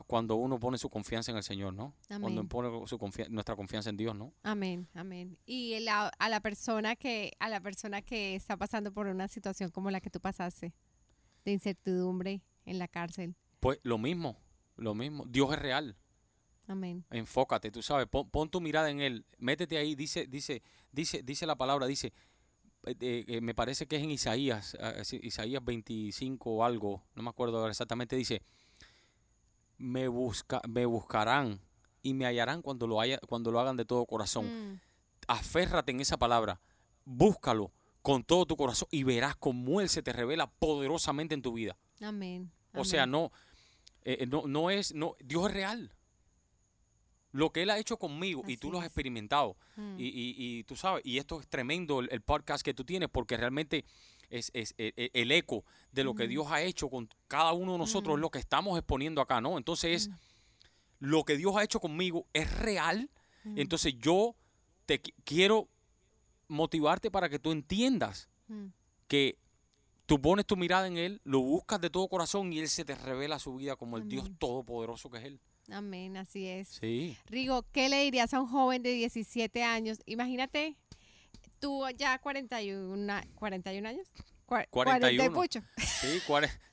cuando 0.07 0.35
uno 0.35 0.59
pone 0.59 0.77
su 0.77 0.89
confianza 0.89 1.31
en 1.31 1.37
el 1.37 1.43
Señor, 1.43 1.73
¿no? 1.73 1.93
Cuando 2.19 2.43
pone 2.47 2.69
su 2.87 2.97
nuestra 3.29 3.55
confianza 3.55 3.89
en 3.89 3.97
Dios, 3.97 4.15
¿no? 4.15 4.33
Amén, 4.43 4.87
amén. 4.93 5.37
Y 5.45 5.75
a 5.87 6.29
la 6.29 6.39
persona 6.41 6.95
que 6.95 7.33
a 7.39 7.49
la 7.49 7.59
persona 7.59 8.01
que 8.01 8.35
está 8.35 8.57
pasando 8.57 8.91
por 8.91 9.07
una 9.07 9.27
situación 9.27 9.69
como 9.69 9.91
la 9.91 10.01
que 10.01 10.09
tú 10.09 10.19
pasaste, 10.19 10.73
de 11.45 11.51
incertidumbre 11.51 12.41
en 12.65 12.79
la 12.79 12.87
cárcel. 12.87 13.35
Pues 13.59 13.79
lo 13.83 13.97
mismo, 13.97 14.37
lo 14.75 14.93
mismo. 14.93 15.25
Dios 15.27 15.51
es 15.53 15.59
real. 15.59 15.97
Amén. 16.67 17.05
Enfócate, 17.09 17.71
tú 17.71 17.81
sabes, 17.81 18.07
pon, 18.07 18.49
tu 18.49 18.59
mirada 18.59 18.89
en 18.89 18.99
él, 18.99 19.25
métete 19.37 19.77
ahí, 19.77 19.95
dice, 19.95 20.27
dice, 20.27 20.61
dice, 20.91 21.23
dice 21.23 21.45
la 21.45 21.55
palabra, 21.55 21.87
dice, 21.87 22.11
eh, 22.85 23.23
eh, 23.27 23.41
me 23.41 23.55
parece 23.55 23.87
que 23.87 23.95
es 23.95 24.03
en 24.03 24.11
Isaías, 24.11 24.75
uh, 24.75 25.15
Isaías 25.21 25.63
25 25.63 26.51
o 26.51 26.65
algo, 26.65 27.03
no 27.15 27.23
me 27.23 27.29
acuerdo 27.29 27.65
exactamente, 27.69 28.17
dice, 28.17 28.41
me, 29.77 30.07
busca, 30.07 30.61
me 30.67 30.85
buscarán 30.85 31.61
y 32.01 32.13
me 32.13 32.25
hallarán 32.25 32.61
cuando 32.61 32.87
lo, 32.87 33.01
haya, 33.01 33.19
cuando 33.27 33.51
lo 33.51 33.59
hagan 33.59 33.77
de 33.77 33.85
todo 33.85 34.05
corazón. 34.05 34.73
Mm. 34.73 34.79
Aférrate 35.27 35.91
en 35.91 35.99
esa 35.99 36.17
palabra, 36.17 36.61
búscalo 37.05 37.71
con 38.01 38.23
todo 38.23 38.45
tu 38.45 38.55
corazón 38.55 38.87
y 38.91 39.03
verás 39.03 39.35
cómo 39.35 39.81
Él 39.81 39.89
se 39.89 40.01
te 40.01 40.13
revela 40.13 40.49
poderosamente 40.49 41.35
en 41.35 41.41
tu 41.41 41.53
vida. 41.53 41.77
Amén. 42.01 42.51
O 42.73 42.85
sea, 42.85 43.05
no, 43.05 43.31
eh, 44.03 44.25
no, 44.27 44.47
no 44.47 44.69
es, 44.69 44.93
no, 44.93 45.15
Dios 45.19 45.47
es 45.47 45.53
real. 45.53 45.93
Lo 47.33 47.51
que 47.51 47.63
Él 47.63 47.69
ha 47.69 47.77
hecho 47.77 47.97
conmigo 47.97 48.43
y 48.47 48.55
tú 48.55 48.71
lo 48.71 48.79
has 48.79 48.85
experimentado. 48.85 49.57
Mm. 49.75 49.99
Y, 49.99 50.05
y, 50.05 50.35
y, 50.37 50.63
tú 50.63 50.77
sabes, 50.77 51.05
y 51.05 51.17
esto 51.17 51.41
es 51.41 51.47
tremendo 51.47 51.99
el, 51.99 52.21
podcast 52.21 52.63
que 52.63 52.73
tú 52.73 52.85
tienes 52.85 53.09
porque 53.09 53.35
realmente 53.35 53.83
es, 54.29 54.51
es, 54.53 54.73
e, 54.77 54.93
e, 54.95 55.09
el 55.13 55.31
eco 55.31 55.63
de 55.91 56.03
lo 56.03 56.15
que 56.15 56.27
Dios 56.27 56.47
ha 56.49 56.61
hecho 56.61 56.89
con 56.89 57.09
cada 57.27 57.53
uno 57.53 57.73
de 57.73 57.77
nosotros, 57.77 58.19
lo 58.19 58.29
que 58.29 58.39
estamos 58.39 58.77
exponiendo 58.77 59.21
acá, 59.21 59.41
¿no? 59.41 59.57
Entonces, 59.57 60.09
lo 60.99 61.23
que 61.23 61.37
Dios 61.37 61.55
ha 61.55 61.63
hecho 61.63 61.79
conmigo 61.79 62.27
es 62.33 62.51
real. 62.59 63.09
Entonces, 63.55 63.95
yo 63.99 64.35
te 64.85 65.01
quiero 65.23 65.69
motivarte 66.47 67.11
para 67.11 67.29
que 67.29 67.39
tú 67.39 67.51
entiendas 67.51 68.29
que 69.07 69.37
tú 70.05 70.21
pones 70.21 70.45
tu 70.45 70.57
mirada 70.57 70.87
en 70.87 70.97
Él, 70.97 71.21
lo 71.23 71.41
buscas 71.41 71.79
de 71.79 71.89
todo 71.89 72.07
corazón 72.07 72.51
y 72.51 72.59
Él 72.59 72.67
se 72.67 72.85
te 72.85 72.95
revela 72.95 73.39
su 73.39 73.55
vida 73.55 73.75
como 73.75 73.97
el 73.97 74.07
Dios 74.07 74.29
todopoderoso 74.37 75.09
que 75.09 75.17
es 75.19 75.23
Él. 75.25 75.39
Amén, 75.69 76.15
así 76.15 76.47
es. 76.47 76.69
Sí. 76.69 77.17
Rigo, 77.27 77.65
¿qué 77.73 77.89
le 77.89 78.01
dirías 78.03 78.33
a 78.33 78.39
un 78.39 78.47
joven 78.47 78.83
de 78.83 78.91
17 78.91 79.63
años? 79.63 79.99
Imagínate, 80.05 80.77
tú 81.59 81.83
ya 81.95 82.19
41, 82.19 83.21
41 83.35 83.89
años. 83.89 84.07
41. 84.69 85.67
Sí, 85.77 86.21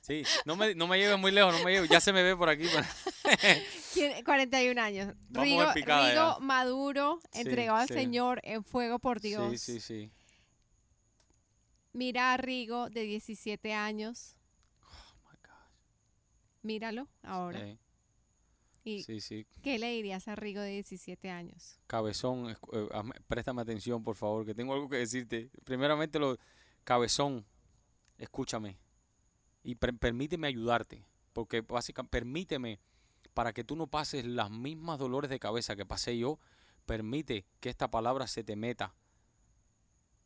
sí. 0.01 0.23
No, 0.45 0.55
me, 0.55 0.73
no 0.75 0.87
me 0.87 0.97
lleves 0.97 1.19
muy 1.19 1.31
lejos, 1.31 1.57
no 1.57 1.63
me 1.65 1.73
lleves. 1.73 1.89
Ya 1.89 1.99
se 1.99 2.13
me 2.13 2.23
ve 2.23 2.35
por 2.35 2.47
aquí. 2.47 2.65
41 4.23 4.81
años. 4.81 5.13
Rigo, 5.29 5.73
Rigo 5.73 6.39
maduro, 6.39 7.19
entregado 7.33 7.79
al 7.79 7.87
Señor 7.87 8.39
en 8.43 8.63
fuego 8.63 8.99
por 8.99 9.19
Dios. 9.19 9.51
Sí, 9.51 9.57
sí, 9.57 9.79
sí. 9.81 10.11
Mira 11.91 12.33
a 12.33 12.37
Rigo 12.37 12.89
de 12.89 13.01
17 13.01 13.73
años. 13.73 14.37
Oh 14.81 15.29
my 15.29 15.37
gosh. 15.41 16.61
Míralo 16.61 17.09
ahora. 17.23 17.77
¿Y 18.85 19.03
sí, 19.03 19.19
sí. 19.19 19.47
¿Qué 19.63 19.79
le 19.79 19.91
dirías 19.91 20.27
a 20.27 20.35
Rigo 20.35 20.61
de 20.61 20.69
17 20.69 21.29
años? 21.31 21.79
Cabezón, 21.87 22.51
eh, 22.51 22.55
préstame 23.27 23.63
atención, 23.63 24.03
por 24.03 24.15
favor, 24.15 24.45
que 24.45 24.53
tengo 24.53 24.73
algo 24.73 24.87
que 24.87 24.97
decirte. 24.97 25.49
Primeramente, 25.63 26.19
lo 26.19 26.37
cabezón, 26.83 27.45
escúchame 28.19 28.77
y 29.63 29.75
permíteme 29.75 30.47
ayudarte, 30.47 31.03
porque 31.33 31.61
básicamente 31.61 32.11
permíteme 32.11 32.79
para 33.33 33.51
que 33.51 33.63
tú 33.63 33.75
no 33.75 33.87
pases 33.87 34.23
las 34.23 34.51
mismas 34.51 34.99
dolores 34.99 35.29
de 35.31 35.39
cabeza 35.39 35.75
que 35.75 35.85
pasé 35.85 36.17
yo, 36.17 36.39
permite 36.85 37.45
que 37.59 37.69
esta 37.69 37.89
palabra 37.89 38.27
se 38.27 38.43
te 38.43 38.55
meta, 38.55 38.93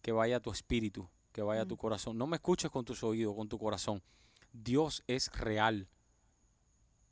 que 0.02 0.12
vaya 0.12 0.38
a 0.38 0.40
tu 0.42 0.52
espíritu, 0.52 1.10
que 1.32 1.42
vaya 1.42 1.62
a 1.62 1.66
tu 1.66 1.78
corazón. 1.78 2.18
No 2.18 2.28
me 2.28 2.36
escuches 2.36 2.70
con 2.70 2.84
tus 2.84 3.04
oídos, 3.04 3.36
con 3.36 3.48
tu 3.48 3.58
corazón. 3.58 4.04
Dios 4.52 5.04
es 5.08 5.32
real. 5.32 5.88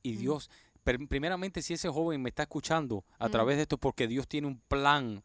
Y 0.04 0.18
Dios, 0.18 0.50
primeramente 1.10 1.62
si 1.62 1.74
ese 1.74 1.90
joven 1.90 2.22
me 2.22 2.30
está 2.30 2.44
escuchando 2.44 3.04
a 3.20 3.30
través 3.30 3.58
de 3.58 3.64
esto, 3.64 3.78
porque 3.78 4.08
Dios 4.08 4.28
tiene 4.28 4.48
un 4.48 4.60
plan 4.60 5.24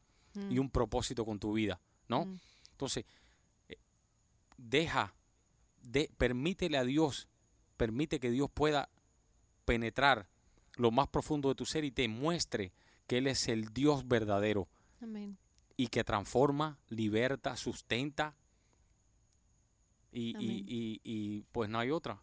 y 0.51 0.59
un 0.59 0.71
propósito 0.71 1.25
con 1.25 1.39
tu 1.39 1.53
vida, 1.53 1.81
¿no? 2.09 2.27
Entonces, 2.71 3.05
eh, 3.69 3.77
deja, 4.57 5.15
de, 5.83 6.11
permítele 6.17 6.79
a 6.79 6.85
Dios, 6.85 7.29
permite 7.77 8.19
que 8.19 8.31
Dios 8.31 8.51
pueda 8.51 8.89
penetrar 9.65 10.29
lo 10.77 10.91
más 10.91 11.09
profundo 11.09 11.51
de 11.51 11.55
tu 11.55 11.67
ser 11.67 11.85
y 11.85 11.91
te 11.91 12.09
muestre 12.09 12.73
que 13.07 13.19
Él 13.19 13.27
es 13.27 13.49
el 13.49 13.73
Dios 13.73 14.09
verdadero. 14.09 14.69
Y 15.77 15.89
que 15.89 16.05
transforma, 16.05 16.79
liberta, 16.89 17.57
sustenta, 17.57 18.37
y, 20.13 20.37
y, 20.39 21.01
y, 21.03 21.43
pues 21.53 21.69
no 21.71 21.79
hay 21.79 21.91
otra. 21.91 22.23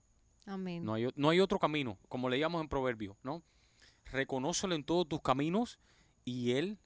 Amén. 0.50 0.84
No 0.84 0.96
hay, 0.96 1.08
no 1.16 1.30
hay 1.30 1.40
otro 1.40 1.60
camino, 1.60 2.00
como 2.08 2.28
leíamos 2.28 2.60
en 2.60 2.68
Proverbio, 2.68 3.16
¿no? 3.22 3.44
Reconócelo 4.12 4.74
en 4.74 4.84
todos 4.84 5.08
tus 5.08 5.22
caminos 5.22 5.80
y 6.26 6.54
Él 6.54 6.80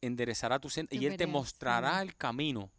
enderezará 0.00 0.58
tu 0.58 0.70
senda 0.70 0.96
y 0.96 1.04
Él 1.04 1.18
te 1.18 1.26
mostrará 1.26 2.00
el 2.00 2.16
camino. 2.16 2.70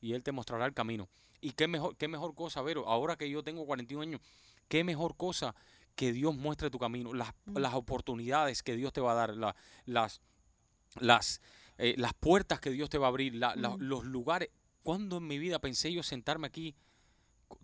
Y 0.00 0.12
Él 0.12 0.22
te 0.22 0.30
mostrará 0.30 0.66
el 0.66 0.72
camino. 0.72 1.08
Y 1.40 1.50
qué 1.52 1.66
mejor, 1.66 1.96
qué 1.96 2.06
mejor 2.06 2.36
cosa, 2.36 2.62
Vero, 2.62 2.86
ahora 2.86 3.16
que 3.16 3.28
yo 3.28 3.42
tengo 3.42 3.66
41 3.66 4.02
años, 4.02 4.20
qué 4.68 4.84
mejor 4.84 5.16
cosa 5.16 5.56
que 5.96 6.12
Dios 6.12 6.36
muestre 6.36 6.70
tu 6.70 6.78
camino, 6.78 7.12
las, 7.12 7.32
mm. 7.46 7.58
las 7.58 7.74
oportunidades 7.74 8.62
que 8.62 8.76
Dios 8.76 8.92
te 8.92 9.00
va 9.00 9.12
a 9.12 9.14
dar, 9.14 9.34
las, 9.36 10.20
las, 10.94 11.40
eh, 11.78 11.94
las 11.98 12.14
puertas 12.14 12.60
que 12.60 12.70
Dios 12.70 12.88
te 12.88 12.98
va 12.98 13.06
a 13.06 13.08
abrir, 13.08 13.34
mm. 13.34 13.80
los 13.80 14.04
lugares. 14.04 14.50
¿Cuándo 14.84 15.16
en 15.16 15.26
mi 15.26 15.38
vida 15.38 15.58
pensé 15.58 15.92
yo 15.92 16.04
sentarme 16.04 16.46
aquí, 16.46 16.76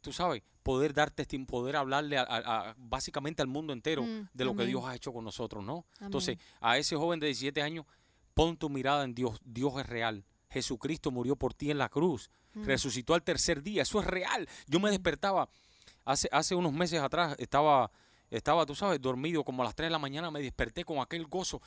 tú 0.01 0.13
sabes, 0.13 0.43
poder 0.63 0.93
dar 0.93 1.11
testimonio, 1.11 1.47
poder 1.47 1.77
hablarle 1.77 2.19
a, 2.19 2.75
básicamente 2.79 3.43
al 3.43 3.49
mundo 3.49 3.73
entero 3.73 4.03
mm, 4.03 4.29
de 4.33 4.45
lo 4.45 4.55
que 4.55 4.67
Dios 4.67 4.85
ha 4.85 4.95
hecho 4.95 5.13
con 5.13 5.25
nosotros, 5.25 5.65
¿no? 5.65 5.87
Entonces, 6.01 6.39
a 6.61 6.79
ese 6.79 6.97
joven 6.97 7.21
de 7.21 7.27
17 7.27 7.63
años, 7.63 7.87
pon 8.35 8.57
tu 8.57 8.69
mirada 8.71 9.05
en 9.05 9.15
Dios. 9.15 9.41
Dios 9.45 9.75
es 9.79 9.87
real. 9.87 10.25
Jesucristo 10.51 11.11
murió 11.11 11.37
por 11.37 11.55
ti 11.55 11.71
en 11.71 11.79
la 11.79 11.89
cruz. 11.89 12.31
Mm. 12.55 12.65
Resucitó 12.65 13.15
al 13.15 13.23
tercer 13.23 13.63
día. 13.63 13.83
Eso 13.83 14.01
es 14.01 14.07
real. 14.07 14.49
Yo 14.67 14.81
me 14.81 14.89
mm. 14.89 14.93
despertaba 14.93 15.49
hace, 16.05 16.29
hace 16.33 16.55
unos 16.55 16.73
meses 16.73 17.01
atrás, 17.01 17.35
estaba, 17.39 17.91
estaba, 18.31 18.67
tú 18.67 18.75
sabes, 18.75 19.01
dormido 19.01 19.45
como 19.45 19.63
a 19.63 19.67
las 19.67 19.75
3 19.75 19.87
de 19.87 19.91
la 19.91 19.99
mañana, 19.99 20.31
me 20.31 20.41
desperté 20.41 20.85
con 20.85 20.99
aquel 20.99 21.27
gozo. 21.27 21.61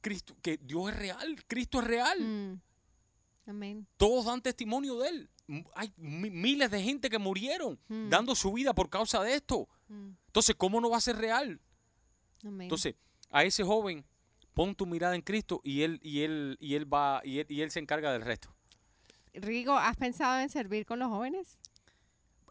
Cristo, 0.00 0.34
que 0.40 0.58
Dios 0.58 0.90
es 0.90 0.96
real, 0.96 1.44
Cristo 1.46 1.80
es 1.80 1.86
real. 1.86 2.60
Todos 3.96 4.26
dan 4.26 4.40
testimonio 4.40 4.98
de 4.98 5.08
él. 5.08 5.30
Hay 5.74 5.92
miles 5.96 6.70
de 6.70 6.82
gente 6.82 7.10
que 7.10 7.18
murieron 7.18 7.78
hmm. 7.88 8.08
dando 8.08 8.34
su 8.34 8.52
vida 8.52 8.74
por 8.74 8.88
causa 8.88 9.22
de 9.22 9.34
esto. 9.34 9.68
Hmm. 9.88 10.10
Entonces, 10.26 10.54
¿cómo 10.56 10.80
no 10.80 10.90
va 10.90 10.98
a 10.98 11.00
ser 11.00 11.16
real? 11.16 11.60
Entonces, 12.42 12.94
a 13.30 13.44
ese 13.44 13.64
joven, 13.64 14.04
pon 14.54 14.74
tu 14.74 14.86
mirada 14.86 15.14
en 15.14 15.22
Cristo 15.22 15.60
y 15.64 15.82
él, 15.82 16.00
y 16.02 16.22
él, 16.22 16.56
y 16.60 16.74
él 16.74 16.92
va, 16.92 17.20
y 17.24 17.60
él, 17.60 17.70
se 17.70 17.80
encarga 17.80 18.12
del 18.12 18.22
resto. 18.22 18.54
Rigo, 19.34 19.76
¿has 19.76 19.96
pensado 19.96 20.40
en 20.40 20.48
servir 20.48 20.86
con 20.86 20.98
los 20.98 21.08
jóvenes? 21.08 21.58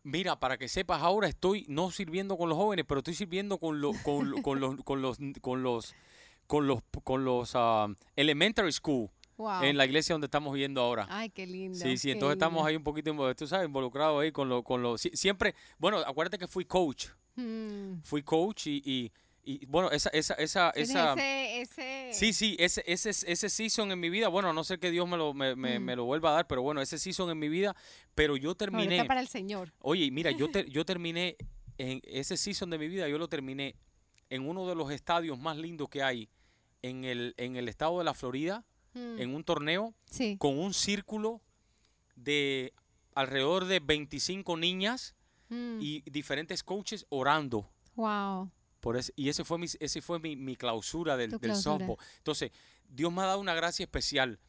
Mira, 0.04 0.40
para 0.40 0.58
que 0.58 0.70
sepas, 0.70 1.02
ahora 1.02 1.28
estoy 1.28 1.66
no 1.68 1.92
sirviendo 1.92 2.38
con 2.38 2.50
los 2.50 2.58
jóvenes, 2.58 2.86
pero 2.88 3.00
estoy 3.00 3.16
sirviendo 3.16 3.58
con, 3.58 3.82
los, 3.82 3.98
con, 3.98 4.30
los, 4.30 4.42
con 4.42 4.62
los, 4.62 4.78
con 4.84 5.02
los, 5.02 5.96
con 6.48 6.68
los, 6.68 6.82
con 7.04 7.26
los 7.26 7.52
ah, 7.56 7.88
elementary 8.16 8.72
school 8.72 9.10
en 9.62 9.78
la 9.78 9.86
iglesia 9.86 10.14
donde 10.14 10.26
estamos 10.26 10.54
viviendo 10.54 10.82
ahora. 10.82 11.08
Ay, 11.10 11.30
qué 11.30 11.46
lindo. 11.48 11.78
Sí, 11.78 11.98
sí, 11.98 12.12
entonces 12.12 12.36
estamos 12.36 12.66
ahí 12.66 12.76
un 12.76 12.84
poquito, 12.84 13.36
tú 13.36 13.48
sabes, 13.48 13.68
involucrados 13.68 14.22
ahí 14.22 14.32
con 14.32 14.50
lo, 14.50 14.64
con 14.64 14.82
lo, 14.82 14.98
siempre, 14.98 15.56
bueno, 15.78 16.00
acuérdate 16.00 16.38
que 16.38 16.48
fui 16.48 16.66
coach. 16.66 17.08
Hmm. 17.36 18.02
Fui 18.04 18.22
coach 18.22 18.68
y, 18.68 19.12
y, 19.44 19.66
bueno, 19.66 19.90
esa, 19.92 20.10
esa, 20.10 20.34
esa, 20.36 20.72
esa 20.72 21.14
ese, 21.14 21.62
ese... 21.62 22.10
Sí, 22.14 22.34
sí, 22.34 22.56
ese, 22.60 22.84
ese, 22.86 23.10
ese 23.10 23.50
season 23.50 23.92
en 23.92 24.00
mi 24.00 24.10
vida, 24.10 24.28
bueno, 24.28 24.52
no 24.52 24.64
sé 24.64 24.78
que 24.78 24.92
Dios 24.92 25.08
me 25.08 25.18
lo, 25.18 25.34
me, 25.34 25.56
me, 25.56 25.80
hmm. 25.80 25.84
me, 25.84 25.96
lo 25.96 26.06
vuelva 26.06 26.32
a 26.32 26.34
dar, 26.34 26.48
pero 26.48 26.62
bueno, 26.62 26.82
ese 26.82 26.98
season 26.98 27.30
en 27.30 27.40
mi 27.40 27.50
vida, 27.50 27.76
pero 28.16 28.36
yo 28.36 28.56
terminé. 28.56 29.06
para 29.06 29.22
el 29.22 29.28
Señor. 29.28 29.74
Oye, 29.80 30.12
mira, 30.12 30.32
yo, 30.32 30.48
yo 30.68 30.86
terminé, 30.86 31.38
en 31.78 32.02
ese 32.04 32.36
season 32.36 32.70
de 32.70 32.78
mi 32.78 32.90
vida, 32.90 33.08
yo 33.08 33.18
lo 33.18 33.30
terminé 33.30 33.76
en 34.30 34.48
uno 34.48 34.68
de 34.68 34.76
los 34.76 34.92
estadios 34.92 35.40
más 35.40 35.58
lindos 35.58 35.90
que 35.90 36.04
hay 36.04 36.30
en 36.82 37.04
el, 37.04 37.34
en 37.38 37.56
el 37.56 37.68
estado 37.68 37.98
de 38.00 38.04
la 38.04 38.14
Florida, 38.14 38.66
Mm. 38.94 39.20
en 39.20 39.36
un 39.36 39.44
torneo 39.44 39.94
con 40.40 40.58
un 40.58 40.74
círculo 40.74 41.42
de 42.16 42.74
alrededor 43.14 43.66
de 43.66 43.80
25 43.80 44.58
niñas 44.58 45.16
mm. 45.50 45.78
y 45.80 46.02
diferentes 46.10 46.64
coaches 46.64 47.06
orando. 47.10 47.70
Wow. 47.96 48.52
Por 48.80 48.98
ese, 48.98 49.14
y 49.16 49.30
ese 49.30 49.44
fue 49.44 49.60
mi, 49.60 49.68
ese 49.80 50.02
fue 50.02 50.20
mi, 50.20 50.56
clausura 50.56 51.18
del, 51.18 51.38
del 51.38 51.56
softball. 51.56 51.98
Entonces, 52.18 52.52
Dios 52.88 53.12
me 53.12 53.22
ha 53.22 53.26
dado 53.26 53.40
una 53.40 53.54
gracia 53.54 53.84
especial 53.84 54.40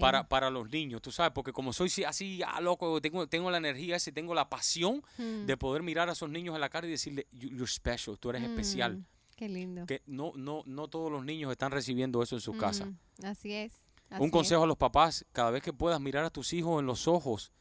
para, 0.00 0.28
para 0.28 0.50
los 0.50 0.70
niños, 0.70 1.02
tú 1.02 1.10
sabes, 1.10 1.32
porque 1.32 1.52
como 1.52 1.72
soy 1.72 1.90
así, 2.06 2.40
ah, 2.46 2.60
loco, 2.60 3.00
tengo, 3.00 3.26
tengo 3.26 3.50
la 3.50 3.58
energía 3.58 3.96
esa, 3.96 4.12
tengo 4.12 4.32
la 4.32 4.48
pasión 4.48 5.02
mm. 5.18 5.46
de 5.46 5.56
poder 5.56 5.82
mirar 5.82 6.08
a 6.08 6.12
esos 6.12 6.30
niños 6.30 6.54
en 6.54 6.60
la 6.60 6.68
cara 6.68 6.86
y 6.86 6.90
decirle, 6.90 7.26
you're 7.32 7.66
special, 7.66 8.18
tú 8.18 8.30
eres 8.30 8.42
especial. 8.42 9.04
Qué 9.36 9.48
lindo. 9.48 9.84
Que 9.84 10.00
no, 10.06 10.32
no, 10.36 10.62
no 10.64 10.88
todos 10.88 11.10
los 11.10 11.24
niños 11.24 11.50
están 11.50 11.72
recibiendo 11.72 12.22
eso 12.22 12.36
en 12.36 12.40
su 12.40 12.56
casa. 12.56 12.88
Así 13.22 13.52
es 13.52 13.83
un 14.18 14.30
consejo 14.30 14.64
a 14.64 14.66
los 14.66 14.76
papás, 14.76 15.24
cada 15.32 15.50
vez 15.50 15.62
que 15.62 15.72
puedas 15.72 16.00
mirar 16.00 16.24
a 16.24 16.30
tus 16.30 16.52
hijos 16.52 16.80
en 16.80 16.86
los 16.86 17.08
ojos 17.08 17.52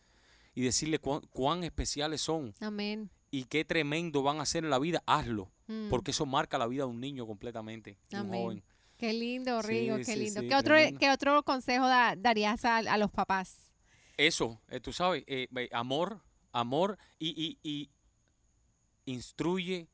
y 0.55 0.61
decirle 0.61 0.99
cuán, 0.99 1.63
especiales 1.63 2.21
son. 2.21 2.53
Amén. 2.59 3.09
Y 3.31 3.45
qué 3.45 3.65
tremendo 3.65 4.21
van 4.21 4.39
a 4.39 4.45
ser 4.45 4.63
en 4.63 4.69
la 4.69 4.79
vida, 4.79 5.01
hazlo. 5.05 5.51
Mm. 5.67 5.89
Porque 5.89 6.11
eso 6.11 6.25
marca 6.25 6.57
la 6.57 6.67
vida 6.67 6.83
de 6.83 6.89
un 6.89 6.99
niño 6.99 7.25
completamente, 7.25 7.97
un 8.11 8.29
joven. 8.29 8.63
Qué 8.97 9.11
lindo, 9.11 9.61
Rigo, 9.61 9.97
qué 10.05 10.15
lindo. 10.15 10.41
¿Qué, 10.41 10.55
otro, 10.55 10.75
¿Qué 10.99 11.11
otro 11.11 11.43
consejo 11.43 11.87
darías 11.87 12.63
a, 12.63 12.97
los 12.97 13.11
papás? 13.11 13.71
Eso, 14.17 14.61
eh, 14.69 14.79
tú 14.79 14.93
sabes, 14.93 15.23
eh, 15.25 15.47
amor, 15.71 16.21
amor 16.51 16.97
y, 17.17 17.57
y 17.63 17.89
instruye 19.05 19.89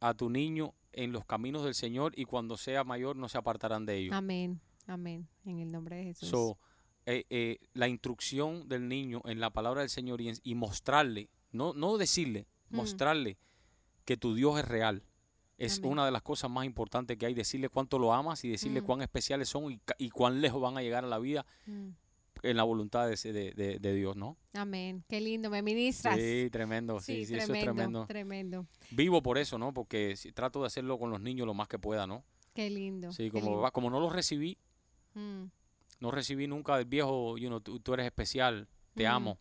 a 0.00 0.14
tu 0.14 0.30
niño 0.30 0.74
en 0.92 1.12
los 1.12 1.24
caminos 1.24 1.64
del 1.64 1.74
Señor 1.74 2.12
y 2.16 2.24
cuando 2.24 2.56
sea 2.56 2.84
mayor 2.84 3.16
no 3.16 3.28
se 3.28 3.38
apartarán 3.38 3.86
de 3.86 3.96
ellos. 3.96 4.14
Amén. 4.14 4.60
Amén. 4.90 5.28
En 5.44 5.60
el 5.60 5.70
nombre 5.70 5.96
de 5.96 6.04
Jesús. 6.04 6.56
Eh, 7.06 7.24
eh, 7.30 7.58
la 7.74 7.88
instrucción 7.88 8.68
del 8.68 8.88
niño 8.88 9.22
en 9.24 9.38
la 9.38 9.50
palabra 9.50 9.82
del 9.82 9.90
Señor 9.90 10.20
y, 10.20 10.54
mostrarle, 10.54 11.30
no, 11.52 11.72
no 11.74 11.96
decirle, 11.96 12.46
mm. 12.70 12.76
mostrarle 12.76 13.38
que 14.04 14.16
tu 14.16 14.34
Dios 14.34 14.58
es 14.58 14.66
real. 14.66 15.04
Es 15.58 15.78
una 15.84 16.06
de 16.06 16.10
las 16.10 16.22
cosas 16.22 16.50
más 16.50 16.64
importantes 16.64 17.18
que 17.18 17.26
hay, 17.26 17.34
decirle 17.34 17.68
cuánto 17.68 17.98
lo 17.98 18.12
amas 18.14 18.44
y 18.44 18.48
decirle 18.48 18.80
mm. 18.80 18.84
cuán 18.84 19.02
especiales 19.02 19.48
son 19.48 19.80
y, 19.98 20.10
cuán 20.10 20.40
lejos 20.40 20.60
van 20.60 20.76
a 20.76 20.82
llegar 20.82 21.04
a 21.04 21.08
la 21.08 21.18
vida 21.18 21.46
mm. 21.66 21.88
en 22.42 22.56
la 22.56 22.64
voluntad 22.64 23.06
de, 23.08 23.78
Dios, 23.94 24.16
¿no? 24.16 24.38
Amén. 24.54 25.04
Qué 25.08 25.20
lindo, 25.20 25.50
me 25.50 25.62
ministras. 25.62 26.16
Sí, 26.16 26.48
tremendo, 26.50 26.98
sí, 26.98 27.26
sí, 27.26 27.34
eso 27.36 27.52
es 27.52 27.62
tremendo. 27.62 28.06
Tremendo. 28.06 28.66
Vivo 28.90 29.22
por 29.22 29.38
eso, 29.38 29.56
¿no? 29.56 29.72
Porque 29.72 30.16
trato 30.34 30.60
de 30.62 30.66
hacerlo 30.66 30.98
con 30.98 31.10
los 31.10 31.20
niños 31.20 31.46
lo 31.46 31.54
más 31.54 31.68
que 31.68 31.78
pueda, 31.78 32.06
¿no? 32.06 32.24
Qué 32.54 32.68
lindo. 32.70 33.12
Sí, 33.12 33.30
como, 33.30 33.70
como 33.70 33.90
no 33.90 34.00
los 34.00 34.12
recibí, 34.12 34.58
Mm. 35.14 35.44
No 36.00 36.10
recibí 36.10 36.46
nunca 36.46 36.76
del 36.76 36.86
viejo, 36.86 37.36
you 37.36 37.48
know, 37.48 37.60
tú, 37.60 37.94
eres 37.94 38.06
especial, 38.06 38.68
te 38.94 39.04
mm. 39.04 39.12
amo. 39.12 39.38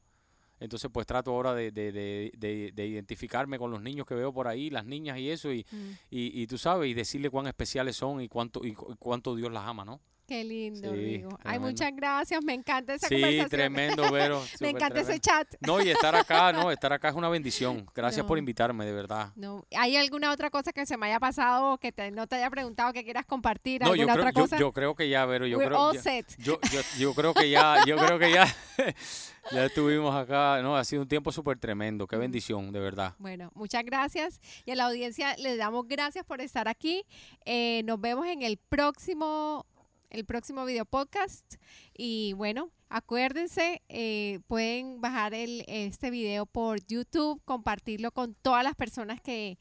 Entonces, 0.59 0.91
pues 0.93 1.07
trato 1.07 1.31
ahora 1.31 1.53
de, 1.53 1.71
de, 1.71 1.91
de, 1.93 2.71
de, 2.73 2.87
identificarme 2.87 3.57
con 3.57 3.71
los 3.71 3.81
niños 3.81 4.05
que 4.05 4.13
veo 4.13 4.33
por 4.33 4.47
ahí, 4.47 4.69
las 4.69 4.85
niñas 4.85 5.17
y 5.17 5.29
eso, 5.29 5.53
y, 5.53 5.65
mm. 5.71 5.91
y, 6.11 6.41
y, 6.41 6.47
tú 6.47 6.57
sabes, 6.57 6.89
y 6.89 6.93
decirle 6.93 7.29
cuán 7.29 7.47
especiales 7.47 7.95
son 7.95 8.21
y 8.21 8.27
cuánto, 8.27 8.65
y 8.65 8.73
cuánto 8.73 9.35
Dios 9.35 9.51
las 9.51 9.65
ama, 9.65 9.85
¿no? 9.85 10.01
Qué 10.29 10.43
lindo, 10.43 10.93
sí, 10.93 11.23
Ay, 11.43 11.57
muchas 11.57 11.91
gracias. 11.95 12.43
Me 12.43 12.53
encanta 12.53 12.93
esa 12.93 13.07
conversación. 13.07 13.45
Sí, 13.45 13.49
tremendo, 13.49 14.11
Vero. 14.11 14.43
Me 14.59 14.69
encanta 14.69 14.99
ese 14.99 15.19
chat. 15.19 15.55
No, 15.59 15.81
y 15.81 15.89
estar 15.89 16.15
acá, 16.15 16.53
no, 16.53 16.69
estar 16.69 16.93
acá 16.93 17.09
es 17.09 17.15
una 17.15 17.29
bendición. 17.29 17.89
Gracias 17.95 18.23
por 18.27 18.37
invitarme, 18.37 18.85
de 18.85 18.93
verdad. 18.93 19.31
No. 19.35 19.65
¿Hay 19.75 19.97
alguna 19.97 20.31
otra 20.31 20.51
cosa 20.51 20.71
que 20.71 20.85
se 20.85 20.97
me 20.97 21.07
haya 21.07 21.19
pasado 21.19 21.79
que 21.79 21.91
te, 21.91 22.11
no 22.11 22.27
te 22.27 22.35
haya 22.35 22.51
preguntado 22.51 22.93
que 22.93 23.03
quieras 23.03 23.25
compartir? 23.25 23.83
¿Alguna 23.83 23.97
yo 23.97 24.05
creo, 24.05 24.19
otra 24.19 24.33
cosa? 24.33 24.59
Yo, 24.59 24.71
creo 24.71 24.93
que 24.93 25.09
ya, 25.09 25.25
Vero. 25.25 25.47
Yo 25.47 25.57
creo, 25.57 25.93
Yo, 25.93 26.59
yo, 26.71 26.81
yo, 26.99 27.13
creo 27.15 27.33
que 27.33 27.49
ya, 27.49 27.83
yo 27.87 27.97
creo 27.97 28.19
que 28.19 28.31
ya, 28.31 28.45
ya 29.51 29.65
estuvimos 29.65 30.13
acá. 30.13 30.61
No, 30.61 30.77
ha 30.77 30.83
sido 30.83 31.01
un 31.01 31.07
tiempo 31.07 31.31
súper 31.31 31.57
tremendo. 31.57 32.05
Qué 32.05 32.17
bendición, 32.17 32.71
de 32.71 32.79
verdad. 32.79 33.15
Bueno, 33.17 33.51
muchas 33.55 33.83
gracias. 33.83 34.39
Y 34.67 34.69
a 34.69 34.75
la 34.75 34.85
audiencia 34.85 35.35
les 35.37 35.57
damos 35.57 35.87
gracias 35.87 36.23
por 36.23 36.39
estar 36.39 36.67
aquí. 36.67 37.03
Eh, 37.45 37.81
nos 37.85 37.99
vemos 37.99 38.27
en 38.27 38.43
el 38.43 38.57
próximo 38.57 39.65
el 40.09 40.25
próximo 40.25 40.65
video 40.65 40.85
podcast. 40.85 41.55
Y 41.97 42.33
bueno, 42.33 42.71
acuérdense, 42.89 43.81
eh, 43.89 44.39
pueden 44.47 45.01
bajar 45.01 45.33
el, 45.33 45.63
este 45.67 46.11
video 46.11 46.45
por 46.45 46.85
YouTube, 46.87 47.41
compartirlo 47.45 48.11
con 48.11 48.35
todas 48.35 48.63
las 48.63 48.75
personas 48.75 49.21
que, 49.21 49.57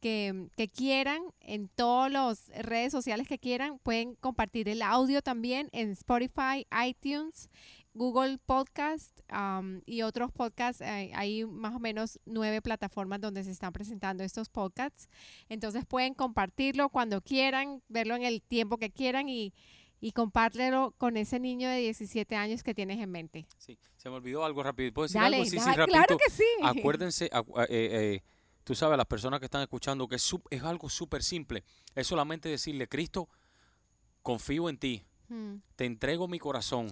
que, 0.00 0.68
quieran, 0.74 1.22
en 1.40 1.68
todas 1.68 2.10
las 2.10 2.48
redes 2.48 2.90
sociales 2.90 3.28
que 3.28 3.38
quieran. 3.38 3.78
Pueden 3.78 4.16
compartir 4.16 4.68
el 4.68 4.82
audio 4.82 5.22
también 5.22 5.68
en 5.72 5.92
Spotify, 5.92 6.66
iTunes, 6.84 7.48
Google 7.94 8.38
Podcast 8.38 9.20
y 9.86 10.02
otros 10.02 10.32
podcasts. 10.32 10.82
hay 10.82 11.44
más 11.44 11.74
o 11.74 11.78
menos 11.78 12.18
nueve 12.24 12.60
plataformas 12.62 13.20
donde 13.20 13.44
se 13.44 13.52
están 13.52 13.72
presentando 13.72 14.24
estos 14.24 14.48
podcasts. 14.48 15.08
Entonces 15.48 15.86
pueden 15.86 16.14
compartirlo 16.14 16.88
cuando 16.88 17.20
quieran, 17.20 17.82
verlo 17.88 18.16
en 18.16 18.24
el 18.24 18.42
tiempo 18.42 18.78
que 18.78 18.90
quieran 18.90 19.28
y 19.28 19.54
y 20.02 20.10
compártelo 20.10 20.92
con 20.98 21.16
ese 21.16 21.38
niño 21.38 21.68
de 21.70 21.78
17 21.78 22.34
años 22.34 22.64
que 22.64 22.74
tienes 22.74 22.98
en 22.98 23.08
mente. 23.08 23.46
Sí, 23.56 23.78
se 23.96 24.10
me 24.10 24.16
olvidó 24.16 24.44
algo 24.44 24.60
rápido. 24.64 24.92
¿Puedo 24.92 25.06
decir 25.06 25.20
algo? 25.20 25.44
Sí, 25.44 25.50
sí, 25.50 25.58
rápido. 25.58 25.86
Claro 25.86 26.18
que 26.18 26.28
sí. 26.28 26.44
Acuérdense, 26.60 27.26
eh, 27.26 27.30
eh, 27.68 28.22
tú 28.64 28.74
sabes, 28.74 28.96
las 28.96 29.06
personas 29.06 29.38
que 29.38 29.46
están 29.46 29.62
escuchando, 29.62 30.08
que 30.08 30.16
es, 30.16 30.34
es 30.50 30.62
algo 30.64 30.88
súper 30.90 31.22
simple. 31.22 31.62
Es 31.94 32.08
solamente 32.08 32.48
decirle, 32.48 32.88
Cristo, 32.88 33.28
confío 34.22 34.68
en 34.68 34.76
ti. 34.76 35.04
Hmm. 35.28 35.58
Te 35.76 35.84
entrego 35.84 36.26
mi 36.26 36.40
corazón. 36.40 36.90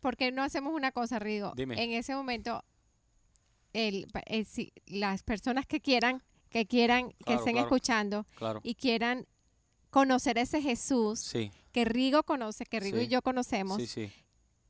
¿Por 0.00 0.16
qué 0.16 0.32
no 0.32 0.42
hacemos 0.42 0.72
una 0.72 0.92
cosa, 0.92 1.18
Rigo? 1.18 1.52
Dime. 1.54 1.74
En 1.84 1.92
ese 1.92 2.14
momento, 2.14 2.64
el, 3.74 4.06
eh, 4.30 4.72
las 4.86 5.22
personas 5.22 5.66
que 5.66 5.82
quieran, 5.82 6.22
que 6.48 6.64
quieran, 6.64 7.12
que 7.26 7.34
estén 7.34 7.58
escuchando 7.58 8.24
y 8.62 8.76
quieran 8.76 9.26
conocer 9.90 10.38
ese 10.38 10.62
Jesús 10.62 11.20
sí 11.20 11.50
que 11.72 11.84
Rigo 11.84 12.22
conoce, 12.22 12.64
que 12.66 12.80
Rigo 12.80 12.98
y 12.98 13.08
yo 13.08 13.22
conocemos. 13.22 13.78
Sí, 13.78 13.86
sí. 13.86 14.12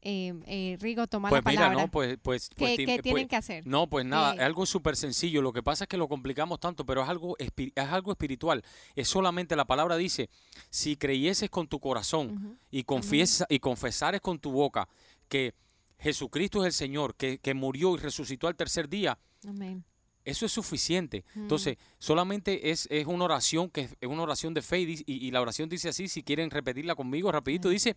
Eh, 0.05 0.35
eh, 0.47 0.77
Rigo, 0.81 1.07
toma 1.07 1.29
pues 1.29 1.39
la 1.39 1.43
palabra. 1.45 1.69
Mira, 1.71 1.83
no, 1.83 1.89
pues, 1.89 2.19
pues, 2.21 2.51
pues 2.57 2.77
¿Qué, 2.77 2.85
tienen 2.85 3.03
pues, 3.03 3.29
que 3.29 3.37
hacer? 3.37 3.67
No, 3.67 3.87
pues 3.87 4.05
nada, 4.05 4.35
es 4.35 4.41
algo 4.41 4.67
súper 4.67 4.97
sencillo. 4.97 5.43
Lo 5.43 5.53
que 5.53 5.63
pasa 5.63 5.85
es 5.85 5.89
que 5.89 5.97
lo 5.97 6.09
complicamos 6.09 6.59
tanto, 6.59 6.85
pero 6.85 7.03
es 7.03 7.09
algo, 7.09 7.37
es 7.39 7.53
algo 7.77 8.11
espiritual. 8.11 8.65
Es 8.97 9.07
solamente 9.07 9.55
la 9.55 9.65
palabra 9.65 9.97
dice, 9.97 10.29
si 10.71 10.97
creyeses 10.97 11.51
con 11.51 11.69
tu 11.69 11.79
corazón 11.79 12.59
y, 12.71 12.83
confiesa, 12.83 13.47
y 13.49 13.61
confesares 13.61 14.21
con 14.21 14.41
tu 14.41 14.51
boca 14.51 14.89
que 15.29 15.55
Jesucristo 16.01 16.63
es 16.63 16.67
el 16.67 16.73
Señor, 16.73 17.15
que, 17.15 17.39
que 17.39 17.55
murió 17.55 17.95
y 17.95 17.99
resucitó 17.99 18.49
al 18.49 18.57
tercer 18.57 18.89
día, 18.89 19.17
Amén. 19.47 19.85
Eso 20.25 20.47
es 20.47 20.53
suficiente. 20.53 21.25
Mm. 21.35 21.43
Entonces, 21.43 21.79
solamente 21.99 22.71
es, 22.71 22.87
es, 22.91 23.07
una 23.07 23.25
oración 23.25 23.71
que 23.71 23.89
es 24.01 24.09
una 24.09 24.23
oración 24.23 24.55
de 24.55 24.63
fe 24.63 24.81
y, 24.81 25.31
la 25.31 25.41
oración 25.41 25.69
dice 25.69 25.89
así, 25.89 26.09
si 26.09 26.23
quieren 26.23 26.51
repetirla 26.51 26.95
conmigo 26.95 27.33
rapidito, 27.33 27.69
dice, 27.69 27.97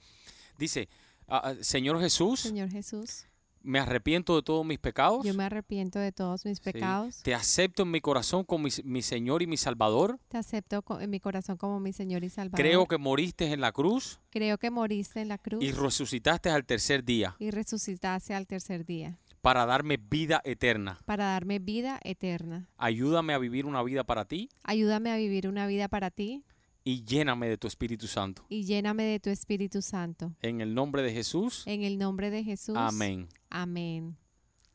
dice, 0.58 0.90
ah, 1.28 1.42
ah, 1.46 1.54
Señor 1.62 2.00
Jesús. 2.00 2.42
Señor 2.42 2.70
Jesús. 2.70 3.26
Me 3.62 3.80
arrepiento 3.80 4.36
de 4.36 4.44
todos 4.44 4.64
mis 4.64 4.78
pecados. 4.78 5.26
Yo 5.26 5.34
me 5.34 5.44
arrepiento 5.44 5.98
de 5.98 6.12
todos 6.12 6.46
mis 6.46 6.60
pecados. 6.60 7.24
Te 7.24 7.34
acepto 7.34 7.82
en 7.82 7.90
mi 7.90 8.00
corazón 8.00 8.44
como 8.44 8.68
mi, 8.84 9.02
Señor 9.02 9.42
y 9.42 9.48
mi 9.48 9.58
Salvador. 9.58 10.20
Te 10.28 10.38
acepto 10.38 10.84
en 11.00 11.10
mi 11.10 11.20
corazón 11.20 11.58
como 11.58 11.80
mi 11.80 11.92
Señor 11.92 12.24
y 12.24 12.30
Salvador. 12.30 12.64
Creo 12.64 12.86
que 12.86 13.00
moriste 13.00 13.52
en 13.52 13.62
la 13.62 13.72
cruz. 13.72 14.20
Creo 14.30 14.60
que 14.60 14.70
moriste 14.70 15.20
en 15.20 15.30
la 15.30 15.40
cruz. 15.40 15.64
Y 15.64 15.72
resucitaste 15.72 16.52
al 16.52 16.64
tercer 16.64 17.04
día. 17.04 17.36
Y 17.40 17.50
resucitaste 17.50 18.36
al 18.36 18.46
tercer 18.46 18.86
día 18.86 19.18
para 19.46 19.68
darme 19.68 19.98
vida 19.98 20.42
eterna. 20.44 21.00
Para 21.06 21.26
darme 21.26 21.60
vida 21.60 22.00
eterna. 22.04 22.68
Ayúdame 22.78 23.36
a 23.36 23.38
vivir 23.38 23.68
una 23.68 23.84
vida 23.84 24.04
para 24.04 24.26
ti. 24.26 24.50
Ayúdame 24.64 25.12
a 25.12 25.18
vivir 25.18 25.48
una 25.48 25.68
vida 25.68 25.88
para 25.88 26.10
ti. 26.10 26.44
Y 26.84 27.04
lléname 27.04 27.48
de 27.48 27.60
tu 27.60 27.68
Espíritu 27.68 28.08
Santo. 28.08 28.44
Y 28.50 28.64
lléname 28.64 29.04
de 29.04 29.20
tu 29.20 29.30
Espíritu 29.30 29.84
Santo. 29.84 30.34
En 30.42 30.62
el 30.62 30.74
nombre 30.74 31.04
de 31.04 31.14
Jesús. 31.14 31.62
En 31.68 31.84
el 31.84 32.00
nombre 32.00 32.32
de 32.32 32.44
Jesús. 32.44 32.76
Amén. 32.76 33.30
Amén. 33.52 34.18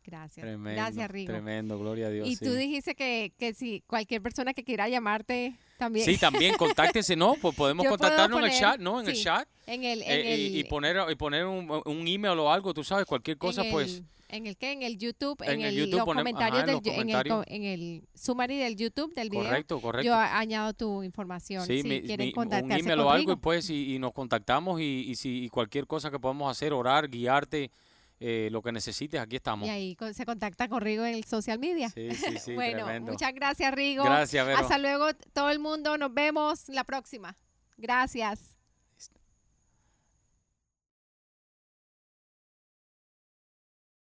Gracias. 0.04 0.46
Gracias, 0.46 1.10
Rigo. 1.10 1.32
Tremendo, 1.32 1.76
gloria 1.76 2.06
a 2.06 2.10
Dios. 2.10 2.28
Y 2.28 2.36
tú 2.36 2.52
dijiste 2.52 2.94
que, 2.94 3.32
que 3.36 3.54
si 3.54 3.80
cualquier 3.88 4.22
persona 4.22 4.54
que 4.54 4.62
quiera 4.62 4.88
llamarte 4.88 5.56
también. 5.78 6.06
Sí, 6.06 6.16
también 6.16 6.54
contáctense, 6.58 7.16
¿no? 7.16 7.34
Pues 7.42 7.56
podemos 7.56 7.88
contactarnos 7.88 8.38
en 8.38 8.44
el 8.44 8.52
chat, 8.52 8.78
¿no? 8.78 9.00
En 9.00 9.08
el 9.08 9.20
chat. 9.20 9.48
En 9.66 9.82
el, 9.82 10.00
eh, 10.02 10.36
y, 10.36 10.62
poner, 10.62 10.96
y 11.10 11.16
poner 11.16 11.44
un, 11.46 11.82
un, 11.84 12.06
email 12.06 12.38
o 12.38 12.52
algo, 12.52 12.72
tú 12.72 12.84
sabes, 12.84 13.04
cualquier 13.04 13.36
cosa, 13.36 13.64
pues. 13.68 14.04
¿En 14.30 14.46
el 14.46 14.56
qué? 14.56 14.72
En 14.72 14.82
el 14.82 14.98
YouTube, 14.98 15.42
en, 15.42 15.60
el, 15.60 15.90
los 15.90 16.04
comentarios, 16.04 16.66
del, 16.66 16.80
en, 16.84 17.10
el, 17.10 17.44
en 17.46 17.64
el 17.64 18.08
summary 18.14 18.58
del 18.58 18.76
YouTube 18.76 19.14
del 19.14 19.30
video. 19.30 19.44
Correcto, 19.44 19.80
correcto. 19.80 20.06
Yo 20.06 20.14
añado 20.14 20.72
tu 20.72 21.02
información 21.02 21.66
si 21.66 21.82
quieren 21.82 22.32
contactarse 22.32 22.82
un 22.84 22.90
email 22.90 23.00
o 23.00 23.10
algo 23.10 23.32
y 23.32 23.36
pues 23.36 23.70
y, 23.70 23.98
nos 23.98 24.12
contactamos 24.12 24.80
y, 24.80 25.04
y 25.08 25.14
si 25.16 25.48
cualquier 25.48 25.86
cosa 25.86 26.10
que 26.10 26.18
podamos 26.18 26.50
hacer, 26.50 26.72
orar, 26.72 27.08
guiarte, 27.08 27.70
eh, 28.22 28.50
lo 28.52 28.60
que 28.60 28.70
necesites, 28.70 29.18
aquí 29.18 29.36
estamos. 29.36 29.66
Y 29.66 29.70
ahí 29.70 29.96
se 30.12 30.26
contacta 30.26 30.68
con 30.68 30.82
Rigo 30.82 31.06
en 31.06 31.14
el 31.14 31.24
social 31.24 31.58
media. 31.58 31.88
Sí, 31.88 32.10
sí, 32.14 32.38
sí. 32.38 32.52
bueno, 32.54 32.86
muchas 33.00 33.32
gracias, 33.32 33.72
Rigo. 33.72 34.04
Gracias, 34.04 34.46
Vero. 34.46 34.58
Hasta 34.58 34.76
luego, 34.76 35.06
todo 35.32 35.48
el 35.48 35.58
mundo. 35.58 35.96
Nos 35.96 36.12
vemos 36.12 36.68
la 36.68 36.84
próxima. 36.84 37.38
Gracias. 37.78 38.49